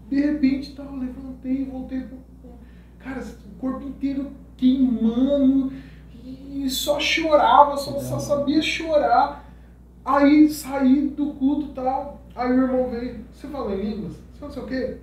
De 0.07 0.21
repente, 0.21 0.75
tal, 0.75 0.95
levantei, 0.95 1.65
voltei 1.65 2.01
pro. 2.01 2.19
Cara, 2.99 3.19
o 3.19 3.59
corpo 3.59 3.87
inteiro 3.87 4.31
queimando 4.55 5.73
e 6.23 6.69
só 6.69 6.99
chorava, 6.99 7.77
só, 7.77 7.99
só 7.99 8.19
sabia 8.19 8.61
chorar. 8.61 9.51
Aí 10.05 10.47
saí 10.49 11.07
do 11.07 11.33
culto 11.33 11.69
tal. 11.69 12.22
Aí 12.35 12.51
o 12.51 12.63
irmão 12.63 12.89
veio, 12.89 13.19
você 13.31 13.47
fala 13.47 13.73
em 13.73 13.81
línguas? 13.81 14.13
Você 14.33 14.45
não 14.45 14.51
sei 14.51 14.63
o 14.63 14.65
quê? 14.65 14.97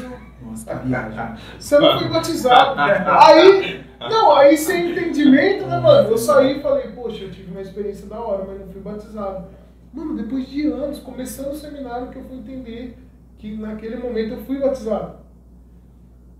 Não. 0.00 0.50
Nossa, 0.50 0.76
que 0.76 0.86
viagem. 0.86 1.18
Você 1.58 1.78
não 1.78 1.98
foi 1.98 2.08
batizado. 2.08 2.78
aí, 2.78 3.84
não, 3.98 4.32
aí 4.32 4.56
sem 4.56 4.92
entendimento, 4.92 5.66
né, 5.66 5.78
mano? 5.78 6.10
Eu 6.10 6.18
saí 6.18 6.58
e 6.58 6.62
falei, 6.62 6.88
poxa, 6.88 7.24
eu 7.24 7.30
tive 7.30 7.50
uma 7.50 7.60
experiência 7.60 8.06
da 8.06 8.20
hora, 8.20 8.44
mas 8.46 8.60
não 8.60 8.68
fui 8.68 8.80
batizado. 8.80 9.46
Mano, 9.92 10.16
depois 10.16 10.48
de 10.48 10.66
anos, 10.66 11.00
começando 11.00 11.52
o 11.52 11.56
seminário, 11.56 12.08
que 12.08 12.16
eu 12.16 12.24
fui 12.24 12.38
entender 12.38 12.96
que 13.38 13.56
naquele 13.56 13.96
momento 13.96 14.34
eu 14.34 14.44
fui 14.44 14.58
batizado. 14.58 15.16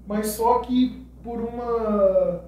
Mas 0.07 0.29
só 0.29 0.61
que 0.61 1.07
por 1.23 1.41
uma. 1.41 2.45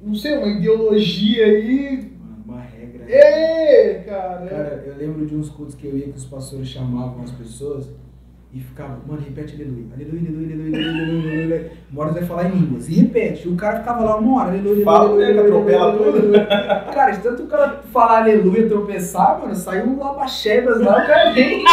Não 0.00 0.14
sei, 0.14 0.36
uma 0.36 0.48
ideologia 0.48 1.46
aí. 1.46 2.15
É, 3.08 4.04
cara. 4.06 4.46
Cara, 4.46 4.84
eu 4.86 4.96
lembro 4.96 5.26
de 5.26 5.34
uns 5.34 5.48
cultos 5.48 5.74
que 5.74 5.86
eu 5.86 5.96
ia 5.96 6.08
que 6.08 6.16
os 6.18 6.24
pastores 6.24 6.68
chamavam 6.68 7.22
as 7.22 7.30
pessoas 7.30 7.88
e 8.52 8.60
ficavam, 8.60 8.98
mano, 9.06 9.20
repete 9.20 9.54
aleluia, 9.54 9.84
aleluia, 9.92 10.30
aleluia, 10.30 10.54
aleluia, 10.54 10.78
aleluia, 10.78 11.02
aleluia, 11.02 11.44
aleluia. 11.44 11.72
Uma 11.92 12.02
hora 12.02 12.12
você 12.12 12.20
vai 12.20 12.28
falar 12.28 12.48
em 12.48 12.52
línguas. 12.52 12.88
E 12.88 12.94
repete. 12.94 13.48
O 13.48 13.56
cara 13.56 13.80
ficava 13.80 14.04
lá 14.04 14.16
uma 14.16 14.40
hora, 14.40 14.50
aleluia, 14.50 14.84
Fala, 14.84 15.10
aleluia, 15.10 15.26
né, 15.26 15.32
que 15.32 15.38
aleluia, 15.38 15.76
atropela 15.76 16.10
aleluia. 16.10 16.46
Cara, 16.94 17.10
de 17.10 17.22
tanto 17.22 17.42
o 17.42 17.46
cara 17.48 17.82
falar 17.92 18.22
aleluia, 18.22 18.68
tropeçar, 18.68 19.40
mano, 19.40 19.54
saiu 19.54 19.86
um 19.86 19.98
labachebas 19.98 20.80
lá, 20.80 21.02
o 21.02 21.06
cara 21.06 21.32
vem. 21.32 21.64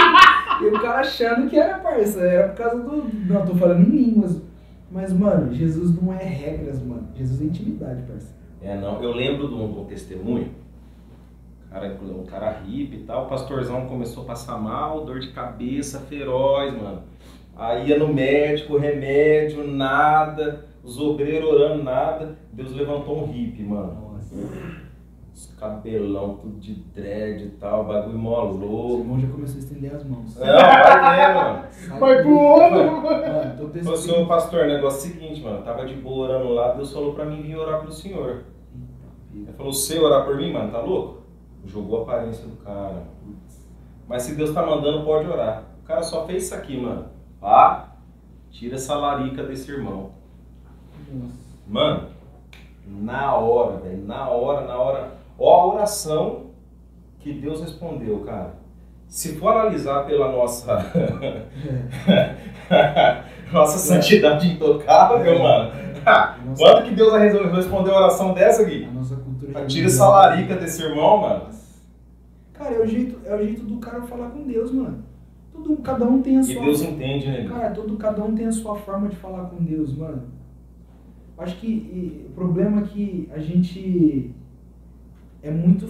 E 0.61 0.65
o 0.65 0.81
cara 0.81 0.99
achando 0.99 1.49
que 1.49 1.57
era 1.57 1.77
parça, 1.77 2.19
era 2.19 2.49
por 2.49 2.57
causa 2.57 2.83
do. 2.83 3.03
Não, 3.27 3.39
eu 3.39 3.45
tô 3.45 3.55
falando 3.55 3.81
em 3.81 3.89
línguas. 3.89 4.41
Mas, 4.91 5.11
mano, 5.13 5.53
Jesus 5.53 5.95
não 5.99 6.13
é 6.13 6.23
regras, 6.23 6.83
mano. 6.83 7.07
Jesus 7.15 7.41
é 7.41 7.45
intimidade, 7.45 8.03
parça. 8.03 8.35
É, 8.61 8.77
não. 8.77 9.01
Eu 9.01 9.11
lembro 9.11 9.47
de 9.47 9.53
um, 9.53 9.71
de 9.71 9.79
um 9.79 9.85
testemunho. 9.85 10.49
Cara, 11.73 11.97
um 12.03 12.23
cara 12.23 12.51
hippie 12.51 12.97
e 12.97 13.03
tal. 13.03 13.25
O 13.25 13.29
pastorzão 13.29 13.87
começou 13.87 14.23
a 14.23 14.27
passar 14.27 14.59
mal, 14.59 15.03
dor 15.05 15.19
de 15.19 15.29
cabeça 15.29 16.01
feroz, 16.01 16.71
mano. 16.71 17.01
Aí 17.55 17.87
ia 17.87 17.97
no 17.97 18.13
médico, 18.13 18.77
remédio, 18.77 19.67
nada. 19.67 20.65
Os 20.83 20.99
obreiros 20.99 21.49
orando, 21.49 21.81
nada. 21.83 22.37
Deus 22.51 22.71
levantou 22.75 23.23
um 23.23 23.25
hippie, 23.25 23.63
mano. 23.63 24.13
Nossa. 24.13 24.35
Os 25.33 25.47
cabelão, 25.59 26.35
tudo 26.35 26.59
de 26.59 26.75
dread 26.75 27.43
e 27.43 27.49
tal, 27.49 27.85
bagulho 27.85 28.19
mó 28.19 28.43
O 28.43 28.55
louco. 28.55 28.99
irmão 28.99 29.19
já 29.19 29.27
começou 29.29 29.55
a 29.55 29.59
estender 29.59 29.95
as 29.95 30.03
mãos. 30.03 30.35
Não, 30.35 30.45
vai 30.45 31.17
ver, 31.17 31.33
mano. 31.33 31.63
Sai 31.71 31.99
Vai 31.99 32.21
pro 32.21 32.37
outro, 32.37 32.69
mano. 32.71 33.01
Mano, 33.01 33.57
tô 33.73 33.79
Falou, 33.79 33.97
senhor 33.97 34.27
pastor, 34.27 34.67
negócio 34.67 35.07
é 35.07 35.11
o 35.11 35.13
seguinte, 35.13 35.41
mano. 35.41 35.63
Tava 35.63 35.87
de 35.87 35.95
boa 35.95 36.27
orando 36.27 36.49
lá, 36.49 36.73
Deus 36.73 36.93
falou 36.93 37.15
pra 37.15 37.25
mim 37.25 37.41
vir 37.41 37.57
orar 37.57 37.79
pelo 37.79 37.91
senhor. 37.91 38.43
Ele 39.33 39.51
falou, 39.53 39.73
você 39.73 39.97
orar 39.97 40.23
por 40.23 40.37
mim, 40.37 40.53
mano, 40.53 40.71
tá 40.71 40.79
louco? 40.79 41.22
Jogou 41.65 41.99
a 41.99 42.03
aparência 42.03 42.45
do 42.45 42.57
cara. 42.57 43.03
Mas 44.07 44.23
se 44.23 44.35
Deus 44.35 44.53
tá 44.53 44.65
mandando, 44.65 45.05
pode 45.05 45.27
orar. 45.27 45.63
O 45.83 45.87
cara 45.87 46.03
só 46.03 46.25
fez 46.25 46.43
isso 46.45 46.55
aqui, 46.55 46.77
mano. 46.77 47.05
Pá, 47.39 47.93
tira 48.51 48.75
essa 48.75 48.95
larica 48.95 49.43
desse 49.43 49.71
irmão. 49.71 50.11
Mano, 51.67 52.09
na 52.85 53.35
hora, 53.35 53.77
velho, 53.77 54.05
na 54.05 54.29
hora, 54.29 54.67
na 54.67 54.77
hora. 54.77 55.11
Ó 55.37 55.61
a 55.61 55.73
oração 55.75 56.51
que 57.19 57.33
Deus 57.33 57.61
respondeu, 57.61 58.19
cara. 58.21 58.55
Se 59.07 59.35
for 59.37 59.49
analisar 59.49 60.05
pela 60.05 60.31
nossa 60.31 60.77
nossa 63.51 63.77
santidade 63.77 64.51
intocável, 64.53 65.39
mano. 65.39 65.83
Ah, 66.05 66.35
Nossa. 66.45 66.61
Quanto 66.61 66.83
que 66.83 66.95
Deus 66.95 67.13
responder 67.53 67.91
a 67.91 67.95
oração 67.95 68.33
dessa 68.33 68.63
aqui? 68.63 68.83
A 68.83 68.91
nossa. 68.91 69.22
Tira 69.67 69.87
essa 69.87 70.07
larica 70.07 70.55
desse 70.55 70.81
irmão, 70.83 71.21
mano. 71.21 71.45
Cara, 72.53 72.75
é 72.75 72.81
o 72.81 72.87
jeito, 72.87 73.19
é 73.25 73.35
o 73.35 73.43
jeito 73.43 73.63
do 73.63 73.77
cara 73.77 74.01
falar 74.03 74.29
com 74.29 74.43
Deus, 74.43 74.71
mano. 74.71 75.03
Todo, 75.51 75.77
cada 75.77 76.05
um 76.05 76.21
tem 76.21 76.37
a 76.37 76.41
E 76.41 76.43
sua. 76.43 76.61
Deus 76.63 76.81
entende, 76.81 77.27
né? 77.27 77.45
Cara, 77.47 77.71
todo, 77.71 77.95
cada 77.97 78.23
um 78.23 78.33
tem 78.35 78.45
a 78.47 78.51
sua 78.51 78.75
forma 78.75 79.07
de 79.09 79.15
falar 79.15 79.45
com 79.45 79.63
Deus, 79.63 79.95
mano. 79.95 80.23
Acho 81.37 81.57
que 81.57 81.67
e, 81.67 82.25
o 82.29 82.31
problema 82.33 82.81
é 82.81 82.83
que 82.83 83.29
a 83.33 83.39
gente 83.39 84.33
é 85.41 85.51
muito 85.51 85.87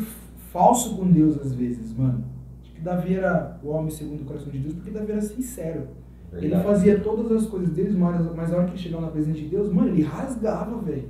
falso 0.51 0.95
com 0.95 1.05
Deus 1.11 1.37
às 1.39 1.53
vezes, 1.53 1.95
mano. 1.97 2.23
Acho 2.61 2.71
que 2.73 2.81
Davi 2.81 3.15
era 3.15 3.59
o 3.63 3.69
homem 3.69 3.89
segundo 3.89 4.21
o 4.21 4.25
coração 4.25 4.51
de 4.51 4.59
Deus 4.59 4.73
porque 4.75 4.91
Davi 4.91 5.11
era 5.11 5.21
sincero. 5.21 5.87
Ele 6.31 6.41
Verdade. 6.47 6.63
fazia 6.63 6.99
todas 6.99 7.31
as 7.31 7.45
coisas 7.45 7.69
deles, 7.69 7.95
mas, 7.95 8.33
mas 8.35 8.51
a 8.51 8.55
hora 8.57 8.65
que 8.65 8.71
ele 8.71 8.79
chegava 8.79 9.03
na 9.03 9.11
presença 9.11 9.37
de 9.37 9.47
Deus, 9.47 9.71
mano, 9.71 9.89
ele 9.89 10.01
rasgava, 10.01 10.77
velho. 10.79 11.09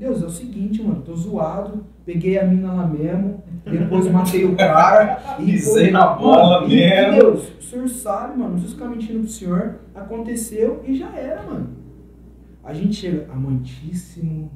Deus, 0.00 0.22
é 0.22 0.26
o 0.26 0.30
seguinte, 0.30 0.82
mano, 0.82 1.02
tô 1.02 1.14
zoado, 1.14 1.84
peguei 2.06 2.38
a 2.38 2.44
mina 2.46 2.72
lá 2.72 2.86
mesmo, 2.86 3.42
depois 3.64 4.06
matei 4.10 4.46
o 4.46 4.56
cara 4.56 5.36
e. 5.38 5.44
Pisei 5.44 5.90
na 5.90 6.06
Mano, 6.06 6.18
bola 6.22 6.64
e- 6.66 6.72
e 6.72 6.76
mesmo. 6.76 7.20
Deus, 7.20 7.48
o 7.58 7.62
senhor 7.62 7.86
sabe, 7.88 8.38
mano, 8.38 8.52
não 8.52 8.60
precisa 8.60 8.74
ficar 8.74 8.88
mentindo 8.88 9.20
pro 9.20 9.28
senhor. 9.28 9.74
Aconteceu 9.94 10.82
e 10.86 10.96
já 10.96 11.14
era, 11.14 11.42
mano. 11.42 11.68
A 12.64 12.72
gente 12.72 12.94
chega, 12.94 13.30
amantíssimo 13.30 14.50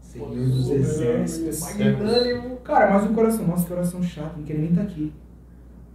Senhor 0.00 0.30
dos 0.34 0.70
Exércitos. 0.70 1.60
Magnânimo. 1.60 2.56
Cara, 2.64 2.92
mas 2.94 3.04
o 3.08 3.14
coração, 3.14 3.46
nossa, 3.46 3.62
que 3.62 3.68
coração 3.68 4.02
chato, 4.02 4.38
não 4.38 4.44
queria 4.44 4.62
nem 4.62 4.70
estar 4.70 4.82
aqui. 4.82 5.12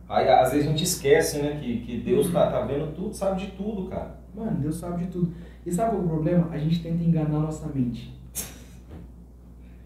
Aí, 0.07 0.29
às 0.29 0.51
vezes 0.51 0.67
a 0.67 0.69
gente 0.69 0.83
esquece, 0.85 1.41
né? 1.41 1.59
Que, 1.61 1.81
que 1.81 1.97
Deus 1.99 2.31
tá, 2.31 2.49
tá 2.51 2.61
vendo 2.61 2.93
tudo, 2.93 3.13
sabe 3.13 3.41
de 3.41 3.47
tudo, 3.51 3.89
cara. 3.89 4.15
Mano, 4.33 4.57
Deus 4.59 4.77
sabe 4.77 5.03
de 5.05 5.11
tudo. 5.11 5.33
E 5.65 5.71
sabe 5.71 5.91
qual 5.91 6.01
é 6.01 6.05
o 6.05 6.07
problema? 6.07 6.47
A 6.51 6.57
gente 6.57 6.81
tenta 6.81 7.03
enganar 7.03 7.39
nossa 7.39 7.67
mente. 7.73 8.20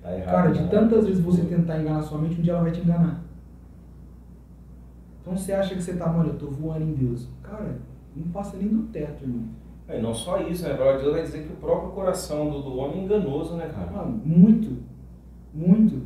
Tá 0.05 0.15
errado. 0.15 0.35
Cara, 0.35 0.51
de 0.51 0.61
né? 0.61 0.67
tantas 0.69 1.07
vezes 1.07 1.23
você 1.23 1.43
tentar 1.45 1.79
enganar 1.79 2.03
sua 2.03 2.19
mente, 2.19 2.39
um 2.39 2.43
dia 2.43 2.53
ela 2.53 2.61
vai 2.61 2.71
te 2.71 2.79
enganar. 2.79 3.23
Então 5.19 5.35
você 5.35 5.51
acha 5.51 5.73
que 5.73 5.81
você 5.81 5.95
tá, 5.95 6.07
mano, 6.07 6.29
eu 6.29 6.37
tô 6.37 6.45
voando 6.45 6.83
em 6.83 6.93
Deus. 6.93 7.27
Cara, 7.41 7.79
não 8.15 8.27
passa 8.27 8.55
nem 8.55 8.67
do 8.67 8.83
teto, 8.83 9.23
irmão. 9.23 9.45
É, 9.87 9.99
não 9.99 10.13
só 10.13 10.39
isso, 10.41 10.63
né? 10.63 10.73
A 10.73 10.77
palavra 10.77 10.97
de 10.97 11.03
Deus 11.05 11.15
vai 11.15 11.23
dizer 11.23 11.47
que 11.47 11.53
o 11.53 11.55
próprio 11.55 11.91
coração 11.91 12.51
do, 12.51 12.61
do 12.61 12.77
homem 12.77 13.01
é 13.01 13.03
enganoso, 13.05 13.55
né, 13.55 13.67
cara? 13.67 13.89
Mano, 13.89 14.21
muito, 14.23 14.77
muito. 15.51 16.03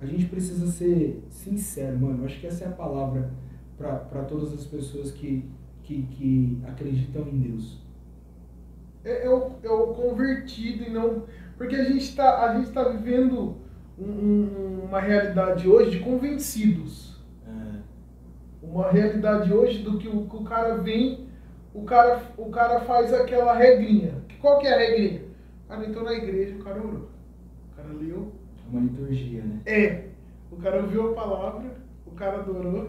A 0.00 0.06
gente 0.06 0.26
precisa 0.26 0.68
ser 0.68 1.20
sincero, 1.28 1.98
mano. 1.98 2.20
Eu 2.20 2.26
acho 2.26 2.38
que 2.38 2.46
essa 2.46 2.64
é 2.64 2.68
a 2.68 2.72
palavra 2.72 3.30
para 3.76 4.24
todas 4.28 4.52
as 4.52 4.64
pessoas 4.64 5.10
que, 5.10 5.50
que, 5.82 6.02
que 6.04 6.58
acreditam 6.68 7.22
em 7.22 7.38
Deus. 7.38 7.78
É, 9.04 9.26
é 9.26 9.30
o, 9.30 9.50
é 9.60 9.70
o 9.70 9.88
convertido 9.88 10.84
e 10.84 10.90
não. 10.90 11.24
Porque 11.60 11.76
a 11.76 11.84
gente 11.84 12.04
está 12.04 12.58
tá 12.72 12.84
vivendo 12.84 13.58
um- 13.98 14.02
um- 14.10 14.84
uma 14.88 14.98
realidade 14.98 15.68
hoje 15.68 15.90
de 15.90 16.00
convencidos. 16.00 17.20
Uma 18.62 18.90
realidade 18.90 19.52
hoje 19.52 19.82
do 19.82 19.98
que 19.98 20.08
o, 20.08 20.26
que 20.26 20.36
o 20.36 20.42
cara 20.42 20.78
vem, 20.78 21.28
o 21.74 21.82
cara, 21.84 22.22
o 22.38 22.48
cara 22.48 22.80
faz 22.80 23.12
aquela 23.12 23.52
regrinha. 23.52 24.22
Qual 24.40 24.58
que 24.58 24.66
é 24.66 24.72
a 24.74 24.78
regrinha? 24.78 25.22
O 25.66 25.68
cara 25.68 25.86
entrou 25.86 26.02
na 26.04 26.14
igreja, 26.14 26.56
o 26.56 26.64
cara 26.64 26.78
orou. 26.78 27.10
O 27.72 27.76
cara 27.76 27.88
leu. 27.92 28.32
É 28.64 28.70
uma 28.70 28.80
liturgia, 28.80 29.42
né? 29.42 29.60
É. 29.66 30.04
O 30.50 30.56
cara 30.56 30.80
ouviu 30.80 31.10
a 31.10 31.14
palavra, 31.14 31.74
o 32.06 32.12
cara 32.12 32.38
adorou, 32.38 32.88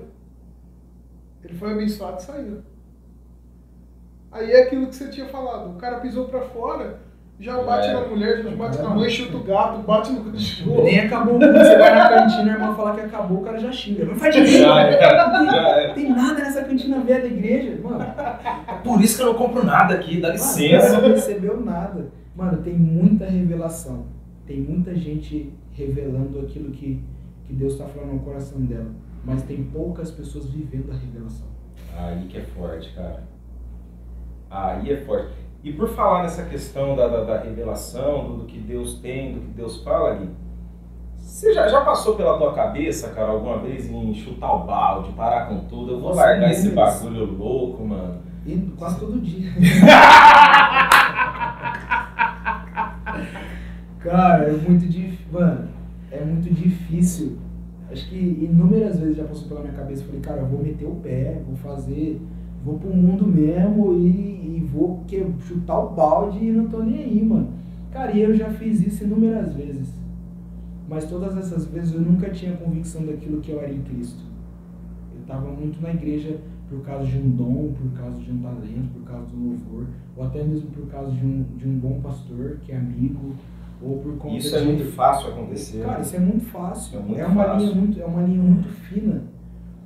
ele 1.44 1.56
foi 1.56 1.74
abençoado 1.74 2.20
e 2.20 2.24
saiu. 2.24 2.62
Aí 4.32 4.50
é 4.50 4.64
aquilo 4.64 4.88
que 4.88 4.96
você 4.96 5.10
tinha 5.10 5.28
falado, 5.28 5.72
o 5.72 5.78
cara 5.78 6.00
pisou 6.00 6.30
pra 6.30 6.40
fora, 6.40 7.02
já 7.42 7.62
bate 7.64 7.88
É. 7.88 7.94
na 7.94 8.08
mulher, 8.08 8.44
já 8.44 8.52
bate 8.52 8.82
na 8.82 8.90
mãe, 8.92 9.10
chuta 9.10 9.38
o 9.38 9.44
gato, 9.44 9.80
bate 9.80 10.12
no 10.12 10.32
cachorro. 10.32 10.84
Nem 10.84 11.00
acabou 11.00 11.40
você 11.40 11.76
vai 11.78 11.96
na 11.96 12.10
cantina, 12.10 12.52
a 12.52 12.54
irmã 12.54 12.76
fala 12.76 12.94
que 12.94 13.02
acabou, 13.02 13.40
o 13.40 13.42
cara 13.42 13.58
já 13.60 13.72
xinga. 13.72 14.06
Mas 14.06 14.20
faz 14.20 14.36
direito, 14.36 14.60
Já 14.60 14.82
é, 14.82 15.28
não 15.28 15.46
já 15.46 15.58
é. 15.58 15.94
tem, 15.94 16.06
tem 16.06 16.14
nada 16.16 16.36
nessa 16.36 16.64
cantina 16.64 17.00
velha 17.00 17.22
da 17.22 17.28
igreja, 17.28 17.80
mano. 17.84 18.06
Por 18.84 19.02
isso 19.02 19.18
que 19.18 19.24
eu 19.24 19.28
não 19.28 19.34
compro 19.34 19.66
nada 19.66 19.96
aqui, 19.96 20.22
dá 20.22 20.28
Mano, 20.30 20.40
licença. 20.40 21.02
Não 21.02 21.10
recebeu 21.10 21.60
nada. 21.60 22.12
Mano, 22.36 22.58
tem 22.62 22.74
muita 22.74 23.26
revelação. 23.26 24.06
Tem 24.46 24.60
muita 24.62 24.94
gente 24.96 25.52
revelando 25.72 26.40
aquilo 26.42 26.72
que, 26.72 27.02
que 27.46 27.54
Deus 27.54 27.74
está 27.74 27.86
falando 27.86 28.14
no 28.14 28.20
coração 28.20 28.62
dela. 28.62 28.92
Mas 29.26 29.42
tem 29.44 29.64
poucas 29.64 30.12
pessoas 30.12 30.46
vivendo 30.48 30.92
a 30.92 30.96
revelação. 30.96 31.48
Aí 31.98 32.26
que 32.28 32.38
é 32.38 32.42
forte, 32.42 32.94
cara. 32.94 33.24
Aí 34.50 34.92
é 34.92 34.98
forte. 34.98 35.34
E 35.64 35.72
por 35.72 35.90
falar 35.90 36.24
nessa 36.24 36.44
questão 36.46 36.96
da, 36.96 37.08
da, 37.08 37.24
da 37.24 37.40
revelação, 37.40 38.28
do, 38.28 38.38
do 38.38 38.46
que 38.46 38.58
Deus 38.58 38.96
tem, 38.96 39.34
do 39.34 39.42
que 39.42 39.48
Deus 39.48 39.84
fala 39.84 40.10
ali, 40.10 40.30
você 41.18 41.54
já, 41.54 41.68
já 41.68 41.82
passou 41.82 42.16
pela 42.16 42.38
tua 42.38 42.54
cabeça, 42.54 43.10
cara, 43.10 43.32
alguma 43.32 43.60
vez 43.60 43.90
em 43.90 44.14
chutar 44.14 44.54
o 44.54 44.66
balde, 44.66 45.14
parar 45.14 45.48
com 45.48 45.60
tudo? 45.66 45.94
Eu 45.94 46.00
vou 46.00 46.10
Nossa, 46.10 46.22
largar 46.22 46.52
esse 46.52 46.70
bagulho 46.70 47.26
louco, 47.26 47.84
mano. 47.84 48.22
E 48.46 48.58
quase 48.78 49.00
todo 49.00 49.22
dia. 49.22 49.52
Cara, 54.02 54.46
é 54.46 54.52
muito 54.54 54.88
difícil. 54.88 55.26
Mano, 55.32 55.70
é 56.12 56.26
muito 56.26 56.52
difícil. 56.54 57.38
Acho 57.92 58.10
que 58.10 58.16
inúmeras 58.16 59.00
vezes 59.00 59.18
já 59.18 59.24
passou 59.24 59.48
pela 59.48 59.62
minha 59.62 59.74
cabeça. 59.74 60.04
Falei, 60.04 60.22
cara, 60.22 60.42
eu 60.42 60.48
vou 60.48 60.62
meter 60.62 60.86
o 60.86 60.96
pé, 60.96 61.42
vou 61.46 61.56
fazer. 61.58 62.20
Vou 62.64 62.78
pro 62.78 62.96
mundo 62.96 63.26
mesmo 63.26 63.94
e, 63.96 64.58
e 64.58 64.70
vou 64.72 65.04
que, 65.08 65.26
chutar 65.48 65.80
o 65.80 65.90
balde 65.90 66.46
e 66.46 66.52
não 66.52 66.68
tô 66.68 66.84
nem 66.84 67.04
aí, 67.04 67.24
mano. 67.24 67.50
Cara, 67.92 68.12
e 68.12 68.22
eu 68.22 68.34
já 68.34 68.50
fiz 68.52 68.86
isso 68.86 69.04
inúmeras 69.04 69.54
vezes. 69.54 69.90
Mas 70.88 71.06
todas 71.06 71.36
essas 71.38 71.66
vezes 71.66 71.94
eu 71.94 72.02
nunca 72.02 72.30
tinha 72.30 72.56
convicção 72.58 73.06
daquilo 73.06 73.42
que 73.42 73.52
eu 73.52 73.62
era 73.62 73.74
em 73.74 73.82
Cristo. 73.82 74.22
Eu 75.16 75.22
estava 75.22 75.50
muito 75.50 75.82
na 75.82 75.92
igreja 75.92 76.40
por 76.70 76.82
causa 76.82 77.06
de 77.06 77.18
um 77.18 77.30
dom, 77.30 77.74
por 77.74 78.00
causa 78.00 78.18
de 78.22 78.32
um 78.32 78.42
talento, 78.42 78.94
por 78.94 79.04
causa 79.04 79.26
do 79.28 79.38
louvor, 79.38 79.88
ou 80.16 80.24
até 80.24 80.44
mesmo 80.44 80.70
por 80.70 80.88
causa 80.88 81.12
de 81.12 81.26
um, 81.26 81.44
de 81.58 81.68
um 81.68 81.78
bom 81.78 82.00
pastor 82.02 82.60
que 82.62 82.72
é 82.72 82.78
amigo, 82.78 83.36
ou 83.82 83.98
por 83.98 84.16
conta 84.18 84.38
Isso 84.38 84.56
é 84.56 84.62
de... 84.62 84.68
muito 84.68 84.92
fácil 84.94 85.30
acontecer. 85.32 85.84
Cara, 85.84 86.02
isso 86.02 86.16
é 86.16 86.20
muito 86.20 86.46
fácil. 86.46 87.00
É 87.00 87.02
muito 87.02 87.26
uma 87.26 87.44
fácil. 87.44 87.60
linha 87.60 87.76
muito, 87.76 88.02
é 88.02 88.06
uma 88.06 88.22
linha 88.22 88.42
muito 88.42 88.70
fina. 88.70 89.24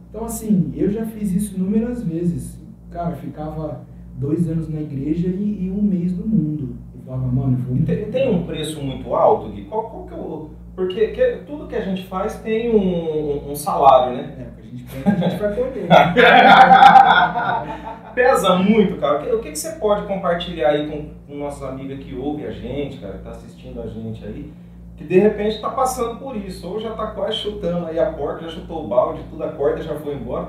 Então 0.10 0.26
assim, 0.26 0.72
eu 0.76 0.92
já 0.92 1.06
fiz 1.06 1.32
isso 1.34 1.56
inúmeras 1.56 2.04
vezes. 2.04 2.60
Cara, 2.96 3.14
ficava 3.18 3.82
dois 4.14 4.50
anos 4.50 4.70
na 4.74 4.80
igreja 4.80 5.28
e, 5.28 5.66
e 5.66 5.70
um 5.72 5.82
mês 5.82 6.18
no 6.18 6.26
mundo. 6.26 6.78
Eu 6.96 7.02
falava, 7.06 7.28
mano, 7.28 7.58
E 7.76 7.82
tem, 7.84 8.06
tem 8.10 8.34
um 8.34 8.46
preço 8.46 8.82
muito 8.82 9.14
alto, 9.14 9.50
Gui? 9.50 9.66
Qual, 9.66 9.90
qual 9.90 10.06
que 10.08 10.14
é 10.14 10.18
o... 10.18 10.50
Porque 10.74 11.08
que- 11.10 11.40
tudo 11.46 11.68
que 11.68 11.76
a 11.76 11.82
gente 11.82 12.04
faz 12.08 12.40
tem 12.40 12.74
um, 12.74 13.52
um 13.52 13.56
salário, 13.56 14.16
né? 14.16 14.34
É, 14.40 14.44
o 14.44 14.56
que 14.56 14.62
a 14.62 14.66
gente 14.72 14.84
planta, 14.86 15.26
a 15.26 15.30
gente 15.30 15.42
vai 15.42 15.56
colher. 15.56 15.88
Pesa 18.16 18.56
muito, 18.56 18.96
cara. 18.98 19.20
O 19.20 19.24
que, 19.24 19.32
o 19.34 19.40
que 19.42 19.52
que 19.52 19.60
você 19.60 19.74
pode 19.74 20.08
compartilhar 20.08 20.70
aí 20.70 20.90
com, 20.90 21.10
com 21.28 21.36
nossos 21.38 21.64
amigos 21.64 22.00
que 22.00 22.16
ouvem 22.16 22.46
a 22.46 22.52
gente, 22.52 22.98
cara, 23.00 23.18
que 23.18 23.24
tá 23.26 23.32
assistindo 23.32 23.82
a 23.82 23.88
gente 23.88 24.24
aí, 24.26 24.54
que 24.96 25.04
de 25.04 25.20
repente 25.20 25.60
tá 25.60 25.70
passando 25.70 26.18
por 26.18 26.38
isso, 26.38 26.66
ou 26.70 26.80
já 26.80 26.94
tá 26.94 27.08
quase 27.08 27.36
chutando 27.38 27.88
aí 27.88 28.00
a 28.00 28.14
porta, 28.14 28.44
já 28.46 28.52
chutou 28.52 28.86
o 28.86 28.88
balde, 28.88 29.20
tudo 29.30 29.44
a 29.44 29.50
corda 29.50 29.82
já 29.84 29.96
foi 29.96 30.16
embora, 30.16 30.48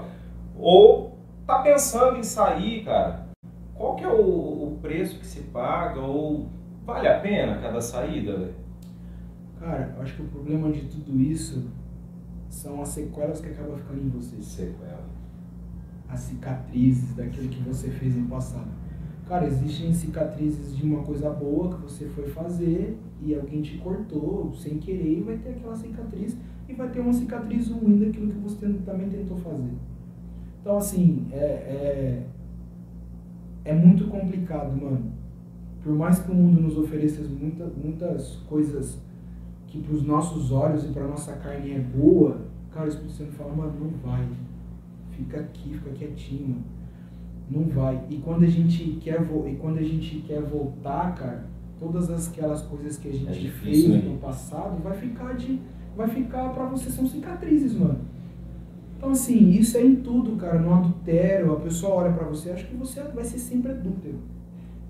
ou 0.56 1.15
tá 1.46 1.60
pensando 1.60 2.18
em 2.18 2.22
sair, 2.22 2.84
cara. 2.84 3.26
Qual 3.74 3.94
que 3.94 4.04
é 4.04 4.08
o, 4.08 4.72
o 4.72 4.78
preço 4.82 5.18
que 5.18 5.26
se 5.26 5.42
paga, 5.42 6.00
ou 6.00 6.48
vale 6.84 7.06
a 7.06 7.20
pena 7.20 7.58
cada 7.58 7.80
saída, 7.80 8.36
velho? 8.36 8.54
Cara, 9.60 9.94
eu 9.96 10.02
acho 10.02 10.16
que 10.16 10.22
o 10.22 10.28
problema 10.28 10.70
de 10.70 10.82
tudo 10.82 11.20
isso 11.20 11.70
são 12.48 12.82
as 12.82 12.88
sequelas 12.88 13.40
que 13.40 13.48
acabam 13.48 13.76
ficando 13.76 14.02
em 14.02 14.08
você. 14.08 14.42
Sequela. 14.42 15.06
As 16.08 16.20
cicatrizes 16.20 17.14
daquilo 17.14 17.48
que 17.48 17.62
você 17.62 17.90
fez 17.90 18.16
no 18.16 18.28
passado. 18.28 18.68
Cara, 19.28 19.46
existem 19.46 19.92
cicatrizes 19.92 20.76
de 20.76 20.84
uma 20.84 21.02
coisa 21.02 21.30
boa 21.30 21.74
que 21.74 21.82
você 21.82 22.06
foi 22.06 22.28
fazer 22.28 22.96
e 23.20 23.34
alguém 23.34 23.60
te 23.60 23.76
cortou 23.78 24.54
sem 24.54 24.78
querer 24.78 25.18
e 25.18 25.20
vai 25.20 25.36
ter 25.36 25.50
aquela 25.50 25.74
cicatriz 25.74 26.36
e 26.68 26.72
vai 26.74 26.88
ter 26.90 27.00
uma 27.00 27.12
cicatriz 27.12 27.68
ruim 27.68 27.98
daquilo 27.98 28.32
que 28.32 28.38
você 28.38 28.68
também 28.84 29.08
tentou 29.08 29.36
fazer. 29.36 29.74
Então, 30.66 30.78
assim, 30.78 31.24
é, 31.30 31.36
é, 31.36 32.22
é 33.66 33.72
muito 33.72 34.08
complicado, 34.08 34.72
mano. 34.76 35.12
Por 35.80 35.94
mais 35.94 36.18
que 36.18 36.28
o 36.28 36.34
mundo 36.34 36.60
nos 36.60 36.76
ofereça 36.76 37.22
muita, 37.22 37.66
muitas 37.80 38.38
coisas 38.48 38.98
que 39.68 39.80
para 39.80 39.94
os 39.94 40.02
nossos 40.04 40.50
olhos 40.50 40.82
e 40.84 40.88
para 40.88 41.06
nossa 41.06 41.34
carne 41.34 41.70
é 41.70 41.78
boa, 41.78 42.38
cara, 42.72 42.86
o 42.86 42.88
Espírito 42.88 43.12
Santo 43.12 43.30
fala, 43.34 43.54
mano, 43.54 43.74
não 43.80 43.90
vai. 44.10 44.26
Fica 45.12 45.38
aqui, 45.38 45.74
fica 45.74 45.90
quietinho, 45.90 46.48
mano. 46.48 46.64
Não 47.48 47.68
vai. 47.72 48.02
E 48.10 48.16
quando 48.16 48.42
a 48.42 48.48
gente 48.48 48.98
quer 49.00 49.22
vo- 49.22 49.46
e 49.46 49.54
quando 49.54 49.78
a 49.78 49.84
gente 49.84 50.16
quer 50.26 50.42
voltar, 50.42 51.14
cara, 51.14 51.44
todas 51.78 52.10
aquelas 52.28 52.62
coisas 52.62 52.96
que 52.98 53.08
a 53.08 53.12
gente 53.12 53.28
É 53.28 53.32
difícil, 53.32 53.92
fez 53.92 54.04
né? 54.04 54.10
no 54.10 54.18
passado 54.18 54.82
vai 54.82 54.96
ficar 54.96 55.34
de 55.36 55.60
vai 55.96 56.08
ficar 56.08 56.48
para 56.52 56.64
você 56.64 56.90
são 56.90 57.06
cicatrizes, 57.06 57.72
mano. 57.72 58.00
Então 59.06 59.12
assim, 59.12 59.50
isso 59.50 59.78
é 59.78 59.82
em 59.84 59.94
tudo, 59.94 60.34
cara, 60.34 60.58
no 60.58 60.74
adultério, 60.74 61.52
a 61.52 61.60
pessoa 61.60 61.94
olha 61.94 62.12
pra 62.12 62.26
você, 62.26 62.50
acha 62.50 62.64
que 62.66 62.74
você 62.74 63.00
vai 63.02 63.22
ser 63.22 63.38
sempre 63.38 63.70
adúltero. 63.70 64.18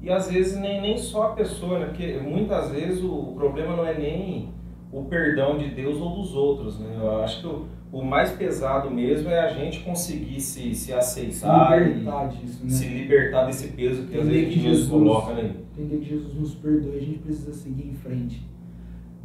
E 0.01 0.09
às 0.09 0.31
vezes 0.31 0.57
nem, 0.59 0.81
nem 0.81 0.97
só 0.97 1.25
a 1.25 1.29
pessoa, 1.35 1.79
né? 1.81 1.87
Porque 1.89 2.17
muitas 2.19 2.71
vezes 2.71 3.05
o, 3.05 3.35
problema 3.35 3.77
não 3.77 3.87
é 3.87 3.93
nem 3.99 4.49
o 4.91 5.03
perdão 5.03 5.59
de 5.59 5.69
Deus 5.69 5.99
ou 5.99 6.17
dos 6.17 6.35
outros, 6.35 6.79
né? 6.81 6.97
Eu 6.99 7.23
acho 7.23 7.43
que 7.43 7.47
o, 7.47 7.67
o 7.93 8.03
mais 8.03 8.31
pesado 8.31 8.91
mesmo 8.91 9.29
é 9.29 9.39
a 9.39 9.49
gente 9.49 9.81
conseguir 9.81 10.41
se, 10.41 10.75
se 10.75 10.75
Se 10.75 10.93
aceitar 10.95 11.79
libertar 11.87 12.29
disso, 12.29 12.61
e 12.63 12.65
né? 12.65 12.71
se 12.73 12.89
libertar 12.89 13.45
desse 13.45 13.69
peso 13.69 14.05
que 14.05 14.17
às 14.17 14.25
Entender 14.27 14.33
vezes 14.47 14.55
que 14.55 14.61
Jesus- 14.61 14.89
coloca, 14.89 15.35
né? 15.35 15.57
entender 15.77 15.99
que 15.99 16.09
Jesus 16.09 16.35
nos 16.35 16.55
perdoe, 16.55 16.97
a 16.97 17.01
gente 17.01 17.19
precisa 17.19 17.53
seguir 17.53 17.87
em 17.91 17.95
frente. 17.95 18.43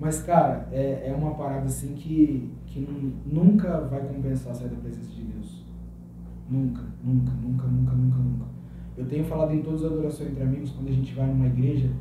Mas, 0.01 0.23
cara, 0.23 0.67
é, 0.71 1.09
é 1.09 1.15
uma 1.15 1.35
parada 1.35 1.65
assim 1.67 1.93
que, 1.93 2.49
que 2.65 2.79
nu- 2.79 3.13
nunca 3.43 3.81
vai 3.81 4.01
compensar 4.01 4.55
sair 4.55 4.69
da 4.69 4.77
presença 4.77 5.11
de 5.11 5.21
Deus. 5.21 5.63
Nunca, 6.49 6.81
nunca, 7.03 7.31
nunca, 7.33 7.67
nunca, 7.67 7.93
nunca, 7.95 8.17
nunca. 8.17 8.45
Eu 8.97 9.05
tenho 9.05 9.23
falado 9.25 9.53
em 9.53 9.61
todas 9.61 9.85
as 9.85 9.91
adorações 9.91 10.31
entre 10.31 10.41
amigos, 10.43 10.71
quando 10.71 10.87
a 10.89 10.91
gente 10.91 11.13
vai 11.13 11.27
numa 11.27 11.45
igreja, 11.45 11.91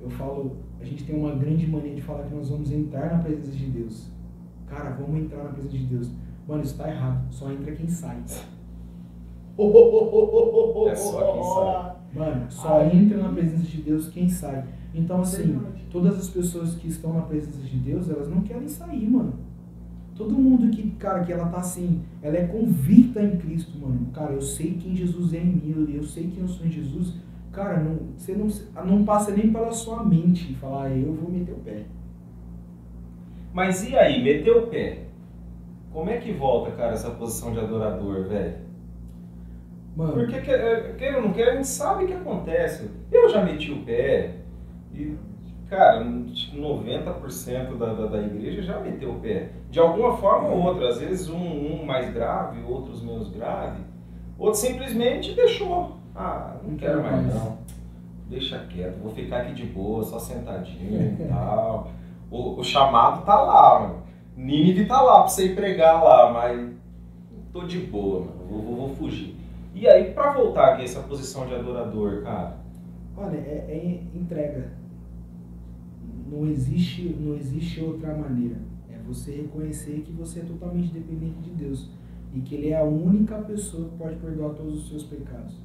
eu 0.00 0.08
falo, 0.08 0.56
a 0.80 0.84
gente 0.84 1.04
tem 1.04 1.14
uma 1.16 1.34
grande 1.34 1.66
mania 1.66 1.94
de 1.94 2.00
falar 2.00 2.24
que 2.24 2.34
nós 2.34 2.48
vamos 2.48 2.72
entrar 2.72 3.12
na 3.14 3.22
presença 3.22 3.52
de 3.52 3.66
Deus. 3.66 4.10
Cara, 4.66 4.90
vamos 4.90 5.20
entrar 5.20 5.44
na 5.44 5.50
presença 5.50 5.76
de 5.76 5.84
Deus. 5.84 6.10
Mano, 6.48 6.62
isso 6.62 6.78
tá 6.78 6.88
errado. 6.88 7.26
Só 7.30 7.52
entra 7.52 7.72
quem 7.72 7.88
sai. 7.88 8.22
É 10.88 10.94
só 10.94 11.32
quem 11.32 11.42
sai. 11.42 11.96
Mano, 12.14 12.46
só 12.50 12.84
entra 12.86 13.18
na 13.18 13.28
presença 13.32 13.64
de 13.64 13.82
Deus 13.82 14.08
quem 14.08 14.28
sai. 14.28 14.64
Então, 14.98 15.20
assim, 15.20 15.52
Verdade. 15.52 15.84
todas 15.90 16.18
as 16.18 16.28
pessoas 16.28 16.74
que 16.74 16.88
estão 16.88 17.12
na 17.14 17.22
presença 17.22 17.58
de 17.62 17.76
Deus, 17.76 18.08
elas 18.10 18.28
não 18.28 18.40
querem 18.42 18.68
sair, 18.68 19.08
mano. 19.08 19.34
Todo 20.16 20.34
mundo 20.36 20.68
que, 20.70 20.90
cara, 20.92 21.22
que 21.24 21.32
ela 21.32 21.46
tá 21.48 21.58
assim, 21.58 22.02
ela 22.20 22.36
é 22.36 22.46
convicta 22.46 23.22
em 23.22 23.36
Cristo, 23.36 23.78
mano. 23.78 24.08
Cara, 24.12 24.32
eu 24.32 24.40
sei 24.40 24.74
quem 24.74 24.96
Jesus 24.96 25.32
é 25.32 25.38
em 25.38 25.46
mim, 25.46 25.86
eu- 25.94 26.02
sei 26.02 26.24
quem 26.28 26.40
eu 26.42 26.48
sou 26.48 26.66
em 26.66 26.70
Jesus. 26.70 27.14
Cara, 27.52 27.80
não, 27.82 27.98
você 28.16 28.34
não, 28.34 28.48
não 28.84 29.04
passa 29.04 29.30
nem 29.30 29.52
pela 29.52 29.70
sua 29.70 30.04
mente 30.04 30.54
falar, 30.54 30.86
"Ah, 30.86 30.90
eu 30.90 31.12
vou 31.14 31.30
meter 31.30 31.52
o 31.52 31.58
pé. 31.58 31.84
Mas 33.52 33.88
e 33.88 33.96
aí, 33.96 34.22
meteu 34.22 34.64
o 34.64 34.66
pé? 34.66 35.04
Como 35.92 36.10
é 36.10 36.18
que 36.18 36.32
volta, 36.32 36.72
cara, 36.72 36.92
essa 36.92 37.10
posição 37.10 37.52
de 37.52 37.60
adorador, 37.60 38.28
velho? 38.28 38.56
Mano, 39.96 40.12
Porque, 40.12 40.40
que- 40.40 40.50
é, 40.50 41.16
ou 41.16 41.22
não 41.22 41.32
queira, 41.32 41.52
a 41.52 41.56
gente 41.56 41.66
sabe 41.66 42.04
o 42.04 42.06
que 42.06 42.12
acontece. 42.12 42.88
Eu 43.10 43.28
já 43.28 43.44
meti 43.44 43.72
o 43.72 43.82
pé 43.84 44.36
e, 44.92 45.16
cara, 45.68 46.00
acho 46.00 46.50
que 46.50 46.60
90% 46.60 47.76
da, 47.76 47.92
da, 47.94 48.06
da 48.06 48.18
igreja 48.18 48.62
já 48.62 48.80
meteu 48.80 49.12
o 49.12 49.20
pé. 49.20 49.50
De 49.70 49.78
alguma 49.78 50.16
forma 50.16 50.48
ou 50.48 50.62
outra. 50.62 50.88
Às 50.88 50.98
vezes 50.98 51.28
um, 51.28 51.36
um 51.36 51.84
mais 51.84 52.12
grave, 52.12 52.62
outros 52.62 53.02
menos 53.02 53.30
grave. 53.30 53.80
Outro 54.38 54.60
simplesmente 54.60 55.34
deixou. 55.34 55.96
Ah, 56.14 56.56
não 56.62 56.76
quero 56.76 57.02
mais 57.02 57.34
não. 57.34 57.58
Deixa 58.28 58.58
quieto, 58.66 59.00
vou 59.00 59.10
ficar 59.10 59.38
aqui 59.38 59.54
de 59.54 59.64
boa, 59.64 60.04
só 60.04 60.18
sentadinho 60.18 61.16
e 61.18 61.24
tal. 61.28 61.90
O, 62.30 62.60
o 62.60 62.64
chamado 62.64 63.24
tá 63.24 63.40
lá, 63.40 63.80
mano. 63.80 64.02
Nínive 64.36 64.86
tá 64.86 65.00
lá 65.00 65.20
pra 65.20 65.28
você 65.28 65.46
ir 65.46 65.54
pregar 65.54 66.02
lá, 66.02 66.30
mas 66.32 66.70
tô 67.52 67.62
de 67.62 67.78
boa, 67.78 68.20
mano. 68.20 68.46
Vou, 68.48 68.62
vou, 68.62 68.76
vou 68.76 68.88
fugir. 68.96 69.34
E 69.74 69.88
aí, 69.88 70.12
pra 70.12 70.32
voltar 70.32 70.74
aqui, 70.74 70.84
essa 70.84 71.00
posição 71.00 71.46
de 71.46 71.54
adorador, 71.54 72.22
cara, 72.22 72.58
Olha, 73.20 73.36
é, 73.36 73.66
é 73.68 74.16
entrega. 74.16 74.70
Não 76.30 76.46
existe, 76.46 77.16
não 77.20 77.34
existe 77.34 77.80
outra 77.80 78.16
maneira. 78.16 78.56
É 78.90 78.98
você 79.06 79.32
reconhecer 79.32 80.02
que 80.02 80.12
você 80.12 80.40
é 80.40 80.44
totalmente 80.44 80.92
dependente 80.92 81.40
de 81.40 81.50
Deus 81.50 81.90
e 82.34 82.40
que 82.40 82.54
Ele 82.54 82.68
é 82.68 82.78
a 82.78 82.84
única 82.84 83.38
pessoa 83.38 83.88
que 83.88 83.96
pode 83.96 84.16
perdoar 84.16 84.50
todos 84.54 84.82
os 84.82 84.88
seus 84.88 85.04
pecados. 85.04 85.56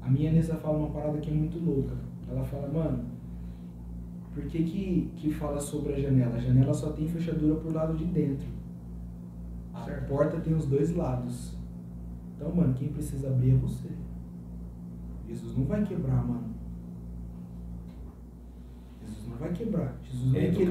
A 0.00 0.10
minha 0.10 0.32
Nessa 0.32 0.56
fala 0.56 0.78
uma 0.78 0.90
parada 0.90 1.18
que 1.18 1.30
é 1.30 1.34
muito 1.34 1.58
louca. 1.58 1.94
Ela 2.30 2.44
fala, 2.44 2.68
mano, 2.68 3.04
por 4.32 4.44
que, 4.46 4.62
que, 4.64 5.10
que 5.16 5.30
fala 5.30 5.60
sobre 5.60 5.92
a 5.92 6.00
janela? 6.00 6.36
A 6.36 6.40
janela 6.40 6.74
só 6.74 6.90
tem 6.92 7.06
fechadura 7.06 7.56
por 7.56 7.72
lado 7.72 7.96
de 7.96 8.04
dentro. 8.04 8.48
A 9.72 9.84
Certo. 9.84 10.08
porta 10.08 10.40
tem 10.40 10.54
os 10.54 10.66
dois 10.66 10.94
lados. 10.94 11.56
Então, 12.36 12.54
mano, 12.54 12.74
quem 12.74 12.88
precisa 12.88 13.28
abrir 13.28 13.52
é 13.52 13.56
você. 13.56 13.88
Jesus 15.28 15.56
não 15.56 15.64
vai 15.64 15.84
quebrar, 15.84 16.26
mano. 16.26 16.53
Vai 19.38 19.52
quebrar. 19.52 19.96
Jesus 20.04 20.32
não 20.32 20.38
É 20.38 20.44
é 20.44 20.48
aquele. 20.50 20.66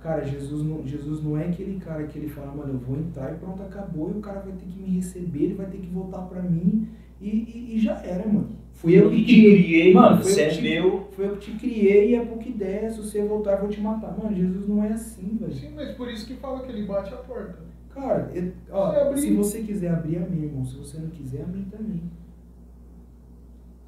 Cara, 0.00 0.24
Jesus 0.24 0.62
não, 0.62 0.86
Jesus 0.86 1.22
não 1.22 1.36
é 1.36 1.46
aquele 1.46 1.78
cara 1.80 2.04
que 2.06 2.18
ele 2.18 2.28
fala, 2.28 2.52
mano, 2.54 2.74
eu 2.74 2.78
vou 2.78 2.96
entrar 2.98 3.32
e 3.32 3.36
pronto, 3.38 3.62
acabou, 3.62 4.10
e 4.14 4.18
o 4.18 4.20
cara 4.20 4.40
vai 4.40 4.52
ter 4.52 4.66
que 4.66 4.78
me 4.80 4.96
receber, 4.96 5.44
ele 5.44 5.54
vai 5.54 5.66
ter 5.66 5.78
que 5.78 5.88
voltar 5.88 6.22
pra 6.22 6.42
mim, 6.42 6.88
e, 7.20 7.28
e, 7.28 7.76
e 7.76 7.78
já 7.78 7.94
era, 8.02 8.26
mano. 8.26 8.48
Fui 8.72 8.92
eu 8.96 9.10
que 9.10 9.24
te 9.24 9.34
criei, 9.40 9.92
mano. 9.92 10.22
Você 10.22 10.42
é 10.42 10.60
meu. 10.60 11.08
Foi 11.10 11.26
eu 11.26 11.36
que 11.36 11.50
te 11.52 11.58
criei 11.58 12.10
e 12.10 12.14
é 12.14 12.24
pouco 12.24 12.48
ideia, 12.48 12.88
se 12.88 13.00
você 13.00 13.24
voltar 13.24 13.54
eu 13.54 13.60
vou 13.62 13.68
te 13.68 13.80
matar. 13.80 14.16
Mano, 14.16 14.36
Jesus 14.36 14.68
não 14.68 14.84
é 14.84 14.92
assim, 14.92 15.36
velho. 15.40 15.52
Sim, 15.52 15.72
mas 15.74 15.90
por 15.96 16.08
isso 16.08 16.26
que 16.26 16.34
fala 16.34 16.60
que 16.60 16.70
ele 16.70 16.86
bate 16.86 17.12
a 17.12 17.16
porta. 17.16 17.58
Cara, 17.92 18.30
eu- 18.32 18.52
ó, 18.70 19.16
se 19.16 19.34
você 19.34 19.62
quiser 19.62 19.90
abrir, 19.90 20.18
amém, 20.18 20.44
irmão. 20.44 20.64
Se 20.64 20.76
você 20.76 20.98
não 20.98 21.08
quiser, 21.08 21.42
amém 21.42 21.64
também. 21.64 22.02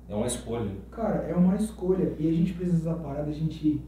É 0.09 0.15
uma 0.17 0.27
escolha. 0.27 0.73
Cara, 0.91 1.19
é 1.29 1.35
uma 1.37 1.55
escolha. 1.55 2.13
E 2.19 2.29
a 2.29 2.33
gente 2.33 2.53
precisa 2.55 2.95
parar 2.95 3.23
da 3.23 3.31
gente 3.31 3.81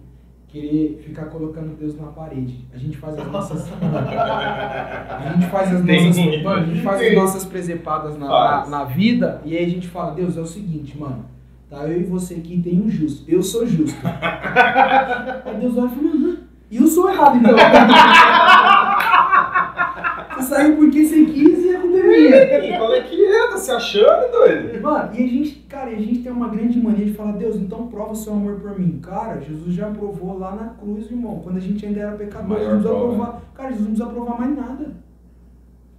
querer 0.52 1.00
ficar 1.02 1.24
colocando 1.26 1.74
Deus 1.78 1.98
na 1.98 2.08
parede. 2.08 2.66
A 2.74 2.78
gente 2.78 2.98
faz 2.98 3.18
as 3.18 3.26
nossas. 3.32 3.66
a 3.72 5.32
gente 5.34 5.46
faz 5.50 5.72
as 5.74 5.82
nossas. 5.82 6.16
Mano, 6.42 6.62
a 6.62 6.66
gente 6.66 6.82
faz 6.82 7.00
as 7.00 7.14
nossas 7.14 7.44
presepadas 7.46 8.18
na, 8.18 8.26
na, 8.28 8.66
na 8.66 8.84
vida 8.84 9.40
e 9.46 9.56
aí 9.56 9.64
a 9.64 9.68
gente 9.68 9.88
fala, 9.88 10.12
Deus, 10.14 10.36
é 10.36 10.40
o 10.40 10.46
seguinte, 10.46 10.98
mano. 10.98 11.24
Tá, 11.70 11.88
eu 11.88 12.02
e 12.02 12.04
você 12.04 12.34
aqui 12.34 12.60
tem 12.60 12.82
um 12.82 12.90
justo. 12.90 13.24
Eu 13.26 13.42
sou 13.42 13.66
justo. 13.66 13.96
aí 14.04 15.56
Deus 15.58 15.78
olha 15.78 15.86
e 15.86 15.90
fala, 15.94 16.08
"Aham, 16.08 16.36
e 16.70 16.76
eu 16.76 16.86
sou 16.86 17.08
errado, 17.08 17.38
então. 17.38 17.56
você 20.36 20.42
saiu 20.42 20.76
porque 20.76 21.06
você 21.06 21.24
quis 21.24 21.64
e 21.64 21.74
a 21.74 21.80
culpa 21.80 21.96
é 21.96 22.02
minha. 22.02 22.78
Qual 22.78 22.92
é 22.94 23.00
que 23.00 23.21
é? 23.21 23.21
Se 23.62 23.70
achando, 23.70 24.30
doido? 24.30 24.82
Mano, 24.82 25.14
e 25.14 25.24
a 25.24 25.26
gente, 25.26 25.50
cara, 25.68 25.90
e 25.90 25.94
a 25.94 26.00
gente 26.00 26.22
tem 26.22 26.32
uma 26.32 26.48
grande 26.48 26.78
mania 26.80 27.06
de 27.06 27.14
falar, 27.14 27.32
Deus, 27.32 27.56
então 27.56 27.88
prova 27.88 28.14
seu 28.14 28.32
amor 28.32 28.60
por 28.60 28.78
mim. 28.78 28.98
Cara, 29.00 29.40
Jesus 29.40 29.74
já 29.74 29.90
provou 29.90 30.38
lá 30.38 30.54
na 30.54 30.68
cruz, 30.70 31.10
irmão. 31.10 31.40
Quando 31.42 31.56
a 31.56 31.60
gente 31.60 31.86
ainda 31.86 32.00
era 32.00 32.16
pecador, 32.16 32.48
Maior 32.48 32.76
Jesus 32.76 32.84
não 32.84 32.90
precisa 32.90 32.98
prova, 32.98 33.16
provar. 33.16 33.42
Cara, 33.54 33.68
Jesus 33.70 33.88
não 33.88 33.94
precisa 33.94 34.14
provar 34.14 34.38
mais 34.40 34.56
nada. 34.56 34.96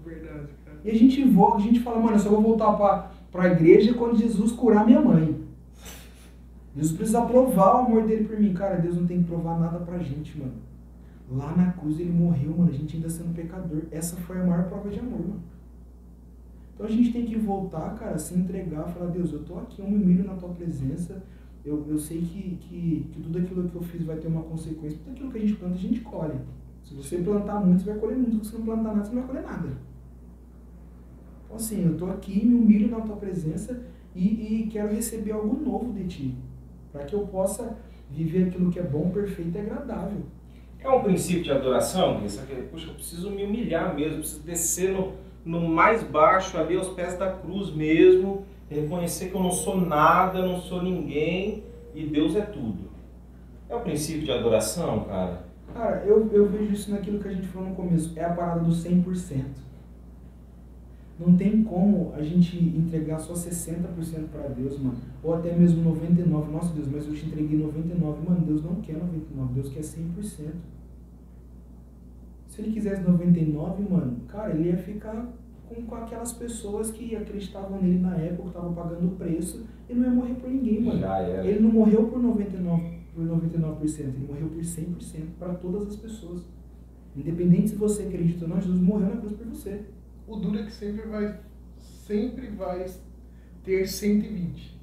Verdade, 0.06 0.48
cara. 0.66 0.78
E 0.84 0.92
a 0.92 0.96
gente 0.96 1.24
volta, 1.24 1.58
a 1.58 1.62
gente 1.62 1.80
fala, 1.80 2.00
mano, 2.00 2.16
eu 2.16 2.20
só 2.20 2.30
vou 2.30 2.42
voltar 2.42 2.74
pra, 2.74 3.12
pra 3.32 3.52
igreja 3.52 3.94
quando 3.94 4.18
Jesus 4.18 4.52
curar 4.52 4.86
minha 4.86 5.02
mãe. 5.02 5.42
Jesus 6.76 6.96
precisa 6.96 7.22
provar 7.22 7.76
o 7.76 7.86
amor 7.86 8.04
dele 8.04 8.26
por 8.26 8.40
mim. 8.40 8.54
Cara, 8.54 8.78
Deus 8.78 8.98
não 8.98 9.06
tem 9.06 9.22
que 9.22 9.28
provar 9.28 9.60
nada 9.60 9.80
pra 9.80 10.00
gente, 10.00 10.38
mano. 10.38 10.54
Lá 11.32 11.56
na 11.56 11.72
cruz 11.72 12.00
ele 12.00 12.12
morreu, 12.12 12.54
mano, 12.58 12.70
a 12.70 12.74
gente 12.74 12.96
ainda 12.96 13.10
sendo 13.10 13.34
pecador. 13.34 13.84
Essa 13.92 14.16
foi 14.18 14.40
a 14.40 14.44
maior 14.44 14.66
prova 14.66 14.90
de 14.90 15.00
amor, 15.00 15.20
mano. 15.20 15.42
Então 16.74 16.86
a 16.86 16.90
gente 16.90 17.12
tem 17.12 17.26
que 17.26 17.38
voltar, 17.38 17.96
cara, 17.96 18.18
se 18.18 18.34
entregar, 18.34 18.88
falar, 18.88 19.12
Deus, 19.12 19.32
eu 19.32 19.44
tô 19.44 19.58
aqui, 19.60 19.80
eu 19.80 19.88
me 19.88 19.96
humilho 19.96 20.24
na 20.24 20.36
tua 20.36 20.50
presença. 20.50 21.24
Eu, 21.64 21.86
eu 21.88 21.98
sei 21.98 22.20
que, 22.20 22.58
que, 22.58 23.08
que 23.12 23.22
tudo 23.22 23.38
aquilo 23.38 23.70
que 23.70 23.76
eu 23.76 23.82
fiz 23.82 24.04
vai 24.04 24.18
ter 24.18 24.28
uma 24.28 24.44
consequência. 24.44 24.98
Tudo 25.04 25.14
aquilo 25.14 25.32
que 25.32 25.38
a 25.38 25.42
gente 25.42 25.56
planta, 25.56 25.76
a 25.76 25.78
gente 25.78 26.00
colhe. 26.02 26.40
Se 26.84 26.94
você 26.94 27.18
plantar 27.18 27.60
muito, 27.62 27.84
você 27.84 27.92
vai 27.92 28.00
colher 28.00 28.18
muito. 28.18 28.44
Se 28.44 28.52
você 28.52 28.58
não 28.58 28.66
plantar 28.66 28.96
nada, 28.96 29.06
você 29.06 29.16
não 29.16 29.22
vai 29.22 29.28
colher 29.28 29.44
nada. 29.44 29.70
Então 31.46 31.56
assim, 31.56 31.86
eu 31.86 31.96
tô 31.96 32.08
aqui, 32.08 32.46
me 32.46 32.56
humilho 32.56 32.90
na 32.90 33.02
tua 33.02 33.16
presença 33.16 33.86
e, 34.16 34.64
e 34.64 34.68
quero 34.68 34.94
receber 34.94 35.32
algo 35.32 35.64
novo 35.64 35.94
de 35.94 36.08
ti. 36.08 36.36
Para 36.92 37.06
que 37.06 37.14
eu 37.14 37.26
possa 37.28 37.78
viver 38.10 38.48
aquilo 38.48 38.72
que 38.72 38.80
é 38.80 38.84
bom, 38.84 39.10
perfeito 39.12 39.56
e 39.56 39.62
agradável. 39.62 40.22
É 40.80 40.90
um 40.90 41.02
princípio 41.02 41.44
de 41.44 41.52
adoração? 41.52 42.28
Só 42.28 42.42
que, 42.42 42.56
puxa, 42.64 42.90
eu 42.90 42.96
preciso 42.96 43.32
me 43.32 43.46
humilhar 43.46 43.96
mesmo, 43.96 44.18
preciso 44.18 44.44
descer 44.44 44.92
no, 44.92 45.14
no 45.46 45.68
mais 45.68 46.04
baixo, 46.04 46.58
ali 46.58 46.76
aos 46.76 46.90
pés 46.90 47.18
da 47.18 47.32
cruz 47.32 47.74
mesmo, 47.74 48.46
reconhecer 48.70 49.30
que 49.30 49.36
eu 49.36 49.44
não 49.44 49.52
sou 49.52 49.80
nada, 49.80 50.46
não 50.46 50.60
sou 50.60 50.82
ninguém 50.82 51.64
e 51.94 52.06
Deus 52.06 52.36
é 52.36 52.42
tudo. 52.42 52.92
É 53.70 53.76
um 53.76 53.82
princípio 53.82 54.24
de 54.24 54.32
adoração, 54.32 55.06
cara? 55.06 55.46
Cara, 55.74 56.04
eu, 56.06 56.30
eu 56.32 56.48
vejo 56.48 56.74
isso 56.74 56.92
naquilo 56.92 57.20
que 57.20 57.28
a 57.28 57.32
gente 57.32 57.48
falou 57.48 57.70
no 57.70 57.76
começo. 57.76 58.14
É 58.16 58.24
a 58.24 58.30
parada 58.30 58.60
do 58.60 58.72
100%. 58.72 59.44
Não 61.20 61.36
tem 61.38 61.64
como 61.64 62.14
a 62.16 62.22
gente 62.22 62.58
entregar 62.58 63.20
só 63.20 63.34
60% 63.34 64.28
para 64.32 64.48
Deus, 64.50 64.80
mano. 64.80 64.98
Ou 65.24 65.36
até 65.36 65.54
mesmo 65.54 65.96
99%. 65.96 66.48
Nossa, 66.52 66.74
Deus, 66.74 66.88
mas 66.88 67.08
eu 67.08 67.14
te 67.14 67.26
entreguei 67.26 67.60
99%. 67.60 68.00
Mano, 68.28 68.46
Deus 68.46 68.64
não 68.64 68.76
quer 68.76 68.96
99%. 68.96 69.54
Deus 69.54 69.70
quer 69.70 69.82
100%. 69.82 70.52
Se 72.54 72.62
ele 72.62 72.72
quisesse 72.72 73.02
99%, 73.02 73.90
mano, 73.90 74.16
cara, 74.28 74.54
ele 74.54 74.70
ia 74.70 74.78
ficar 74.78 75.28
com, 75.68 75.82
com 75.88 75.96
aquelas 75.96 76.34
pessoas 76.34 76.92
que 76.92 77.16
acreditavam 77.16 77.82
nele 77.82 77.98
na 77.98 78.16
época, 78.16 78.50
estavam 78.50 78.76
pagando 78.76 79.08
o 79.08 79.16
preço. 79.16 79.66
E 79.90 79.94
não 79.96 80.04
ia 80.04 80.12
morrer 80.12 80.36
por 80.36 80.52
ninguém, 80.52 80.80
mano. 80.80 81.00
Já 81.00 81.18
era. 81.18 81.48
Ele 81.48 81.62
não 81.62 81.72
morreu 81.72 82.10
por 82.10 82.22
99%, 82.22 83.00
por 83.16 83.26
99%, 83.26 84.00
ele 84.02 84.28
morreu 84.28 84.50
por 84.50 84.62
100% 84.62 84.96
para 85.40 85.56
todas 85.56 85.88
as 85.88 85.96
pessoas. 85.96 86.44
Independente 87.16 87.70
se 87.70 87.76
você 87.76 88.04
acredita 88.04 88.46
ou 88.46 88.50
não, 88.50 88.62
Jesus 88.62 88.80
morreu 88.80 89.10
na 89.10 89.18
cruz 89.18 89.34
por 89.34 89.48
você. 89.48 89.82
O 90.28 90.36
duro 90.36 90.60
é 90.60 90.64
que 90.64 90.72
sempre 90.72 91.08
vai, 91.08 91.40
sempre 91.80 92.48
vai 92.50 92.86
ter 93.64 93.88
120. 93.88 94.80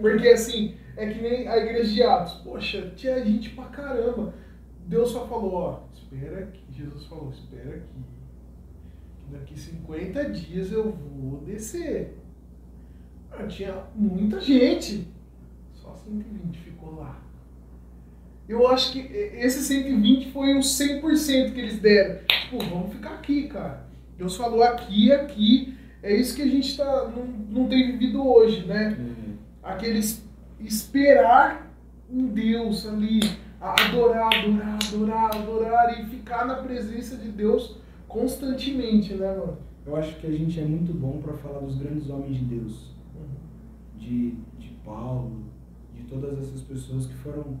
Porque 0.00 0.28
assim, 0.28 0.76
é 0.96 1.12
que 1.12 1.20
nem 1.20 1.46
a 1.46 1.58
igreja 1.58 1.92
de 1.92 2.02
Atos. 2.02 2.34
Poxa, 2.36 2.90
tinha 2.96 3.22
gente 3.22 3.50
pra 3.50 3.64
caramba. 3.66 4.32
Deus 4.86 5.10
só 5.10 5.26
falou, 5.26 5.54
ó, 5.54 5.80
espera 5.94 6.40
aqui. 6.40 6.60
Jesus 6.70 7.06
falou, 7.06 7.30
espera 7.30 7.76
aqui. 7.76 8.04
Que 9.18 9.32
daqui 9.32 9.58
50 9.58 10.30
dias 10.30 10.72
eu 10.72 10.92
vou 10.92 11.40
descer. 11.40 12.16
Ah, 13.30 13.46
tinha 13.46 13.84
muita 13.94 14.40
gente. 14.40 15.06
Só 15.74 15.94
120 15.94 16.58
ficou 16.58 16.96
lá. 16.96 17.22
Eu 18.48 18.66
acho 18.68 18.92
que 18.92 18.98
esse 18.98 19.60
120 19.62 20.30
foi 20.32 20.58
os 20.58 20.66
100% 20.78 21.52
que 21.54 21.60
eles 21.60 21.78
deram. 21.78 22.20
Tipo, 22.26 22.58
vamos 22.58 22.92
ficar 22.92 23.14
aqui, 23.14 23.48
cara. 23.48 23.86
Deus 24.18 24.36
falou 24.36 24.62
aqui, 24.62 25.12
aqui. 25.12 25.76
É 26.02 26.14
isso 26.14 26.34
que 26.34 26.42
a 26.42 26.46
gente 26.46 26.76
tá, 26.76 27.08
não, 27.08 27.24
não 27.24 27.68
tem 27.68 27.92
vivido 27.92 28.26
hoje, 28.26 28.66
né? 28.66 28.98
Aqueles 29.62 30.22
esperar 30.60 31.72
em 32.10 32.26
Deus 32.26 32.86
ali, 32.86 33.20
adorar, 33.62 34.30
adorar, 34.34 34.78
adorar, 34.88 35.36
adorar 35.36 36.00
e 36.00 36.06
ficar 36.06 36.46
na 36.46 36.56
presença 36.56 37.16
de 37.16 37.28
Deus 37.28 37.78
constantemente, 38.08 39.14
né, 39.14 39.36
mano? 39.36 39.58
Eu 39.86 39.96
acho 39.96 40.18
que 40.20 40.26
a 40.26 40.32
gente 40.32 40.60
é 40.60 40.64
muito 40.64 40.92
bom 40.92 41.20
para 41.22 41.32
falar 41.34 41.60
dos 41.60 41.76
grandes 41.76 42.10
homens 42.10 42.36
de 42.36 42.44
Deus. 42.44 42.92
De, 43.96 44.34
de 44.58 44.68
Paulo, 44.84 45.44
de 45.94 46.02
todas 46.04 46.38
essas 46.38 46.60
pessoas 46.62 47.06
que 47.06 47.14
foram 47.14 47.58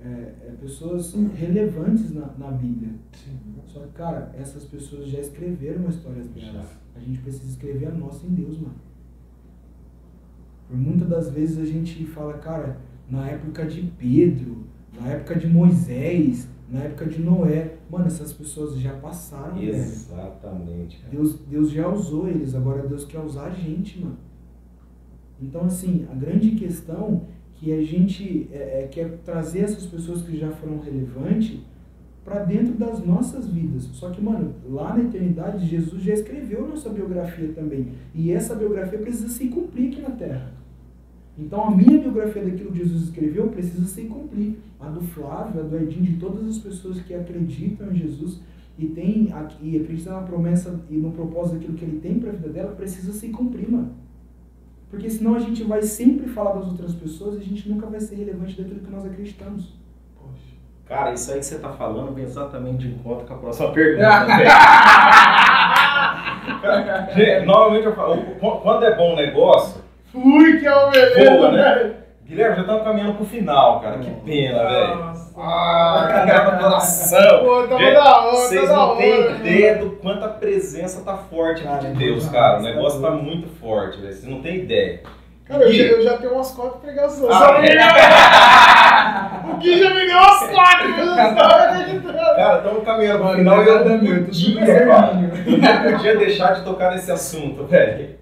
é, 0.00 0.08
é, 0.08 0.56
pessoas 0.60 1.14
relevantes 1.34 2.12
na, 2.12 2.32
na 2.38 2.50
Bíblia. 2.50 2.94
Sim. 3.12 3.38
Só 3.66 3.80
que, 3.80 3.92
cara, 3.92 4.34
essas 4.38 4.64
pessoas 4.64 5.08
já 5.08 5.20
escreveram 5.20 5.88
histórias 5.88 6.28
delas. 6.28 6.68
A 6.94 7.00
gente 7.00 7.20
precisa 7.20 7.50
escrever 7.50 7.88
a 7.88 7.92
nossa 7.92 8.26
em 8.26 8.30
Deus, 8.30 8.58
mano. 8.58 8.76
Por 10.68 10.76
muitas 10.76 11.08
das 11.08 11.30
vezes 11.30 11.58
a 11.58 11.64
gente 11.64 12.04
fala, 12.06 12.34
cara, 12.34 12.78
na 13.10 13.28
época 13.28 13.66
de 13.66 13.82
Pedro, 13.98 14.64
na 15.00 15.08
época 15.08 15.36
de 15.36 15.46
Moisés, 15.46 16.48
na 16.70 16.80
época 16.80 17.06
de 17.06 17.20
Noé. 17.20 17.76
Mano, 17.90 18.06
essas 18.06 18.32
pessoas 18.32 18.78
já 18.78 18.92
passaram. 18.94 19.60
Exatamente, 19.62 20.98
cara. 20.98 21.10
Deus, 21.10 21.38
Deus 21.48 21.70
já 21.70 21.88
usou 21.88 22.28
eles, 22.28 22.54
agora 22.54 22.86
Deus 22.86 23.04
quer 23.04 23.20
usar 23.20 23.46
a 23.46 23.50
gente, 23.50 24.00
mano. 24.00 24.16
Então, 25.40 25.64
assim, 25.64 26.06
a 26.10 26.14
grande 26.14 26.52
questão 26.52 27.22
que 27.54 27.72
a 27.72 27.82
gente 27.82 28.48
é, 28.52 28.82
é, 28.82 28.88
quer 28.88 29.18
trazer 29.24 29.60
essas 29.60 29.86
pessoas 29.86 30.22
que 30.22 30.36
já 30.36 30.50
foram 30.50 30.80
relevantes 30.80 31.60
para 32.24 32.42
dentro 32.42 32.74
das 32.74 33.04
nossas 33.04 33.46
vidas. 33.46 33.84
Só 33.92 34.10
que, 34.10 34.20
mano, 34.20 34.54
lá 34.68 34.96
na 34.96 35.04
eternidade, 35.04 35.66
Jesus 35.66 36.02
já 36.02 36.14
escreveu 36.14 36.66
nossa 36.66 36.88
biografia 36.88 37.52
também. 37.54 37.88
E 38.14 38.32
essa 38.32 38.54
biografia 38.54 38.98
precisa 38.98 39.28
se 39.28 39.48
cumprir 39.48 39.92
aqui 39.92 40.00
na 40.00 40.10
Terra. 40.10 40.52
Então, 41.36 41.64
a 41.64 41.70
minha 41.70 41.98
biografia 41.98 42.44
daquilo 42.44 42.70
que 42.70 42.78
Jesus 42.78 43.04
escreveu 43.04 43.48
precisa 43.48 43.86
se 43.86 44.02
cumprir. 44.02 44.58
A 44.78 44.88
do 44.88 45.00
Flávio, 45.00 45.60
a 45.60 45.64
do 45.64 45.76
Edinho, 45.76 46.04
de 46.04 46.16
todas 46.16 46.46
as 46.46 46.58
pessoas 46.58 47.00
que 47.00 47.14
acreditam 47.14 47.90
em 47.90 47.96
Jesus 47.96 48.40
e, 48.78 48.86
tem, 48.86 49.32
e 49.60 49.76
acreditam 49.76 50.20
na 50.20 50.26
promessa 50.26 50.80
e 50.90 50.96
no 50.96 51.10
propósito 51.10 51.54
daquilo 51.54 51.74
que 51.74 51.84
ele 51.84 52.00
tem 52.00 52.18
para 52.18 52.30
a 52.30 52.32
vida 52.32 52.48
dela, 52.50 52.72
precisa 52.72 53.12
se 53.12 53.28
cumprir, 53.28 53.70
mano. 53.70 53.92
Porque 54.90 55.10
senão 55.10 55.34
a 55.34 55.40
gente 55.40 55.64
vai 55.64 55.82
sempre 55.82 56.28
falar 56.28 56.52
das 56.52 56.66
outras 56.66 56.94
pessoas 56.94 57.36
e 57.36 57.38
a 57.38 57.44
gente 57.44 57.68
nunca 57.68 57.86
vai 57.86 57.98
ser 57.98 58.16
relevante 58.16 58.60
daquilo 58.60 58.80
que 58.80 58.90
nós 58.90 59.04
acreditamos. 59.04 59.72
Poxa. 60.16 60.54
Cara, 60.86 61.12
isso 61.12 61.32
aí 61.32 61.40
que 61.40 61.46
você 61.46 61.58
tá 61.58 61.72
falando 61.72 62.14
vem 62.14 62.24
exatamente 62.24 62.86
de 62.86 62.94
encontro 62.94 63.26
com 63.26 63.34
a 63.34 63.38
próxima 63.38 63.72
pergunta. 63.72 64.06
Normalmente 67.44 67.86
eu 67.86 67.94
falo, 67.94 68.22
quando 68.62 68.84
é 68.84 68.96
bom 68.96 69.16
negócio, 69.16 69.83
Fui 70.14 70.60
que 70.60 70.66
é 70.66 70.74
o 70.74 70.90
beleza, 70.90 71.30
Boa, 71.32 71.50
né? 71.50 71.74
velho. 71.74 71.96
Guilherme, 72.24 72.54
já 72.56 72.60
estamos 72.62 72.84
caminhando 72.84 73.14
pro 73.14 73.26
final, 73.26 73.80
cara. 73.80 73.98
Que 73.98 74.10
pena, 74.24 74.64
velho. 74.64 74.94
Nossa. 74.94 75.34
Ah, 75.36 76.24
cara, 76.26 76.56
coração. 76.58 77.40
Pô, 77.40 77.62
tava 77.64 77.80
Gente, 77.80 77.94
da 77.94 78.20
hora, 78.20 78.36
Vocês 78.36 78.62
tá 78.62 78.68
da 78.68 78.76
não 78.76 78.96
têm 78.96 79.30
ideia 79.32 79.78
do 79.78 79.90
quanto 79.96 80.24
a 80.24 80.28
presença 80.28 81.04
tá 81.04 81.16
forte 81.16 81.66
aqui 81.66 81.86
de 81.88 81.94
Deus, 81.94 82.28
é 82.28 82.32
cara. 82.32 82.60
O 82.60 82.62
negócio 82.62 83.00
tá 83.00 83.08
tá 83.10 83.14
muito 83.16 83.48
forte, 83.58 84.00
velho. 84.00 84.12
Vocês 84.12 84.26
não 84.26 84.40
têm 84.40 84.58
ideia. 84.58 85.02
Cara, 85.46 85.64
eu 85.64 85.72
já, 85.72 85.82
eu 85.84 86.02
já 86.02 86.16
tenho 86.16 86.32
umas 86.32 86.52
quatro 86.52 86.78
pregações. 86.78 87.34
Ah, 87.34 87.60
é? 87.62 89.50
O 89.50 89.56
Gui 89.58 89.78
já 89.78 89.90
me 89.90 90.06
deu 90.06 90.16
umas 90.16 90.50
quatro. 90.50 90.88
eu 90.88 91.06
não 91.06 91.34
tava 91.34 91.54
acreditando. 91.64 92.14
Cara, 92.14 92.56
estamos 92.58 92.84
caminhando 92.84 93.24
pro 93.24 93.34
final 93.34 93.62
e 93.62 93.66
eu 93.66 93.84
não 93.84 93.98
podia, 94.24 94.86
cara. 94.86 95.12
Eu 95.46 95.58
não 95.58 95.92
podia 95.96 96.16
deixar 96.16 96.54
de 96.54 96.62
tocar 96.62 96.92
nesse 96.92 97.12
assunto, 97.12 97.64
velho. 97.64 98.13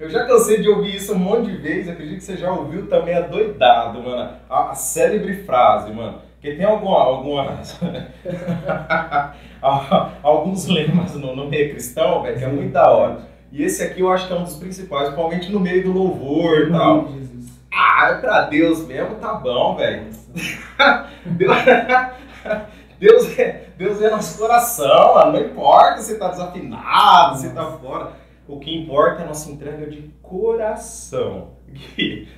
Eu 0.00 0.08
já 0.08 0.24
cansei 0.24 0.62
de 0.62 0.68
ouvir 0.68 0.96
isso 0.96 1.12
um 1.12 1.18
monte 1.18 1.50
de 1.50 1.58
vezes, 1.58 1.90
acredito 1.90 2.16
que 2.16 2.24
você 2.24 2.34
já 2.34 2.50
ouviu 2.50 2.88
também 2.88 3.14
adoidado, 3.14 4.02
mano. 4.02 4.30
A, 4.48 4.70
a 4.70 4.74
célebre 4.74 5.44
frase, 5.44 5.92
mano. 5.92 6.22
Porque 6.32 6.56
tem 6.56 6.64
alguma, 6.64 7.02
algumas. 7.02 7.78
alguns 10.22 10.66
lemas 10.68 11.14
no, 11.16 11.36
no 11.36 11.50
meio 11.50 11.72
cristão, 11.72 12.22
velho, 12.22 12.38
que 12.38 12.44
é 12.44 12.48
muito 12.48 12.72
da 12.72 12.90
hora. 12.90 13.28
E 13.52 13.62
esse 13.62 13.82
aqui 13.82 14.00
eu 14.00 14.10
acho 14.10 14.26
que 14.26 14.32
é 14.32 14.36
um 14.36 14.44
dos 14.44 14.56
principais, 14.56 15.10
principalmente 15.10 15.52
no 15.52 15.60
meio 15.60 15.84
do 15.84 15.92
louvor 15.92 16.60
e 16.60 16.70
tal. 16.70 17.08
Jesus. 17.12 17.60
Ah, 17.70 18.08
é 18.12 18.14
pra 18.22 18.40
Deus 18.46 18.86
mesmo, 18.86 19.16
tá 19.16 19.34
bom, 19.34 19.76
velho. 19.76 20.06
Deus, 21.26 21.56
Deus, 22.98 23.38
é, 23.38 23.66
Deus 23.76 24.00
é 24.00 24.08
nosso 24.08 24.38
coração, 24.38 25.16
mano. 25.16 25.32
não 25.32 25.40
importa 25.40 26.00
se 26.00 26.18
tá 26.18 26.28
desafinado, 26.28 27.36
se 27.36 27.50
tá 27.50 27.66
fora. 27.72 28.29
O 28.50 28.58
que 28.58 28.74
importa 28.76 29.20
é 29.20 29.24
a 29.24 29.28
nossa 29.28 29.50
entrega 29.50 29.86
de 29.88 30.02
coração. 30.22 31.50
Gui, 31.96 32.28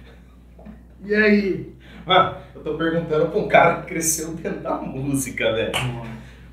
E 1.05 1.15
aí? 1.15 1.73
Mano, 2.07 2.37
eu 2.55 2.63
tô 2.63 2.75
perguntando 2.77 3.29
pra 3.31 3.39
um 3.41 3.49
cara 3.49 3.81
que 3.81 3.89
cresceu 3.89 4.33
dentro 4.35 4.61
da 4.61 4.75
música, 4.77 5.53
velho. 5.53 5.73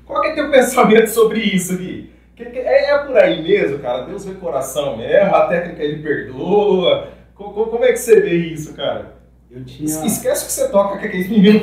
Qual 0.06 0.20
que 0.22 0.28
é 0.28 0.34
teu 0.34 0.50
pensamento 0.50 1.08
sobre 1.08 1.40
isso, 1.40 1.76
Gui? 1.76 2.10
É, 2.38 2.90
é 2.92 2.98
por 2.98 3.16
aí 3.18 3.42
mesmo, 3.42 3.78
cara? 3.80 4.06
Deus 4.06 4.24
vê 4.24 4.32
coração 4.34 4.96
mesmo, 4.96 5.34
a 5.34 5.46
técnica 5.46 5.82
ele 5.82 6.02
perdoa. 6.02 7.08
Co- 7.34 7.52
co- 7.52 7.66
Como 7.66 7.84
é 7.84 7.92
que 7.92 7.98
você 7.98 8.18
vê 8.20 8.34
isso, 8.34 8.72
cara? 8.74 9.14
Eu 9.50 9.62
tinha, 9.64 9.84
Esquece 10.06 10.46
que 10.46 10.52
você 10.52 10.68
toca 10.70 10.90
com 10.98 11.04
aqueles 11.04 11.28
meninos. 11.28 11.62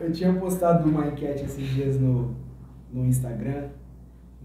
eu 0.00 0.12
tinha 0.12 0.32
postado 0.34 0.86
uma 0.88 1.06
enquete 1.06 1.44
esses 1.44 1.66
dias 1.68 1.98
no, 1.98 2.36
no 2.92 3.06
Instagram. 3.06 3.68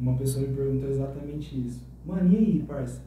Uma 0.01 0.13
pessoa 0.17 0.47
me 0.47 0.55
perguntou 0.55 0.89
exatamente 0.89 1.55
isso. 1.67 1.85
Mano, 2.05 2.33
e 2.33 2.35
aí, 2.37 2.65
parça? 2.67 3.03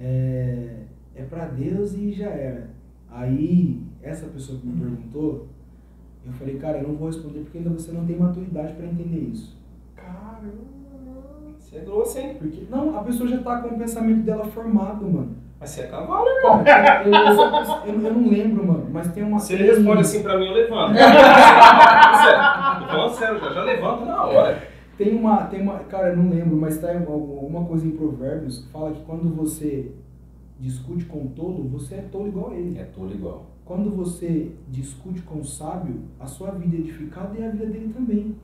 É, 0.00 0.76
é 1.14 1.22
pra 1.24 1.44
Deus 1.46 1.92
e 1.94 2.12
já 2.12 2.30
era. 2.30 2.70
Aí, 3.10 3.82
essa 4.02 4.26
pessoa 4.28 4.58
que 4.58 4.66
me 4.66 4.78
perguntou, 4.80 5.46
eu 6.24 6.32
falei, 6.32 6.56
cara, 6.58 6.78
eu 6.78 6.88
não 6.88 6.94
vou 6.96 7.08
responder 7.08 7.40
porque 7.40 7.58
ainda 7.58 7.70
você 7.70 7.92
não 7.92 8.06
tem 8.06 8.16
maturidade 8.18 8.72
pra 8.72 8.86
entender 8.86 9.30
isso. 9.32 9.56
Caramba, 9.94 10.56
você 11.58 11.76
é 11.76 11.80
grosso, 11.80 12.18
hein? 12.18 12.36
Porque, 12.38 12.64
não, 12.70 12.98
a 12.98 13.02
pessoa 13.02 13.28
já 13.28 13.38
tá 13.42 13.60
com 13.60 13.74
o 13.74 13.78
pensamento 13.78 14.22
dela 14.22 14.44
formado, 14.46 15.04
mano. 15.06 15.36
Mas 15.60 15.70
você 15.70 15.82
é 15.82 15.86
cavalo, 15.86 16.26
irmão. 16.28 16.62
Eu, 17.04 17.12
eu, 17.12 17.94
eu- 17.94 18.06
eu 18.06 18.14
não 18.14 18.28
lembro, 18.28 18.66
mano, 18.66 18.88
mas 18.92 19.10
tem 19.12 19.22
uma. 19.22 19.38
Se 19.38 19.54
ele 19.54 19.64
responde 19.64 20.00
assim 20.02 20.22
pra 20.22 20.38
mim, 20.38 20.46
eu 20.46 20.52
levanto. 20.52 20.94
Tô 22.80 22.86
falando 22.86 23.14
sério, 23.14 23.38
já, 23.40 23.52
já 23.52 23.62
levanto 23.64 24.04
na 24.04 24.24
hora. 24.24 24.75
Tem 24.96 25.14
uma, 25.14 25.44
tem 25.44 25.60
uma, 25.60 25.80
cara, 25.80 26.08
eu 26.08 26.16
não 26.16 26.30
lembro, 26.30 26.56
mas 26.56 26.78
tá 26.78 26.90
alguma 26.96 27.64
coisa 27.66 27.86
em 27.86 27.90
Provérbios 27.90 28.60
que 28.60 28.68
fala 28.72 28.92
que 28.92 29.02
quando 29.04 29.28
você 29.34 29.92
discute 30.58 31.04
com 31.04 31.24
o 31.24 31.28
tolo, 31.28 31.68
você 31.68 31.96
é 31.96 32.02
tolo 32.02 32.28
igual 32.28 32.50
a 32.50 32.54
ele. 32.54 32.78
É 32.78 32.84
tolo 32.84 33.12
igual. 33.12 33.46
Quando 33.64 33.94
você 33.94 34.52
discute 34.68 35.20
com 35.22 35.40
o 35.40 35.44
sábio, 35.44 36.00
a 36.18 36.26
sua 36.26 36.52
vida 36.52 36.76
é 36.76 36.78
edificada 36.80 37.38
e 37.38 37.44
a 37.44 37.50
vida 37.50 37.66
dele 37.66 37.92
também. 37.92 38.36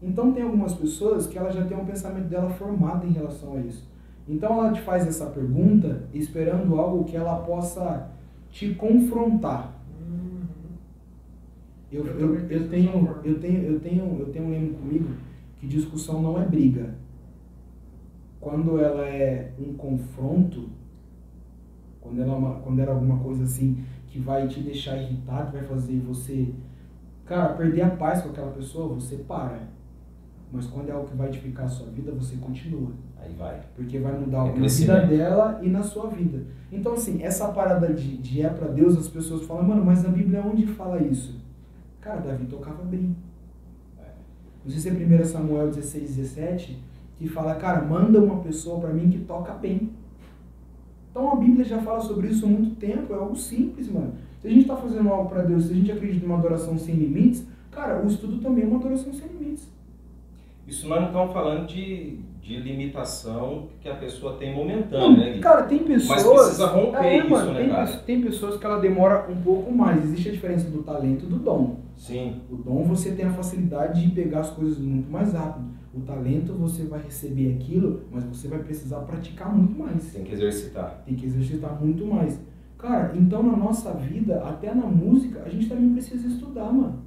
Então 0.00 0.32
tem 0.32 0.44
algumas 0.44 0.74
pessoas 0.74 1.26
que 1.26 1.36
ela 1.36 1.50
já 1.50 1.64
tem 1.64 1.76
um 1.76 1.84
pensamento 1.84 2.28
dela 2.28 2.50
formado 2.50 3.06
em 3.06 3.10
relação 3.10 3.56
a 3.56 3.60
isso. 3.60 3.88
Então 4.28 4.52
ela 4.52 4.72
te 4.72 4.80
faz 4.82 5.06
essa 5.06 5.26
pergunta 5.26 6.04
esperando 6.14 6.78
algo 6.78 7.04
que 7.04 7.16
ela 7.16 7.36
possa 7.40 8.10
te 8.50 8.74
confrontar. 8.74 9.76
Eu, 11.90 12.06
Eu 12.06 12.20
eu, 12.20 12.34
eu, 12.36 12.46
penso 12.46 12.68
tenho, 12.68 13.16
eu, 13.24 13.40
tenho, 13.40 13.62
eu, 13.64 13.80
tenho, 13.80 14.20
eu 14.20 14.26
tenho 14.26 14.44
um 14.44 14.50
lema 14.50 14.74
comigo 14.74 15.08
que 15.60 15.66
discussão 15.66 16.20
não 16.22 16.40
é 16.40 16.44
briga. 16.46 16.94
Quando 18.40 18.78
ela 18.80 19.06
é 19.06 19.52
um 19.58 19.74
confronto, 19.74 20.70
quando 22.00 22.20
ela, 22.22 22.32
é 22.32 22.36
uma- 22.36 22.54
quando 22.60 22.78
ela 22.80 22.92
é 22.92 22.94
alguma 22.94 23.18
coisa 23.18 23.44
assim 23.44 23.84
que 24.08 24.18
vai 24.18 24.48
te 24.48 24.60
deixar 24.60 24.96
irritado, 24.96 25.52
vai 25.52 25.62
fazer 25.62 26.00
você, 26.00 26.52
cara, 27.26 27.52
perder 27.54 27.82
a 27.82 27.90
paz 27.90 28.22
com 28.22 28.30
aquela 28.30 28.50
pessoa, 28.52 28.94
você 28.94 29.16
para. 29.16 29.68
Mas 30.52 30.66
quando 30.66 30.88
é 30.88 30.92
algo 30.92 31.06
que 31.06 31.16
vai 31.16 31.28
edificar 31.28 31.66
a 31.66 31.68
sua 31.68 31.86
vida, 31.90 32.10
você 32.12 32.36
continua. 32.36 32.90
Aí 33.22 33.32
vai. 33.38 33.60
Porque 33.76 33.98
vai 34.00 34.18
mudar 34.18 34.38
É 34.46 34.52
na 34.52 34.52
vida 35.02 35.06
dela 35.06 35.60
e 35.62 35.68
na 35.68 35.82
sua 35.82 36.08
vida. 36.08 36.44
Então, 36.72 36.94
assim, 36.94 37.22
essa 37.22 37.48
parada 37.52 37.92
de, 37.92 38.16
de 38.16 38.42
é 38.42 38.48
pra 38.48 38.66
Deus, 38.68 38.96
as 38.96 39.06
pessoas 39.06 39.42
falam, 39.44 39.64
mano, 39.64 39.84
mas 39.84 40.02
na 40.02 40.08
Bíblia 40.08 40.42
onde 40.42 40.66
fala 40.66 41.00
isso? 41.02 41.38
Cara, 42.00 42.20
Davi 42.20 42.46
tocava 42.46 42.82
bem. 42.82 43.14
Não 44.64 44.70
sei 44.70 44.80
se 44.80 44.88
é 44.88 44.92
1 44.92 45.24
Samuel 45.24 45.68
16, 45.68 46.16
17, 46.16 46.78
que 47.18 47.28
fala, 47.28 47.54
cara, 47.54 47.82
manda 47.82 48.18
uma 48.20 48.42
pessoa 48.42 48.80
pra 48.80 48.92
mim 48.92 49.10
que 49.10 49.18
toca 49.18 49.52
bem. 49.52 49.90
Então 51.10 51.32
a 51.32 51.36
Bíblia 51.36 51.64
já 51.64 51.78
fala 51.80 52.00
sobre 52.00 52.28
isso 52.28 52.46
há 52.46 52.48
muito 52.48 52.76
tempo, 52.76 53.12
é 53.12 53.16
algo 53.16 53.36
simples, 53.36 53.88
mano. 53.90 54.12
Se 54.40 54.48
a 54.48 54.50
gente 54.50 54.66
tá 54.66 54.76
fazendo 54.76 55.08
algo 55.10 55.28
pra 55.28 55.42
Deus, 55.42 55.64
se 55.64 55.72
a 55.72 55.76
gente 55.76 55.92
acredita 55.92 56.26
numa 56.26 56.38
adoração 56.38 56.78
sem 56.78 56.94
limites, 56.94 57.44
cara, 57.70 58.02
o 58.02 58.06
estudo 58.06 58.38
também 58.38 58.64
é 58.64 58.66
uma 58.66 58.78
adoração 58.78 59.12
sem 59.12 59.28
limites. 59.28 59.68
Isso 60.66 60.88
nós 60.88 61.00
não 61.00 61.08
estamos 61.08 61.32
falando 61.32 61.66
de, 61.66 62.18
de 62.40 62.56
limitação 62.58 63.64
que 63.80 63.88
a 63.88 63.94
pessoa 63.96 64.34
tem 64.34 64.54
momentânea, 64.54 65.34
né? 65.34 65.38
Cara, 65.40 65.64
tem 65.64 65.80
pessoas. 65.80 66.24
Mas 66.24 66.42
precisa 66.44 66.66
romper 66.66 67.04
É, 67.04 67.18
isso, 67.18 67.28
mano, 67.30 67.52
né, 67.52 67.60
tem, 67.60 67.70
cara? 67.70 67.86
tem 68.06 68.20
pessoas 68.22 68.56
que 68.58 68.64
ela 68.64 68.78
demora 68.78 69.26
um 69.28 69.36
pouco 69.42 69.72
mais. 69.72 70.04
Existe 70.04 70.28
a 70.28 70.32
diferença 70.32 70.70
do 70.70 70.82
talento 70.82 71.24
e 71.24 71.28
do 71.28 71.36
dom. 71.36 71.76
Sim. 72.00 72.40
O 72.50 72.56
dom 72.56 72.82
você 72.84 73.12
tem 73.12 73.26
a 73.26 73.30
facilidade 73.30 74.02
de 74.02 74.14
pegar 74.14 74.40
as 74.40 74.50
coisas 74.50 74.78
muito 74.78 75.10
mais 75.10 75.34
rápido. 75.34 75.66
O 75.92 76.00
talento 76.00 76.54
você 76.54 76.84
vai 76.84 77.02
receber 77.02 77.52
aquilo, 77.54 78.04
mas 78.10 78.24
você 78.24 78.48
vai 78.48 78.60
precisar 78.60 79.00
praticar 79.00 79.54
muito 79.54 79.78
mais. 79.78 80.10
Tem 80.10 80.24
que 80.24 80.32
exercitar. 80.32 81.02
Tem 81.04 81.14
que 81.14 81.26
exercitar 81.26 81.78
muito 81.78 82.06
mais. 82.06 82.40
Cara, 82.78 83.12
então 83.14 83.42
na 83.42 83.54
nossa 83.54 83.92
vida, 83.92 84.42
até 84.42 84.74
na 84.74 84.86
música, 84.86 85.42
a 85.44 85.48
gente 85.50 85.68
também 85.68 85.92
precisa 85.92 86.26
estudar, 86.26 86.72
mano. 86.72 87.00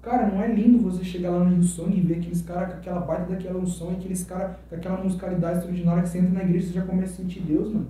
Cara, 0.00 0.28
não 0.28 0.42
é 0.42 0.48
lindo 0.48 0.78
você 0.78 1.04
chegar 1.04 1.30
lá 1.30 1.44
no 1.44 1.50
Rio 1.50 1.62
Song 1.62 1.94
e 1.94 2.00
ver 2.00 2.14
aqueles 2.14 2.40
caras 2.40 2.72
com 2.72 2.78
aquela 2.78 3.00
baita 3.00 3.30
daquela 3.30 3.58
unção 3.58 3.92
e 3.92 3.96
aqueles 3.96 4.24
caras 4.24 4.56
com 4.70 4.74
aquela 4.74 5.02
musicalidade 5.02 5.58
extraordinária 5.58 6.02
que 6.02 6.08
você 6.08 6.18
entra 6.18 6.32
na 6.32 6.44
igreja 6.44 6.64
e 6.64 6.68
você 6.68 6.74
já 6.74 6.86
começa 6.86 7.12
a 7.12 7.16
sentir 7.16 7.40
Deus, 7.40 7.70
mano. 7.72 7.88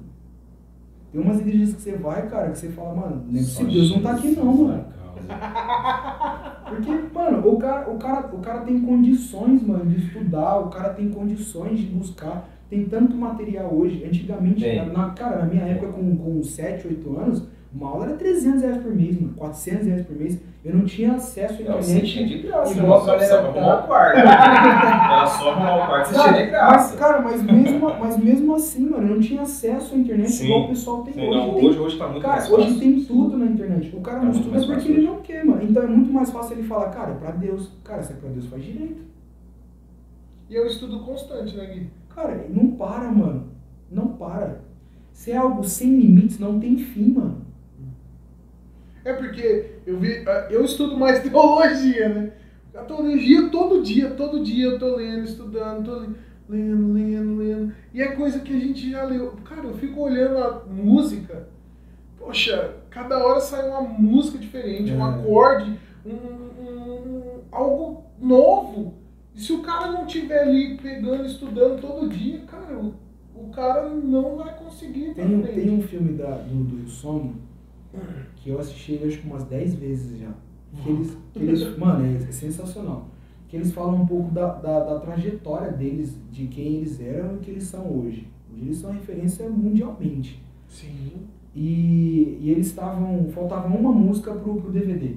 Tem 1.12 1.20
umas 1.20 1.38
igrejas 1.38 1.74
que 1.74 1.80
você 1.82 1.96
vai, 1.96 2.28
cara, 2.28 2.50
que 2.50 2.58
você 2.58 2.70
fala, 2.70 2.92
mano, 2.94 3.24
não 3.28 3.38
é 3.38 3.42
possível, 3.42 3.72
Deus 3.72 3.90
não 3.92 4.02
tá 4.02 4.12
aqui 4.12 4.30
não, 4.32 4.52
mano. 4.52 4.84
Porque, 6.66 6.90
mano, 7.12 7.46
o 7.46 7.58
cara, 7.58 7.90
o, 7.90 7.98
cara, 7.98 8.26
o 8.32 8.38
cara 8.38 8.60
tem 8.60 8.80
condições, 8.80 9.62
mano, 9.62 9.86
de 9.86 10.06
estudar, 10.06 10.58
o 10.58 10.70
cara 10.70 10.90
tem 10.90 11.10
condições 11.10 11.78
de 11.78 11.86
buscar. 11.86 12.48
Tem 12.68 12.84
tanto 12.86 13.14
material 13.14 13.72
hoje. 13.72 14.04
Antigamente, 14.04 14.64
na, 14.92 15.10
cara, 15.10 15.40
na 15.40 15.46
minha 15.46 15.64
época, 15.64 15.92
com, 15.92 16.16
com 16.16 16.42
7, 16.42 16.88
8 16.88 17.16
anos, 17.18 17.46
uma 17.74 17.88
aula 17.90 18.04
era 18.06 18.14
300 18.16 18.62
reais 18.62 18.76
por 18.78 18.94
mês, 18.94 19.20
mano, 19.20 19.34
400 19.36 19.86
reais 19.86 20.06
por 20.06 20.16
mês. 20.16 20.38
Eu 20.64 20.74
não 20.76 20.84
tinha 20.86 21.12
acesso 21.14 21.62
à 21.68 21.76
você 21.76 22.00
tinha 22.00 22.22
internet. 22.24 22.28
de 22.42 22.46
graça, 22.48 22.72
igual 22.72 22.86
irmão. 22.86 22.96
a 22.96 23.00
Só 23.00 23.06
galera 23.06 23.36
tá. 23.42 23.48
arrumar 23.48 23.74
o 23.74 23.86
quarto. 23.86 24.18
Era 24.18 25.26
só 25.26 25.50
arrumar 25.50 25.76
o 25.76 25.86
quarto, 25.86 26.06
você 26.08 26.20
tinha 26.22 26.32
de 26.44 26.50
graça. 26.50 26.88
mas, 26.90 26.98
cara, 27.00 27.20
mas 27.22 27.42
mesmo, 27.42 27.80
mas 28.00 28.16
mesmo 28.18 28.54
assim, 28.54 28.88
mano, 28.88 29.08
eu 29.08 29.14
não 29.16 29.20
tinha 29.20 29.42
acesso 29.42 29.94
à 29.94 29.98
internet 29.98 30.30
Sim. 30.32 30.44
igual 30.46 30.64
o 30.64 30.68
pessoal 30.68 31.02
tem 31.02 31.12
Sim, 31.14 31.20
hoje. 31.28 31.30
não, 31.38 31.54
Tem 31.54 31.68
hoje, 31.68 31.78
hoje 31.78 31.98
tá 31.98 32.08
muito 32.08 32.22
Cara, 32.22 32.36
mais 32.36 32.50
hoje 32.50 32.62
fácil. 32.64 32.78
tem 32.80 33.00
tudo 33.04 33.36
na 33.36 33.46
internet. 33.46 33.94
O 33.96 34.00
cara 34.00 34.18
Tá 34.20 34.24
não 34.24 34.30
estuda 34.32 34.50
porque 34.60 34.74
fácil 34.74 34.90
ele 34.92 35.06
não 35.06 35.16
quer, 35.20 35.44
mano. 35.44 35.62
Então 35.62 35.82
é 35.82 35.86
muito 35.86 36.12
mais 36.12 36.30
fácil 36.30 36.56
ele 36.56 36.66
falar, 36.68 36.88
cara, 36.90 37.10
é 37.12 37.14
pra 37.16 37.30
Deus. 37.32 37.70
Cara, 37.82 38.02
se 38.02 38.12
é 38.12 38.16
pra 38.16 38.30
Deus, 38.30 38.46
faz 38.46 38.62
direito. 38.64 39.02
E 40.48 40.56
é 40.56 40.62
um 40.62 40.66
estudo 40.66 41.00
constante, 41.00 41.56
né, 41.56 41.66
Gui? 41.66 41.90
Cara, 42.14 42.46
não 42.48 42.68
para, 42.72 43.10
mano. 43.10 43.44
Não 43.90 44.08
para. 44.08 44.60
Se 45.12 45.30
é 45.32 45.36
algo 45.36 45.62
sem 45.64 45.90
limites, 45.98 46.38
não 46.38 46.58
tem 46.58 46.76
fim, 46.76 47.12
mano. 47.12 47.43
É 49.04 49.12
porque 49.12 49.66
eu 49.86 49.98
vi, 49.98 50.24
ah, 50.26 50.48
eu 50.50 50.64
estudo 50.64 50.96
mais 50.96 51.20
teologia, 51.22 52.08
né? 52.08 52.32
A 52.74 52.82
teologia 52.82 53.48
todo 53.50 53.82
dia, 53.82 54.10
todo 54.10 54.42
dia 54.42 54.66
eu 54.66 54.78
tô 54.78 54.96
lendo, 54.96 55.24
estudando, 55.24 55.84
tô 55.84 55.98
le- 56.00 56.16
lendo, 56.48 56.92
lendo, 56.92 57.36
lendo. 57.36 57.72
E 57.92 58.02
é 58.02 58.08
coisa 58.12 58.40
que 58.40 58.52
a 58.56 58.58
gente 58.58 58.90
já 58.90 59.04
leu. 59.04 59.32
Cara, 59.44 59.66
eu 59.68 59.74
fico 59.74 60.00
olhando 60.00 60.38
a 60.38 60.64
música. 60.68 61.46
Poxa, 62.18 62.74
cada 62.90 63.18
hora 63.24 63.40
sai 63.40 63.68
uma 63.68 63.82
música 63.82 64.38
diferente, 64.38 64.90
um 64.92 65.06
É. 65.06 65.10
acorde, 65.10 65.78
um- 66.04 66.10
um- 66.10 67.40
algo 67.52 68.04
novo. 68.20 68.94
E 69.34 69.40
se 69.40 69.52
o 69.52 69.60
cara 69.62 69.92
não 69.92 70.06
tiver 70.06 70.40
ali 70.40 70.76
pegando, 70.78 71.26
estudando 71.26 71.80
todo 71.80 72.08
dia, 72.08 72.40
cara, 72.46 72.76
o, 72.78 72.94
o 73.36 73.48
cara 73.50 73.88
não 73.88 74.36
vai 74.36 74.56
conseguir 74.56 75.12
Tem, 75.14 75.24
um- 75.36 75.42
tem 75.42 75.70
um 75.70 75.82
filme 75.82 76.14
da, 76.14 76.30
do, 76.38 76.54
do 76.64 76.88
Sono 76.88 77.34
que 78.36 78.50
eu 78.50 78.58
assisti 78.58 79.00
acho 79.04 79.18
que 79.18 79.26
umas 79.26 79.44
10 79.44 79.74
vezes 79.74 80.18
já. 80.18 80.32
Que 80.82 80.90
eles, 80.90 81.16
que 81.32 81.38
eles, 81.38 81.78
mano, 81.78 82.04
é 82.04 82.18
sensacional. 82.32 83.08
Que 83.48 83.56
eles 83.56 83.72
falam 83.72 84.02
um 84.02 84.06
pouco 84.06 84.32
da, 84.32 84.54
da, 84.54 84.80
da 84.80 85.00
trajetória 85.00 85.70
deles, 85.70 86.18
de 86.30 86.46
quem 86.46 86.76
eles 86.76 87.00
eram 87.00 87.34
e 87.34 87.36
o 87.36 87.40
que 87.40 87.50
eles 87.50 87.64
são 87.64 87.86
hoje. 87.86 88.28
Hoje 88.52 88.64
eles 88.64 88.78
são 88.78 88.90
referência 88.90 89.48
mundialmente. 89.48 90.42
Sim. 90.68 91.26
E, 91.54 92.38
e 92.40 92.50
eles 92.50 92.66
estavam. 92.66 93.28
Faltava 93.28 93.68
uma 93.68 93.92
música 93.92 94.34
pro, 94.34 94.60
pro 94.60 94.72
DVD. 94.72 95.14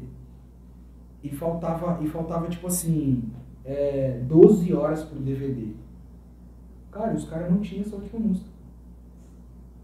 E 1.24 1.30
faltava, 1.30 2.04
e 2.04 2.08
faltava 2.08 2.48
tipo 2.48 2.68
assim, 2.68 3.24
é, 3.66 4.22
12 4.28 4.74
horas 4.74 5.04
pro 5.04 5.20
DVD. 5.20 5.72
Cara, 6.92 7.16
os 7.16 7.26
caras 7.26 7.50
não 7.50 7.60
tinham 7.60 7.82
essa 7.82 7.96
última 7.96 8.20
música. 8.20 8.57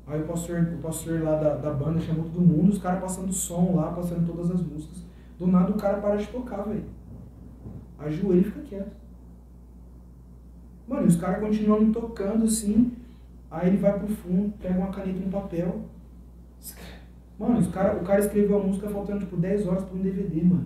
Aí 0.06 0.22
o 0.22 0.26
pastor, 0.26 0.62
o 0.62 0.82
pastor 0.82 1.22
lá 1.22 1.36
da, 1.36 1.56
da 1.56 1.72
banda 1.72 2.00
chamou 2.02 2.26
todo 2.26 2.42
mundo, 2.42 2.72
os 2.72 2.78
caras 2.78 3.02
passando 3.02 3.32
som 3.32 3.76
lá, 3.76 3.92
passando 3.92 4.28
todas 4.28 4.52
as 4.52 4.62
músicas. 4.62 5.04
Do 5.40 5.48
nada 5.48 5.72
o 5.72 5.78
cara 5.78 5.98
para 6.00 6.18
de 6.18 6.28
tocar, 6.28 6.64
velho. 6.64 6.84
Ajoelha 7.98 8.42
e 8.42 8.44
fica 8.44 8.62
quieto. 8.62 8.92
Mano, 10.88 11.06
e 11.06 11.08
os 11.08 11.16
caras 11.16 11.40
continuam 11.40 11.92
tocando 11.92 12.44
assim. 12.44 12.92
Aí 13.50 13.70
ele 13.70 13.78
vai 13.78 13.98
pro 13.98 14.08
fundo, 14.08 14.54
pega 14.60 14.78
uma 14.78 14.92
caneta 14.92 15.20
e 15.20 15.26
um 15.26 15.32
papel. 15.32 15.82
Mano, 17.40 17.60
os 17.60 17.68
cara, 17.68 17.98
o 17.98 18.04
cara 18.04 18.20
escreveu 18.20 18.60
a 18.60 18.64
música 18.64 18.90
faltando 18.90 19.22
tipo 19.22 19.38
10 19.38 19.68
horas 19.68 19.84
pra 19.86 19.96
um 19.96 20.02
DVD, 20.02 20.44
mano. 20.44 20.66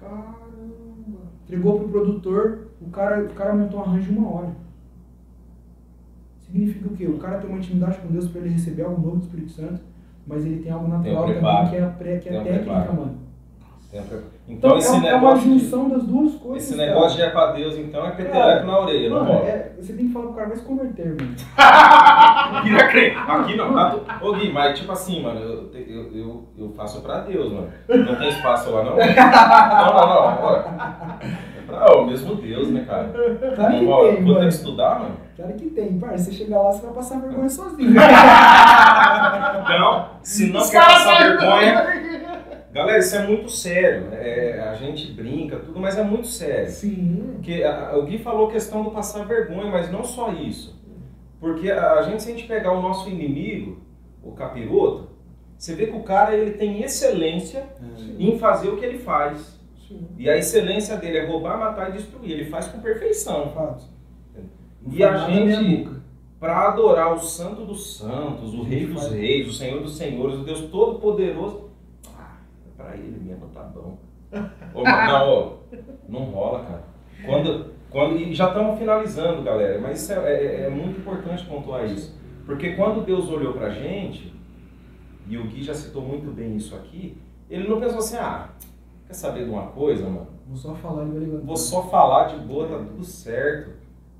Caramba. 0.00 1.20
Entregou 1.44 1.78
pro 1.78 1.88
produtor, 1.88 2.68
o 2.80 2.90
cara, 2.90 3.24
o 3.24 3.34
cara 3.34 3.54
montou 3.54 3.80
um 3.80 3.82
arranjo 3.82 4.12
uma 4.12 4.30
hora. 4.30 4.56
Significa 6.52 6.88
o 6.88 6.96
quê? 6.96 7.06
O 7.06 7.16
cara 7.18 7.38
tem 7.38 7.48
uma 7.48 7.58
intimidade 7.58 7.96
com 7.98 8.08
Deus 8.08 8.28
pra 8.28 8.40
ele 8.42 8.50
receber 8.50 8.82
algo 8.82 9.00
novo 9.00 9.16
do 9.16 9.22
Espírito 9.22 9.52
Santo, 9.52 9.80
mas 10.26 10.44
ele 10.44 10.60
tem 10.62 10.70
algo 10.70 10.86
natural 10.86 11.24
preparo. 11.24 11.56
também, 11.56 11.70
que 11.70 11.76
é 11.76 11.82
a, 11.82 11.88
pré, 11.88 12.16
que 12.18 12.28
é 12.28 12.32
Tem 12.32 12.42
técnica, 12.44 12.64
preparo. 12.74 12.94
mano. 12.94 13.22
Então, 13.94 14.18
Então, 14.48 14.78
esse 14.78 14.90
é, 14.90 14.96
é 14.96 15.14
uma 15.16 15.32
negócio. 15.34 15.50
de- 15.50 15.58
junção 15.58 15.88
das 15.90 16.02
duas 16.04 16.34
coisas. 16.36 16.62
Esse 16.66 16.76
cara. 16.78 16.88
negócio 16.88 17.16
de 17.16 17.22
é 17.22 17.30
pra 17.30 17.52
Deus, 17.52 17.76
então, 17.76 18.00
é 18.00 18.10
Cara, 18.10 18.16
peteleco 18.24 18.66
na 18.66 18.78
orelha, 18.80 19.10
não 19.10 19.16
Mano, 19.18 19.32
rola. 19.32 19.44
é, 19.46 19.72
você 19.78 19.92
tem 19.92 20.06
que 20.06 20.12
falar 20.14 20.26
pro 20.26 20.34
cara, 20.34 20.48
vai 20.48 20.56
se 20.56 20.64
converter, 20.64 21.06
mano. 21.08 21.34
Vira 22.64 22.88
crente. 22.88 23.16
Aqui 23.16 23.56
não. 23.56 23.90
tu- 23.90 24.26
Ô 24.26 24.32
Gui, 24.32 24.50
mas 24.52 24.78
tipo 24.78 24.92
assim, 24.92 25.22
mano, 25.22 25.40
eu, 25.40 25.70
eu, 25.74 26.16
eu, 26.16 26.48
eu 26.58 26.70
faço 26.70 27.00
pra 27.02 27.20
Deus, 27.20 27.52
mano. 27.52 27.68
Não 27.88 28.16
tem 28.16 28.28
espaço 28.30 28.70
lá, 28.70 28.82
não? 28.84 28.96
Não, 28.96 29.94
não, 29.94 30.30
não. 30.30 30.36
bora. 30.40 30.64
É 31.58 31.60
pra 31.66 31.96
o 31.98 32.06
mesmo 32.06 32.34
Deus, 32.36 32.68
né, 32.70 32.84
cara? 32.86 33.08
Que 33.08 33.60
Não 33.60 33.70
tem, 33.70 33.86
Vou 34.24 34.34
ter 34.36 34.42
que 34.42 34.48
estudar, 34.48 35.00
mano? 35.00 35.14
Claro 35.36 35.54
que 35.54 35.70
tem, 35.70 35.98
parça. 35.98 36.24
Você 36.24 36.32
chegar 36.32 36.60
lá, 36.60 36.72
você 36.72 36.82
vai 36.84 36.94
passar 36.94 37.20
vergonha 37.20 37.48
sozinho. 37.50 37.90
Não, 39.68 40.08
se 40.22 40.46
não 40.52 40.68
quer 40.68 40.80
passar 40.84 41.18
vergonha. 41.38 42.02
Galera, 42.72 42.98
isso 42.98 43.16
é 43.16 43.26
muito 43.26 43.50
sério. 43.50 44.08
É, 44.12 44.60
a 44.70 44.74
gente 44.74 45.12
brinca, 45.12 45.56
tudo, 45.58 45.78
mas 45.78 45.98
é 45.98 46.02
muito 46.02 46.26
sério. 46.26 46.70
Sim. 46.70 47.32
Porque 47.34 47.62
a- 47.62 47.92
o 47.96 48.02
Gui 48.04 48.18
falou 48.18 48.48
questão 48.48 48.82
do 48.82 48.90
passar 48.90 49.26
vergonha, 49.26 49.70
mas 49.70 49.90
não 49.90 50.02
só 50.02 50.32
isso. 50.32 50.80
Porque 51.38 51.70
a, 51.70 51.94
a 51.94 52.02
gente, 52.02 52.22
se 52.22 52.30
a 52.30 52.34
gente 52.34 52.46
pegar 52.48 52.72
o 52.72 52.80
nosso 52.80 53.08
inimigo, 53.10 53.82
o 54.22 54.32
capiroto, 54.32 55.10
você 55.58 55.74
vê 55.74 55.86
que 55.86 55.96
o 55.96 56.02
cara 56.02 56.34
ele 56.34 56.52
tem 56.52 56.82
excelência 56.82 57.64
em 58.18 58.38
fazer 58.38 58.68
o 58.70 58.76
que 58.76 58.84
ele 58.84 58.98
faz. 58.98 59.60
Sim. 59.86 60.06
E 60.16 60.30
a 60.30 60.36
excelência 60.36 60.96
dele 60.96 61.18
é 61.18 61.26
roubar, 61.26 61.58
matar 61.58 61.90
e 61.90 61.92
destruir. 61.92 62.30
Ele 62.32 62.44
faz 62.46 62.68
com 62.68 62.80
perfeição. 62.80 63.50
Fato. 63.54 63.84
Não 64.84 64.92
E 64.94 65.02
a 65.04 65.16
gente, 65.28 65.88
para 66.40 66.68
adorar 66.68 67.14
o 67.14 67.18
Santo 67.20 67.64
dos 67.64 67.96
Santos, 67.96 68.52
o 68.54 68.62
Rei 68.62 68.86
dos. 68.86 69.10
Reis, 69.10 69.48
o 69.48 69.52
Senhor 69.52 69.80
dos 69.82 69.96
Senhores, 69.96 70.38
o 70.38 70.44
Deus 70.44 70.60
Todo-Poderoso, 70.62 71.70
ah, 72.18 72.36
para 72.76 72.96
ele 72.96 73.18
mesmo 73.20 73.46
tá 73.48 73.62
bom. 73.62 73.98
Ô, 74.74 74.82
não, 74.82 75.58
não 76.08 76.24
rola, 76.30 76.64
cara. 76.64 76.84
Quando, 77.24 77.66
quando, 77.90 78.16
e 78.16 78.34
já 78.34 78.48
estamos 78.48 78.78
finalizando, 78.78 79.42
galera, 79.42 79.78
mas 79.80 80.02
isso 80.02 80.12
é, 80.12 80.16
é- 80.34 80.60
é 80.66 80.70
muito 80.70 80.98
importante 81.00 81.44
pontuar 81.46 81.84
isso. 81.86 82.18
Porque 82.46 82.72
quando 82.72 83.04
Deus 83.04 83.28
olhou 83.28 83.52
pra 83.52 83.70
gente, 83.70 84.32
e 85.28 85.38
o 85.38 85.44
Gui 85.44 85.62
já 85.62 85.74
citou 85.74 86.02
muito 86.02 86.30
bem 86.34 86.56
isso 86.56 86.74
aqui, 86.74 87.16
ele 87.48 87.68
não 87.68 87.78
pensou 87.78 87.98
assim, 87.98 88.16
ah, 88.16 88.48
quer 89.06 89.12
saber 89.14 89.44
de 89.44 89.50
uma 89.50 89.66
coisa, 89.68 90.04
mano? 90.06 90.26
Vou 90.48 90.56
só 90.56 90.74
falar. 90.74 91.04
Vou 91.44 91.56
só 91.56 91.82
falar 91.84 92.24
de 92.28 92.36
boa, 92.44 92.66
tá 92.66 92.78
tudo 92.78 93.04
certo, 93.04 93.70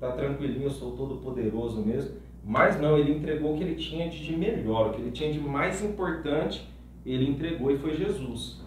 tá 0.07 0.11
tranquilinho, 0.11 0.63
eu 0.63 0.71
sou 0.71 0.91
todo 0.95 1.17
poderoso 1.17 1.81
mesmo. 1.81 2.17
Mas 2.43 2.79
não, 2.79 2.97
ele 2.97 3.13
entregou 3.13 3.53
o 3.53 3.57
que 3.57 3.63
ele 3.63 3.75
tinha 3.75 4.09
de 4.09 4.35
melhor, 4.35 4.89
o 4.89 4.93
que 4.93 5.01
ele 5.01 5.11
tinha 5.11 5.31
de 5.31 5.39
mais 5.39 5.83
importante, 5.83 6.69
ele 7.05 7.29
entregou 7.29 7.71
e 7.71 7.77
foi 7.77 7.95
Jesus. 7.95 8.61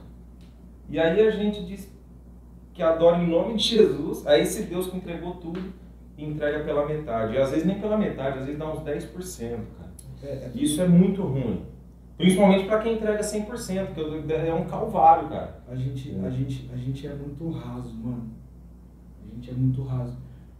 E 0.88 0.98
aí 0.98 1.20
a 1.20 1.30
gente 1.30 1.64
diz 1.64 1.92
que 2.72 2.82
adora 2.82 3.18
em 3.22 3.28
nome 3.28 3.56
de 3.56 3.64
Jesus, 3.64 4.26
aí 4.26 4.42
esse 4.42 4.62
Deus 4.62 4.86
que 4.86 4.96
entregou 4.96 5.34
tudo, 5.34 5.60
entrega 6.16 6.64
pela 6.64 6.86
metade. 6.86 7.34
E 7.34 7.38
às 7.38 7.50
vezes 7.50 7.66
nem 7.66 7.78
pela 7.78 7.98
metade, 7.98 8.38
às 8.38 8.44
vezes 8.46 8.58
dá 8.58 8.72
uns 8.72 8.80
10%, 8.80 9.50
cara. 9.76 9.92
É, 10.22 10.26
é 10.26 10.50
Isso 10.54 10.80
é 10.80 10.88
muito 10.88 11.22
ruim. 11.22 11.64
Principalmente 12.16 12.66
para 12.66 12.78
quem 12.78 12.94
entrega 12.94 13.20
100%, 13.20 13.94
porque 13.94 14.32
é 14.32 14.54
um 14.54 14.64
calvário, 14.64 15.28
cara. 15.28 15.62
A 15.68 15.76
gente, 15.76 16.16
a, 16.24 16.30
gente, 16.30 16.70
a 16.72 16.76
gente 16.76 17.06
é 17.06 17.14
muito 17.14 17.50
raso, 17.50 17.94
mano. 17.94 18.30
A 19.22 19.34
gente 19.34 19.50
é 19.50 19.52
muito 19.52 19.82
raso. 19.82 20.16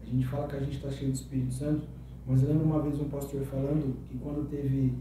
A 0.07 0.11
gente 0.11 0.27
fala 0.27 0.47
que 0.47 0.57
a 0.57 0.61
gente 0.61 0.81
tá 0.81 0.91
cheio 0.91 1.11
do 1.11 1.15
Espírito 1.15 1.53
Santo, 1.53 1.87
mas 2.27 2.43
eu 2.43 2.49
lembro 2.49 2.65
uma 2.65 2.81
vez 2.81 3.01
um 3.01 3.09
pastor 3.09 3.43
falando 3.45 3.97
que 4.05 4.17
quando 4.19 4.49
teve 4.49 4.95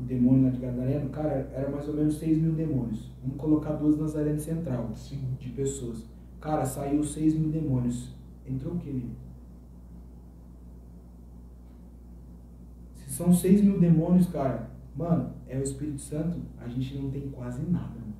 o 0.00 0.02
demônio 0.02 0.44
lá 0.44 0.50
de 0.50 0.58
Gadareno, 0.58 1.10
cara, 1.10 1.50
era 1.54 1.70
mais 1.70 1.86
ou 1.88 1.94
menos 1.94 2.16
6 2.16 2.38
mil 2.38 2.52
demônios. 2.52 3.10
Vamos 3.22 3.36
colocar 3.36 3.72
duas 3.72 3.98
Nazareno 3.98 4.40
Central 4.40 4.90
Sim. 4.94 5.36
de 5.38 5.50
pessoas. 5.50 6.04
Cara, 6.40 6.64
saiu 6.64 7.04
6 7.04 7.34
mil 7.34 7.50
demônios. 7.50 8.14
Entrou 8.46 8.74
o 8.74 8.78
quê, 8.78 8.90
menino? 8.90 9.14
Se 12.94 13.12
são 13.12 13.32
6 13.32 13.62
mil 13.62 13.78
demônios, 13.78 14.26
cara, 14.28 14.70
mano, 14.96 15.34
é 15.46 15.58
o 15.58 15.62
Espírito 15.62 16.00
Santo, 16.00 16.40
a 16.58 16.66
gente 16.66 16.96
não 16.96 17.10
tem 17.10 17.28
quase 17.28 17.62
nada, 17.70 17.94
mano. 18.00 18.14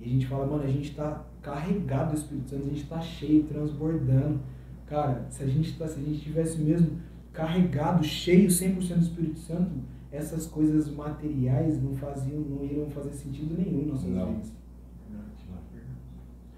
E 0.00 0.04
a 0.04 0.08
gente 0.08 0.26
fala, 0.26 0.46
mano, 0.46 0.64
a 0.64 0.68
gente 0.68 0.94
tá 0.94 1.24
carregado 1.44 2.12
do 2.12 2.16
Espírito 2.16 2.50
Santo, 2.50 2.66
a 2.66 2.70
gente 2.70 2.86
tá 2.86 3.00
cheio, 3.00 3.44
transbordando. 3.44 4.40
Cara, 4.86 5.26
se 5.28 5.42
a 5.42 5.46
gente, 5.46 5.76
tá, 5.78 5.86
se 5.86 6.00
a 6.00 6.02
gente 6.02 6.20
tivesse 6.20 6.58
mesmo 6.58 6.98
carregado, 7.32 8.02
cheio 8.02 8.48
100% 8.48 8.94
do 8.94 9.02
Espírito 9.02 9.38
Santo, 9.38 9.70
essas 10.10 10.46
coisas 10.46 10.88
materiais 10.94 11.82
não 11.82 11.94
faziam, 11.94 12.40
não 12.40 12.64
iriam 12.64 12.88
fazer 12.90 13.12
sentido 13.12 13.56
nenhum 13.56 13.82
em 13.82 13.86
nossas 13.86 14.08
Não. 14.08 14.32
vidas. 14.32 14.52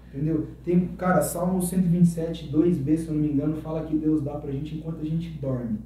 Entendeu? 0.09 0.47
Tem, 0.63 0.87
cara, 0.95 1.21
Salmo 1.21 1.61
127, 1.61 2.49
2b, 2.51 2.97
se 2.97 3.07
eu 3.07 3.13
não 3.13 3.21
me 3.21 3.29
engano, 3.29 3.57
fala 3.57 3.85
que 3.85 3.97
Deus 3.97 4.23
dá 4.23 4.35
pra 4.35 4.51
gente 4.51 4.75
enquanto 4.75 5.01
a 5.01 5.05
gente 5.05 5.29
dorme. 5.31 5.79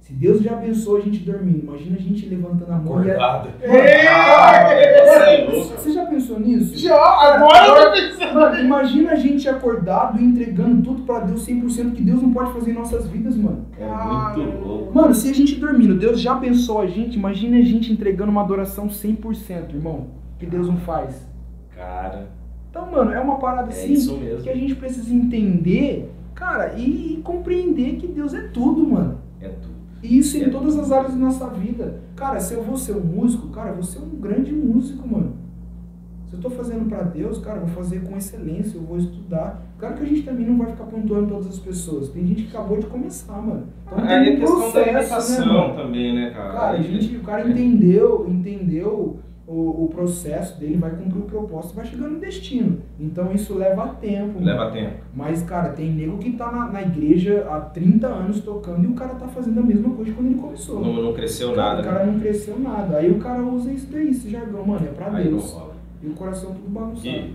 Se 0.00 0.12
Deus 0.14 0.40
já 0.42 0.52
abençoou 0.54 0.96
a 0.96 1.00
gente 1.00 1.18
dormindo, 1.20 1.60
imagina 1.62 1.96
a 1.96 2.00
gente 2.00 2.26
levantando 2.26 2.72
a 2.72 2.78
mão 2.78 3.04
e... 3.04 3.10
Acordado. 3.10 3.50
Você 3.60 3.66
é 3.66 5.48
louco. 5.50 5.74
Você 5.76 5.92
já 5.92 6.06
pensou 6.06 6.40
nisso? 6.40 6.76
Já, 6.76 6.96
agora 6.96 7.66
eu 7.66 7.74
tô 7.84 7.92
pensando. 7.92 8.34
Mano, 8.34 8.58
imagina 8.60 9.12
a 9.12 9.16
gente 9.16 9.48
acordado 9.48 10.20
e 10.20 10.24
entregando 10.24 10.82
tudo 10.82 11.02
pra 11.02 11.20
Deus 11.20 11.46
100% 11.46 11.92
que 11.92 12.02
Deus 12.02 12.22
não 12.22 12.32
pode 12.32 12.52
fazer 12.52 12.70
em 12.72 12.74
nossas 12.74 13.06
vidas, 13.06 13.36
mano. 13.36 13.66
É 13.78 13.84
muito 13.86 14.66
louco. 14.66 14.94
Mano, 14.94 15.14
se 15.14 15.30
a 15.30 15.34
gente 15.34 15.54
dormindo, 15.56 15.94
Deus 15.96 16.20
já 16.20 16.32
abençoou 16.32 16.80
a 16.80 16.86
gente, 16.86 17.16
imagina 17.16 17.58
a 17.58 17.62
gente 17.62 17.92
entregando 17.92 18.30
uma 18.32 18.42
adoração 18.42 18.88
100%, 18.88 19.74
irmão, 19.74 20.08
que 20.38 20.46
Deus 20.46 20.66
não 20.66 20.78
faz. 20.78 21.28
Cara, 21.76 22.28
Então, 22.70 22.90
mano, 22.90 23.12
é 23.12 23.20
uma 23.20 23.38
parada 23.38 23.68
é 23.68 23.72
assim 23.72 23.92
isso 23.92 24.16
mesmo. 24.16 24.42
que 24.42 24.50
a 24.50 24.56
gente 24.56 24.74
precisa 24.74 25.12
entender, 25.14 26.10
cara, 26.34 26.74
e, 26.76 27.14
e 27.14 27.20
compreender 27.22 27.96
que 27.96 28.06
Deus 28.06 28.32
é 28.34 28.42
tudo, 28.48 28.86
mano. 28.86 29.18
É 29.40 29.48
tudo. 29.48 29.79
E 30.02 30.18
isso 30.18 30.36
em 30.38 30.42
É. 30.44 30.48
todas 30.48 30.78
as 30.78 30.90
áreas 30.90 31.12
da 31.12 31.18
nossa 31.18 31.46
vida. 31.48 32.00
Cara, 32.16 32.40
se 32.40 32.54
eu 32.54 32.62
vou 32.62 32.76
ser 32.76 32.92
um 32.96 33.00
músico, 33.00 33.48
cara, 33.48 33.70
eu 33.70 33.74
vou 33.74 33.82
ser 33.82 33.98
um 33.98 34.18
grande 34.20 34.52
músico, 34.52 35.06
mano. 35.06 35.32
Se 36.28 36.36
eu 36.36 36.40
tô 36.40 36.48
fazendo 36.50 36.88
pra 36.88 37.02
Deus, 37.02 37.38
cara, 37.38 37.58
eu 37.58 37.66
vou 37.66 37.74
fazer 37.74 38.02
com 38.04 38.16
excelência, 38.16 38.76
eu 38.78 38.82
vou 38.82 38.96
estudar. 38.98 39.62
Claro 39.78 39.96
que 39.96 40.04
a 40.04 40.06
gente 40.06 40.22
também 40.22 40.46
não 40.46 40.56
vai 40.58 40.68
ficar 40.70 40.84
pontuando 40.84 41.26
todas 41.28 41.48
as 41.48 41.58
pessoas. 41.58 42.08
Tem 42.10 42.24
gente 42.24 42.44
que 42.44 42.56
acabou 42.56 42.78
de 42.78 42.86
começar, 42.86 43.42
mano. 43.42 43.64
Então 43.84 43.98
Aí 43.98 44.06
tem 44.06 44.16
é 44.34 44.36
um 44.36 44.40
questão 44.40 44.56
da 44.58 44.62
processo, 44.62 44.86
né, 44.92 45.00
imitação 45.00 45.46
mano? 45.68 45.74
também, 45.74 46.14
né, 46.14 46.30
cara? 46.30 46.52
Cara, 46.52 46.78
a 46.78 46.82
gente, 46.82 47.16
o 47.16 47.20
cara 47.22 47.50
entendeu, 47.50 48.26
entendeu 48.28 49.18
o, 49.52 49.84
o 49.84 49.88
processo 49.88 50.60
dele, 50.60 50.76
vai 50.76 50.90
cumprir 50.92 51.18
o 51.22 51.24
propósito, 51.26 51.74
vai 51.74 51.84
chegar 51.84 52.06
no 52.08 52.20
destino. 52.20 52.78
Então 53.00 53.32
isso 53.32 53.52
leva 53.58 53.88
tempo. 54.00 54.34
mano. 54.34 54.46
Leva 54.46 54.70
tempo. 54.70 54.94
Mas, 55.12 55.42
cara, 55.42 55.70
tem 55.70 55.90
nego 55.90 56.18
que 56.18 56.30
tá 56.32 56.52
na, 56.52 56.68
na 56.68 56.82
igreja 56.82 57.44
há 57.50 57.58
30 57.60 58.06
anos 58.06 58.40
tocando 58.40 58.84
e 58.84 58.86
o 58.86 58.94
cara 58.94 59.14
tá 59.16 59.26
fazendo 59.26 59.58
a 59.58 59.62
mesma 59.64 59.92
coisa 59.94 60.12
quando 60.12 60.26
ele 60.26 60.40
começou. 60.40 60.80
Não, 60.80 61.02
não 61.02 61.12
cresceu 61.12 61.52
Cara, 61.52 61.68
nada. 61.76 61.80
o 61.80 61.84
cara 61.92 62.06
né? 62.06 62.12
não 62.12 62.20
cresceu 62.20 62.58
nada. 62.60 62.96
Aí 62.98 63.10
o 63.10 63.18
cara 63.18 63.42
usa 63.42 63.72
isso 63.72 63.88
daí, 63.90 64.10
esse 64.10 64.30
jargão, 64.30 64.64
mano, 64.64 64.86
é 64.86 64.92
pra 64.92 65.06
Aí 65.08 65.24
não 65.24 65.38
Deus. 65.38 65.52
rola. 65.52 65.74
E 66.00 66.06
o 66.06 66.14
coração 66.14 66.54
tudo 66.54 66.68
bagunçado. 66.68 67.00
Gui, 67.02 67.34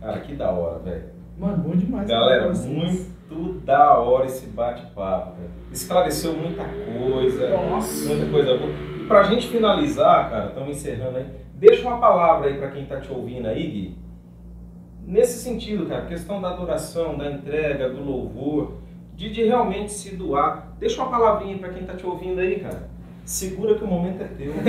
cara, 0.00 0.20
que 0.20 0.34
da 0.36 0.50
hora, 0.52 0.78
velho. 0.78 1.02
Mano, 1.38 1.56
bom 1.64 1.70
demais. 1.76 2.06
Galera, 2.08 2.46
com 2.46 2.54
vocês. 2.54 3.10
muito 3.30 3.64
da 3.64 3.98
hora 3.98 4.26
esse 4.26 4.46
bate-papo, 4.46 5.36
velho. 5.36 5.50
Esclareceu 5.72 6.32
muita 6.34 6.62
coisa. 6.64 7.50
Nossa. 7.50 8.08
Muita 8.08 8.30
coisa 8.30 8.56
boa. 8.56 8.89
E 9.10 9.12
pra 9.12 9.24
gente 9.24 9.48
finalizar, 9.48 10.30
cara, 10.30 10.50
estamos 10.50 10.76
encerrando 10.76 11.18
aí. 11.18 11.26
Deixa 11.56 11.82
uma 11.82 11.98
palavra 11.98 12.46
aí 12.46 12.56
pra 12.56 12.70
quem 12.70 12.86
tá 12.86 13.00
te 13.00 13.10
ouvindo 13.10 13.48
aí, 13.48 13.68
Gui. 13.68 13.98
Nesse 15.04 15.42
sentido, 15.42 15.86
cara, 15.86 16.06
questão 16.06 16.40
da 16.40 16.50
adoração, 16.50 17.18
da 17.18 17.28
entrega, 17.28 17.90
do 17.90 18.04
louvor, 18.04 18.78
de, 19.16 19.32
de 19.32 19.42
realmente 19.42 19.90
se 19.90 20.14
doar. 20.14 20.76
Deixa 20.78 21.02
uma 21.02 21.10
palavrinha 21.10 21.58
pra 21.58 21.70
quem 21.70 21.84
tá 21.84 21.96
te 21.96 22.06
ouvindo 22.06 22.38
aí, 22.38 22.60
cara. 22.60 22.88
Segura 23.24 23.74
que 23.74 23.82
o 23.82 23.88
momento 23.88 24.22
é 24.22 24.28
teu. 24.28 24.52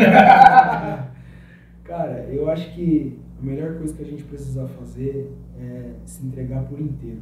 Cara, 1.86 2.28
eu 2.32 2.50
acho 2.50 2.74
que 2.74 3.20
a 3.40 3.46
melhor 3.46 3.78
coisa 3.78 3.96
que 3.96 4.02
a 4.02 4.08
gente 4.08 4.24
precisa 4.24 4.68
fazer 4.68 5.32
é 5.60 5.92
se 6.04 6.26
entregar 6.26 6.64
por 6.64 6.82
inteiro. 6.82 7.22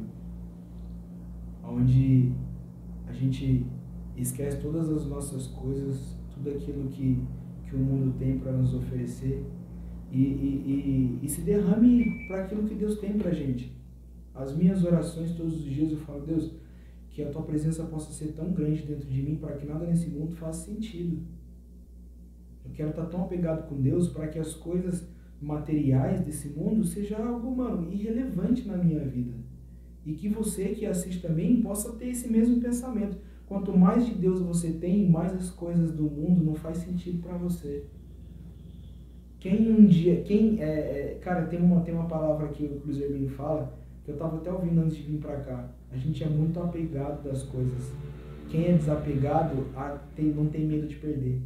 Onde 1.62 2.32
a 3.06 3.12
gente 3.12 3.66
esquece 4.16 4.56
todas 4.56 4.88
as 4.88 5.06
nossas 5.06 5.48
coisas, 5.48 6.18
tudo 6.42 6.56
aquilo 6.56 6.88
que, 6.88 7.22
que 7.68 7.76
o 7.76 7.78
mundo 7.78 8.18
tem 8.18 8.38
para 8.38 8.52
nos 8.52 8.74
oferecer 8.74 9.44
e, 10.10 10.18
e, 10.18 11.18
e, 11.22 11.26
e 11.26 11.28
se 11.28 11.42
derrame 11.42 12.26
para 12.26 12.44
aquilo 12.44 12.66
que 12.66 12.74
Deus 12.74 12.98
tem 12.98 13.16
pra 13.16 13.30
gente. 13.30 13.76
As 14.34 14.56
minhas 14.56 14.82
orações 14.84 15.32
todos 15.32 15.54
os 15.54 15.64
dias 15.64 15.92
eu 15.92 15.98
falo, 15.98 16.24
Deus, 16.24 16.52
que 17.10 17.22
a 17.22 17.30
tua 17.30 17.42
presença 17.42 17.84
possa 17.84 18.12
ser 18.12 18.32
tão 18.32 18.52
grande 18.52 18.82
dentro 18.82 19.08
de 19.08 19.22
mim 19.22 19.36
para 19.36 19.56
que 19.56 19.66
nada 19.66 19.86
nesse 19.86 20.08
mundo 20.08 20.34
faça 20.36 20.66
sentido. 20.66 21.18
Eu 22.64 22.70
quero 22.72 22.90
estar 22.90 23.06
tão 23.06 23.24
apegado 23.24 23.68
com 23.68 23.80
Deus 23.80 24.08
para 24.08 24.28
que 24.28 24.38
as 24.38 24.54
coisas 24.54 25.06
materiais 25.40 26.20
desse 26.20 26.48
mundo 26.48 26.84
seja 26.84 27.16
algo, 27.16 27.54
mano, 27.56 27.92
irrelevante 27.92 28.66
na 28.66 28.76
minha 28.76 29.04
vida. 29.04 29.34
E 30.04 30.12
que 30.14 30.28
você 30.28 30.68
que 30.68 30.86
assiste 30.86 31.20
também 31.20 31.60
possa 31.60 31.92
ter 31.92 32.08
esse 32.08 32.30
mesmo 32.30 32.60
pensamento. 32.60 33.18
Quanto 33.50 33.76
mais 33.76 34.06
de 34.06 34.14
Deus 34.14 34.40
você 34.40 34.70
tem, 34.70 35.10
mais 35.10 35.34
as 35.34 35.50
coisas 35.50 35.90
do 35.90 36.04
mundo 36.04 36.44
não 36.44 36.54
faz 36.54 36.78
sentido 36.78 37.20
para 37.20 37.36
você. 37.36 37.82
Quem 39.40 39.72
um 39.72 39.86
dia, 39.86 40.22
quem 40.22 40.62
é, 40.62 40.68
é, 40.68 41.18
cara, 41.20 41.46
tem 41.46 41.60
uma 41.60 41.80
tem 41.80 41.92
uma 41.92 42.06
palavra 42.06 42.46
que 42.46 42.64
o 42.66 42.78
Cruzeiro 42.78 43.18
me 43.18 43.28
fala 43.28 43.76
que 44.04 44.12
eu 44.12 44.16
tava 44.16 44.36
até 44.36 44.52
ouvindo 44.52 44.80
antes 44.80 44.96
de 44.96 45.02
vir 45.02 45.18
para 45.18 45.40
cá. 45.40 45.68
A 45.90 45.96
gente 45.96 46.22
é 46.22 46.28
muito 46.28 46.60
apegado 46.60 47.24
das 47.24 47.42
coisas. 47.42 47.92
Quem 48.48 48.66
é 48.66 48.72
desapegado 48.74 49.66
a, 49.74 49.98
tem, 50.14 50.26
não 50.26 50.46
tem 50.46 50.64
medo 50.64 50.86
de 50.86 50.94
perder. 50.94 51.42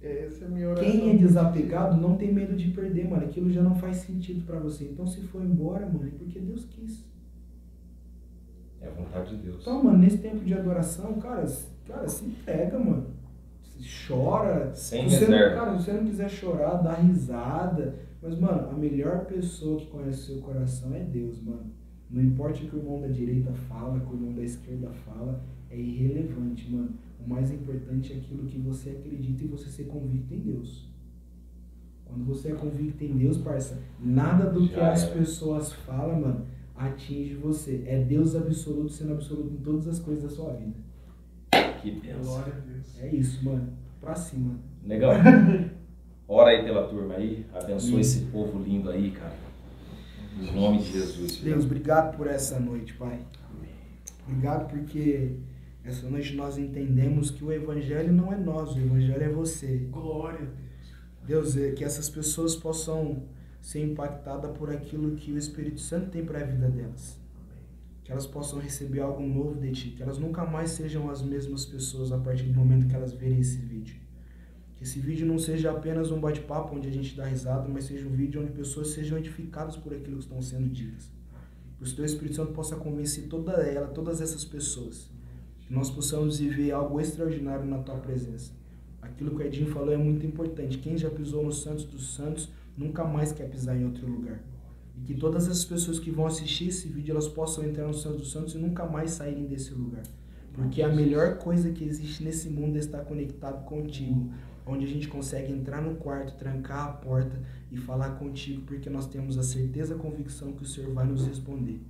Essa 0.00 0.44
é 0.44 0.46
a 0.46 0.50
minha 0.52 0.68
oração. 0.68 0.88
Quem 0.88 1.10
é 1.10 1.16
desapegado 1.16 2.00
não 2.00 2.16
tem 2.16 2.32
medo 2.32 2.54
de 2.54 2.70
perder, 2.70 3.10
mano. 3.10 3.24
Aquilo 3.24 3.50
já 3.50 3.60
não 3.60 3.74
faz 3.74 3.96
sentido 3.96 4.46
pra 4.46 4.60
você. 4.60 4.84
Então, 4.84 5.04
se 5.04 5.20
for 5.22 5.42
embora, 5.42 5.84
mano, 5.84 6.06
é 6.06 6.16
porque 6.16 6.38
Deus 6.38 6.64
quis. 6.66 7.09
É 8.80 8.88
a 8.88 8.90
vontade 8.90 9.36
de 9.36 9.42
Deus. 9.42 9.58
Então, 9.60 9.82
mano, 9.84 9.98
nesse 9.98 10.18
tempo 10.18 10.44
de 10.44 10.54
adoração, 10.54 11.14
cara, 11.20 11.44
cara, 11.86 12.08
se 12.08 12.24
entrega, 12.24 12.78
mano. 12.78 13.06
Se 13.62 14.06
Chora. 14.08 14.74
Sem 14.74 15.08
Se 15.08 15.16
você 15.16 15.26
não, 15.26 15.38
reserva. 15.38 15.54
cara, 15.56 15.78
se 15.78 15.84
você 15.84 15.92
não 15.92 16.04
quiser 16.06 16.28
chorar, 16.30 16.76
dá 16.82 16.94
risada. 16.94 17.94
Mas, 18.22 18.38
mano, 18.38 18.70
a 18.70 18.72
melhor 18.74 19.24
pessoa 19.26 19.78
que 19.80 19.86
conhece 19.86 20.18
o 20.20 20.34
seu 20.34 20.42
coração 20.42 20.94
é 20.94 21.00
Deus, 21.00 21.40
mano. 21.42 21.66
Não 22.10 22.22
importa 22.22 22.58
o 22.58 22.68
que 22.68 22.74
o 22.76 22.78
irmão 22.78 23.00
da 23.00 23.06
direita 23.08 23.52
fala, 23.52 23.96
o 23.96 24.00
que 24.00 24.12
o 24.12 24.16
irmão 24.16 24.34
da 24.34 24.42
esquerda 24.42 24.90
fala, 24.90 25.42
é 25.70 25.78
irrelevante, 25.78 26.70
mano. 26.70 26.90
O 27.24 27.28
mais 27.28 27.50
importante 27.52 28.12
é 28.12 28.16
aquilo 28.16 28.46
que 28.46 28.58
você 28.58 28.90
acredita 28.90 29.44
e 29.44 29.46
você 29.46 29.68
ser 29.68 29.84
convicto 29.84 30.34
em 30.34 30.38
Deus. 30.40 30.88
Quando 32.04 32.24
você 32.24 32.50
é 32.50 32.54
convicto 32.54 33.04
em 33.04 33.16
Deus, 33.16 33.38
parça, 33.38 33.78
nada 34.00 34.50
do 34.50 34.66
que 34.68 34.74
Já 34.74 34.90
as 34.92 35.04
era. 35.04 35.14
pessoas 35.14 35.72
falam, 35.72 36.20
mano, 36.20 36.46
atinge 36.80 37.34
você. 37.34 37.84
É 37.86 37.98
Deus 37.98 38.34
absoluto 38.34 38.90
sendo 38.90 39.12
absoluto 39.12 39.52
em 39.52 39.58
todas 39.58 39.86
as 39.86 39.98
coisas 39.98 40.24
da 40.24 40.30
sua 40.30 40.52
vida. 40.54 40.74
Que 41.82 41.90
benção. 41.90 42.22
Glória 42.22 42.54
a 42.54 42.60
Deus. 42.60 43.00
É 43.00 43.08
isso, 43.14 43.44
mano. 43.44 43.72
Pra 44.00 44.14
cima. 44.14 44.58
Legal. 44.84 45.12
Ora 46.26 46.50
aí 46.50 46.64
pela 46.64 46.86
turma 46.88 47.14
aí. 47.14 47.44
Abençoa 47.52 47.90
Amém. 47.90 48.00
esse 48.00 48.20
povo 48.26 48.62
lindo 48.62 48.88
aí, 48.88 49.10
cara. 49.10 49.34
Em 50.40 50.54
nome 50.54 50.78
de 50.78 50.92
Jesus. 50.92 51.36
filho. 51.36 51.52
Deus, 51.52 51.64
obrigado 51.64 52.16
por 52.16 52.26
essa 52.26 52.58
noite, 52.58 52.94
Pai. 52.94 53.20
Obrigado 54.26 54.70
porque 54.70 55.32
essa 55.84 56.08
noite 56.08 56.34
nós 56.36 56.56
entendemos 56.56 57.30
que 57.30 57.44
o 57.44 57.52
Evangelho 57.52 58.12
não 58.12 58.32
é 58.32 58.36
nós, 58.36 58.76
o 58.76 58.78
Evangelho 58.78 59.22
é 59.22 59.28
você. 59.28 59.88
Glória 59.90 60.38
a 60.38 61.26
Deus. 61.26 61.54
Deus, 61.54 61.56
é 61.56 61.72
que 61.72 61.84
essas 61.84 62.08
pessoas 62.08 62.54
possam 62.56 63.24
ser 63.70 63.84
impactadas 63.84 64.50
por 64.58 64.68
aquilo 64.68 65.14
que 65.14 65.30
o 65.30 65.38
Espírito 65.38 65.80
Santo 65.80 66.10
tem 66.10 66.24
para 66.24 66.40
a 66.40 66.44
vida 66.44 66.68
delas. 66.68 67.16
Que 68.02 68.10
elas 68.10 68.26
possam 68.26 68.58
receber 68.58 68.98
algo 68.98 69.22
novo 69.22 69.54
de 69.60 69.70
Ti. 69.70 69.90
Que 69.90 70.02
elas 70.02 70.18
nunca 70.18 70.44
mais 70.44 70.72
sejam 70.72 71.08
as 71.08 71.22
mesmas 71.22 71.64
pessoas 71.66 72.10
a 72.10 72.18
partir 72.18 72.46
do 72.46 72.58
momento 72.58 72.88
que 72.88 72.96
elas 72.96 73.12
verem 73.12 73.38
esse 73.38 73.58
vídeo. 73.58 73.94
Que 74.74 74.82
esse 74.82 74.98
vídeo 74.98 75.24
não 75.24 75.38
seja 75.38 75.70
apenas 75.70 76.10
um 76.10 76.18
bate-papo 76.18 76.74
onde 76.74 76.88
a 76.88 76.90
gente 76.90 77.16
dá 77.16 77.24
risada, 77.24 77.68
mas 77.68 77.84
seja 77.84 78.08
um 78.08 78.10
vídeo 78.10 78.42
onde 78.42 78.50
pessoas 78.50 78.88
sejam 78.88 79.16
edificadas 79.16 79.76
por 79.76 79.94
aquilo 79.94 80.16
que 80.16 80.24
estão 80.24 80.42
sendo 80.42 80.68
ditas. 80.68 81.08
Que 81.78 81.88
o 81.88 81.94
Teu 81.94 82.04
Espírito 82.04 82.34
Santo 82.34 82.52
possa 82.52 82.74
convencer 82.74 83.28
toda 83.28 83.52
ela, 83.52 83.86
todas 83.86 84.20
essas 84.20 84.44
pessoas. 84.44 85.08
Que 85.60 85.72
nós 85.72 85.88
possamos 85.88 86.40
viver 86.40 86.72
algo 86.72 87.00
extraordinário 87.00 87.66
na 87.66 87.78
Tua 87.78 87.98
presença. 87.98 88.50
Aquilo 89.00 89.30
que 89.30 89.44
o 89.44 89.46
Edinho 89.46 89.70
falou 89.70 89.94
é 89.94 89.96
muito 89.96 90.26
importante. 90.26 90.78
Quem 90.78 90.98
já 90.98 91.08
pisou 91.08 91.44
no 91.44 91.52
Santos 91.52 91.84
dos 91.84 92.14
Santos 92.14 92.48
nunca 92.76 93.04
mais 93.04 93.32
quer 93.32 93.48
pisar 93.48 93.76
em 93.76 93.84
outro 93.84 94.06
lugar. 94.06 94.40
E 94.96 95.00
que 95.02 95.14
todas 95.14 95.48
as 95.48 95.64
pessoas 95.64 95.98
que 95.98 96.10
vão 96.10 96.26
assistir 96.26 96.68
esse 96.68 96.88
vídeo 96.88 97.12
elas 97.12 97.28
possam 97.28 97.64
entrar 97.64 97.86
no 97.86 97.94
Santos 97.94 98.20
dos 98.20 98.32
Santos 98.32 98.54
e 98.54 98.58
nunca 98.58 98.86
mais 98.86 99.12
saírem 99.12 99.46
desse 99.46 99.72
lugar. 99.72 100.02
Porque 100.52 100.82
a 100.82 100.88
melhor 100.88 101.38
coisa 101.38 101.70
que 101.70 101.84
existe 101.84 102.22
nesse 102.24 102.48
mundo 102.48 102.76
é 102.76 102.80
estar 102.80 103.04
conectado 103.04 103.64
contigo. 103.64 104.32
Onde 104.66 104.84
a 104.84 104.88
gente 104.88 105.08
consegue 105.08 105.52
entrar 105.52 105.80
no 105.80 105.96
quarto, 105.96 106.36
trancar 106.36 106.88
a 106.88 106.92
porta 106.92 107.40
e 107.72 107.76
falar 107.76 108.10
contigo, 108.18 108.62
porque 108.62 108.90
nós 108.90 109.06
temos 109.06 109.38
a 109.38 109.42
certeza, 109.42 109.94
a 109.94 109.98
convicção 109.98 110.52
que 110.52 110.62
o 110.62 110.66
Senhor 110.66 110.92
vai 110.92 111.06
nos 111.06 111.26
responder. 111.26 111.80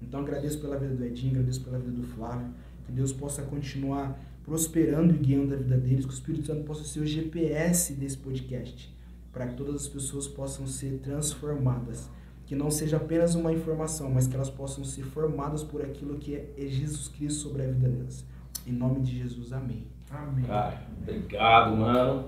Então 0.00 0.20
agradeço 0.20 0.60
pela 0.60 0.78
vida 0.78 0.94
do 0.94 1.04
Edinho, 1.04 1.32
agradeço 1.32 1.62
pela 1.62 1.78
vida 1.78 1.92
do 1.92 2.02
Flávio. 2.02 2.48
Que 2.86 2.92
Deus 2.92 3.12
possa 3.12 3.42
continuar 3.42 4.18
prosperando 4.44 5.14
e 5.14 5.18
guiando 5.18 5.54
a 5.54 5.56
vida 5.56 5.76
deles, 5.76 6.04
que 6.04 6.12
o 6.12 6.14
Espírito 6.14 6.46
Santo 6.46 6.64
possa 6.64 6.84
ser 6.84 7.00
o 7.00 7.06
GPS 7.06 7.94
desse 7.94 8.18
podcast, 8.18 8.93
para 9.34 9.48
que 9.48 9.54
todas 9.54 9.74
as 9.74 9.88
pessoas 9.88 10.28
possam 10.28 10.66
ser 10.66 11.00
transformadas. 11.02 12.08
Que 12.46 12.54
não 12.54 12.70
seja 12.70 12.98
apenas 12.98 13.34
uma 13.34 13.52
informação, 13.52 14.08
mas 14.08 14.28
que 14.28 14.36
elas 14.36 14.50
possam 14.50 14.84
ser 14.84 15.02
formadas 15.02 15.64
por 15.64 15.82
aquilo 15.82 16.16
que 16.18 16.36
é 16.36 16.50
é 16.56 16.66
Jesus 16.68 17.08
Cristo 17.08 17.40
sobre 17.40 17.62
a 17.62 17.66
vida 17.66 17.88
delas. 17.88 18.24
Em 18.66 18.72
nome 18.72 19.00
de 19.00 19.18
Jesus, 19.18 19.52
amém. 19.52 19.86
Amém. 20.10 20.44
Cara, 20.44 20.82
obrigado, 21.02 21.76
mano. 21.76 22.26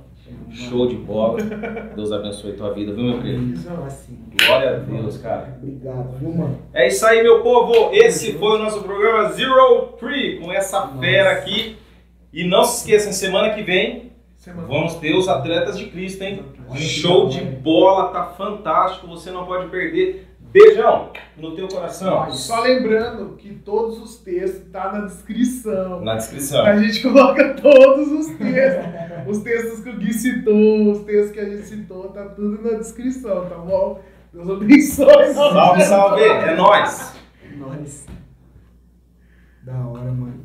Show 0.51 0.89
de 0.89 0.97
bola. 0.97 1.39
Deus 1.95 2.11
abençoe 2.11 2.55
tua 2.55 2.75
vida, 2.75 2.93
viu, 2.93 3.05
meu 3.05 3.23
querido? 3.23 3.53
Isso, 3.53 3.71
assim. 3.87 4.19
Glória 4.45 4.71
a 4.71 4.79
Deus, 4.81 5.19
cara. 5.19 5.57
Obrigado, 5.63 6.19
viu, 6.19 6.35
mano? 6.35 6.59
É 6.75 6.89
isso 6.89 7.07
aí, 7.07 7.23
meu 7.23 7.43
povo. 7.43 7.93
Esse 7.93 8.33
foi 8.33 8.57
o 8.57 8.59
nosso 8.59 8.83
programa 8.83 9.31
Zero 9.33 9.93
Tree 9.99 10.41
com 10.41 10.51
essa 10.51 10.89
fera 10.99 11.33
aqui. 11.33 11.77
E 12.33 12.43
não 12.45 12.65
se 12.65 12.79
esqueçam, 12.79 13.13
semana 13.13 13.55
que 13.55 13.63
vem. 13.63 14.06
Vamos 14.55 14.95
ter 14.97 15.15
os 15.15 15.29
atletas 15.29 15.79
de 15.79 15.87
Cristo, 15.87 16.23
hein? 16.23 16.45
Show 16.75 17.29
de 17.29 17.41
bola, 17.41 18.11
tá 18.11 18.25
fantástico, 18.27 19.07
você 19.07 19.31
não 19.31 19.47
pode 19.47 19.69
perder. 19.69 20.29
Beijão 20.53 21.11
no 21.37 21.55
teu 21.55 21.69
coração. 21.69 22.31
Só 22.31 22.61
lembrando 22.61 23.37
que 23.37 23.53
todos 23.53 24.01
os 24.01 24.17
textos 24.17 24.71
tá 24.71 24.93
na 24.93 25.01
descrição. 25.07 26.01
Na 26.01 26.15
descrição. 26.15 26.65
A 26.65 26.77
gente 26.79 27.03
coloca 27.03 27.55
todos 27.55 28.11
os 28.11 28.27
textos. 28.37 28.87
Os 29.27 29.39
textos 29.43 29.81
que 29.81 29.91
o 29.91 29.97
Gui 29.97 30.13
citou, 30.13 30.93
os 30.93 31.01
textos 31.01 31.33
que 31.33 31.41
a 31.41 31.45
gente 31.45 31.67
citou, 31.67 32.09
tá 32.09 32.27
tudo 32.27 32.63
na 32.63 32.79
descrição, 32.79 33.47
tá 33.47 33.57
bom? 33.57 34.01
Deus 34.33 34.49
abençoe. 34.49 35.35
Salve, 35.35 35.83
salve. 35.83 36.23
É 36.23 36.55
nóis. 36.55 37.15
Nós. 37.57 38.07
Da 39.63 39.75
hora, 39.87 40.13
mano. 40.13 40.45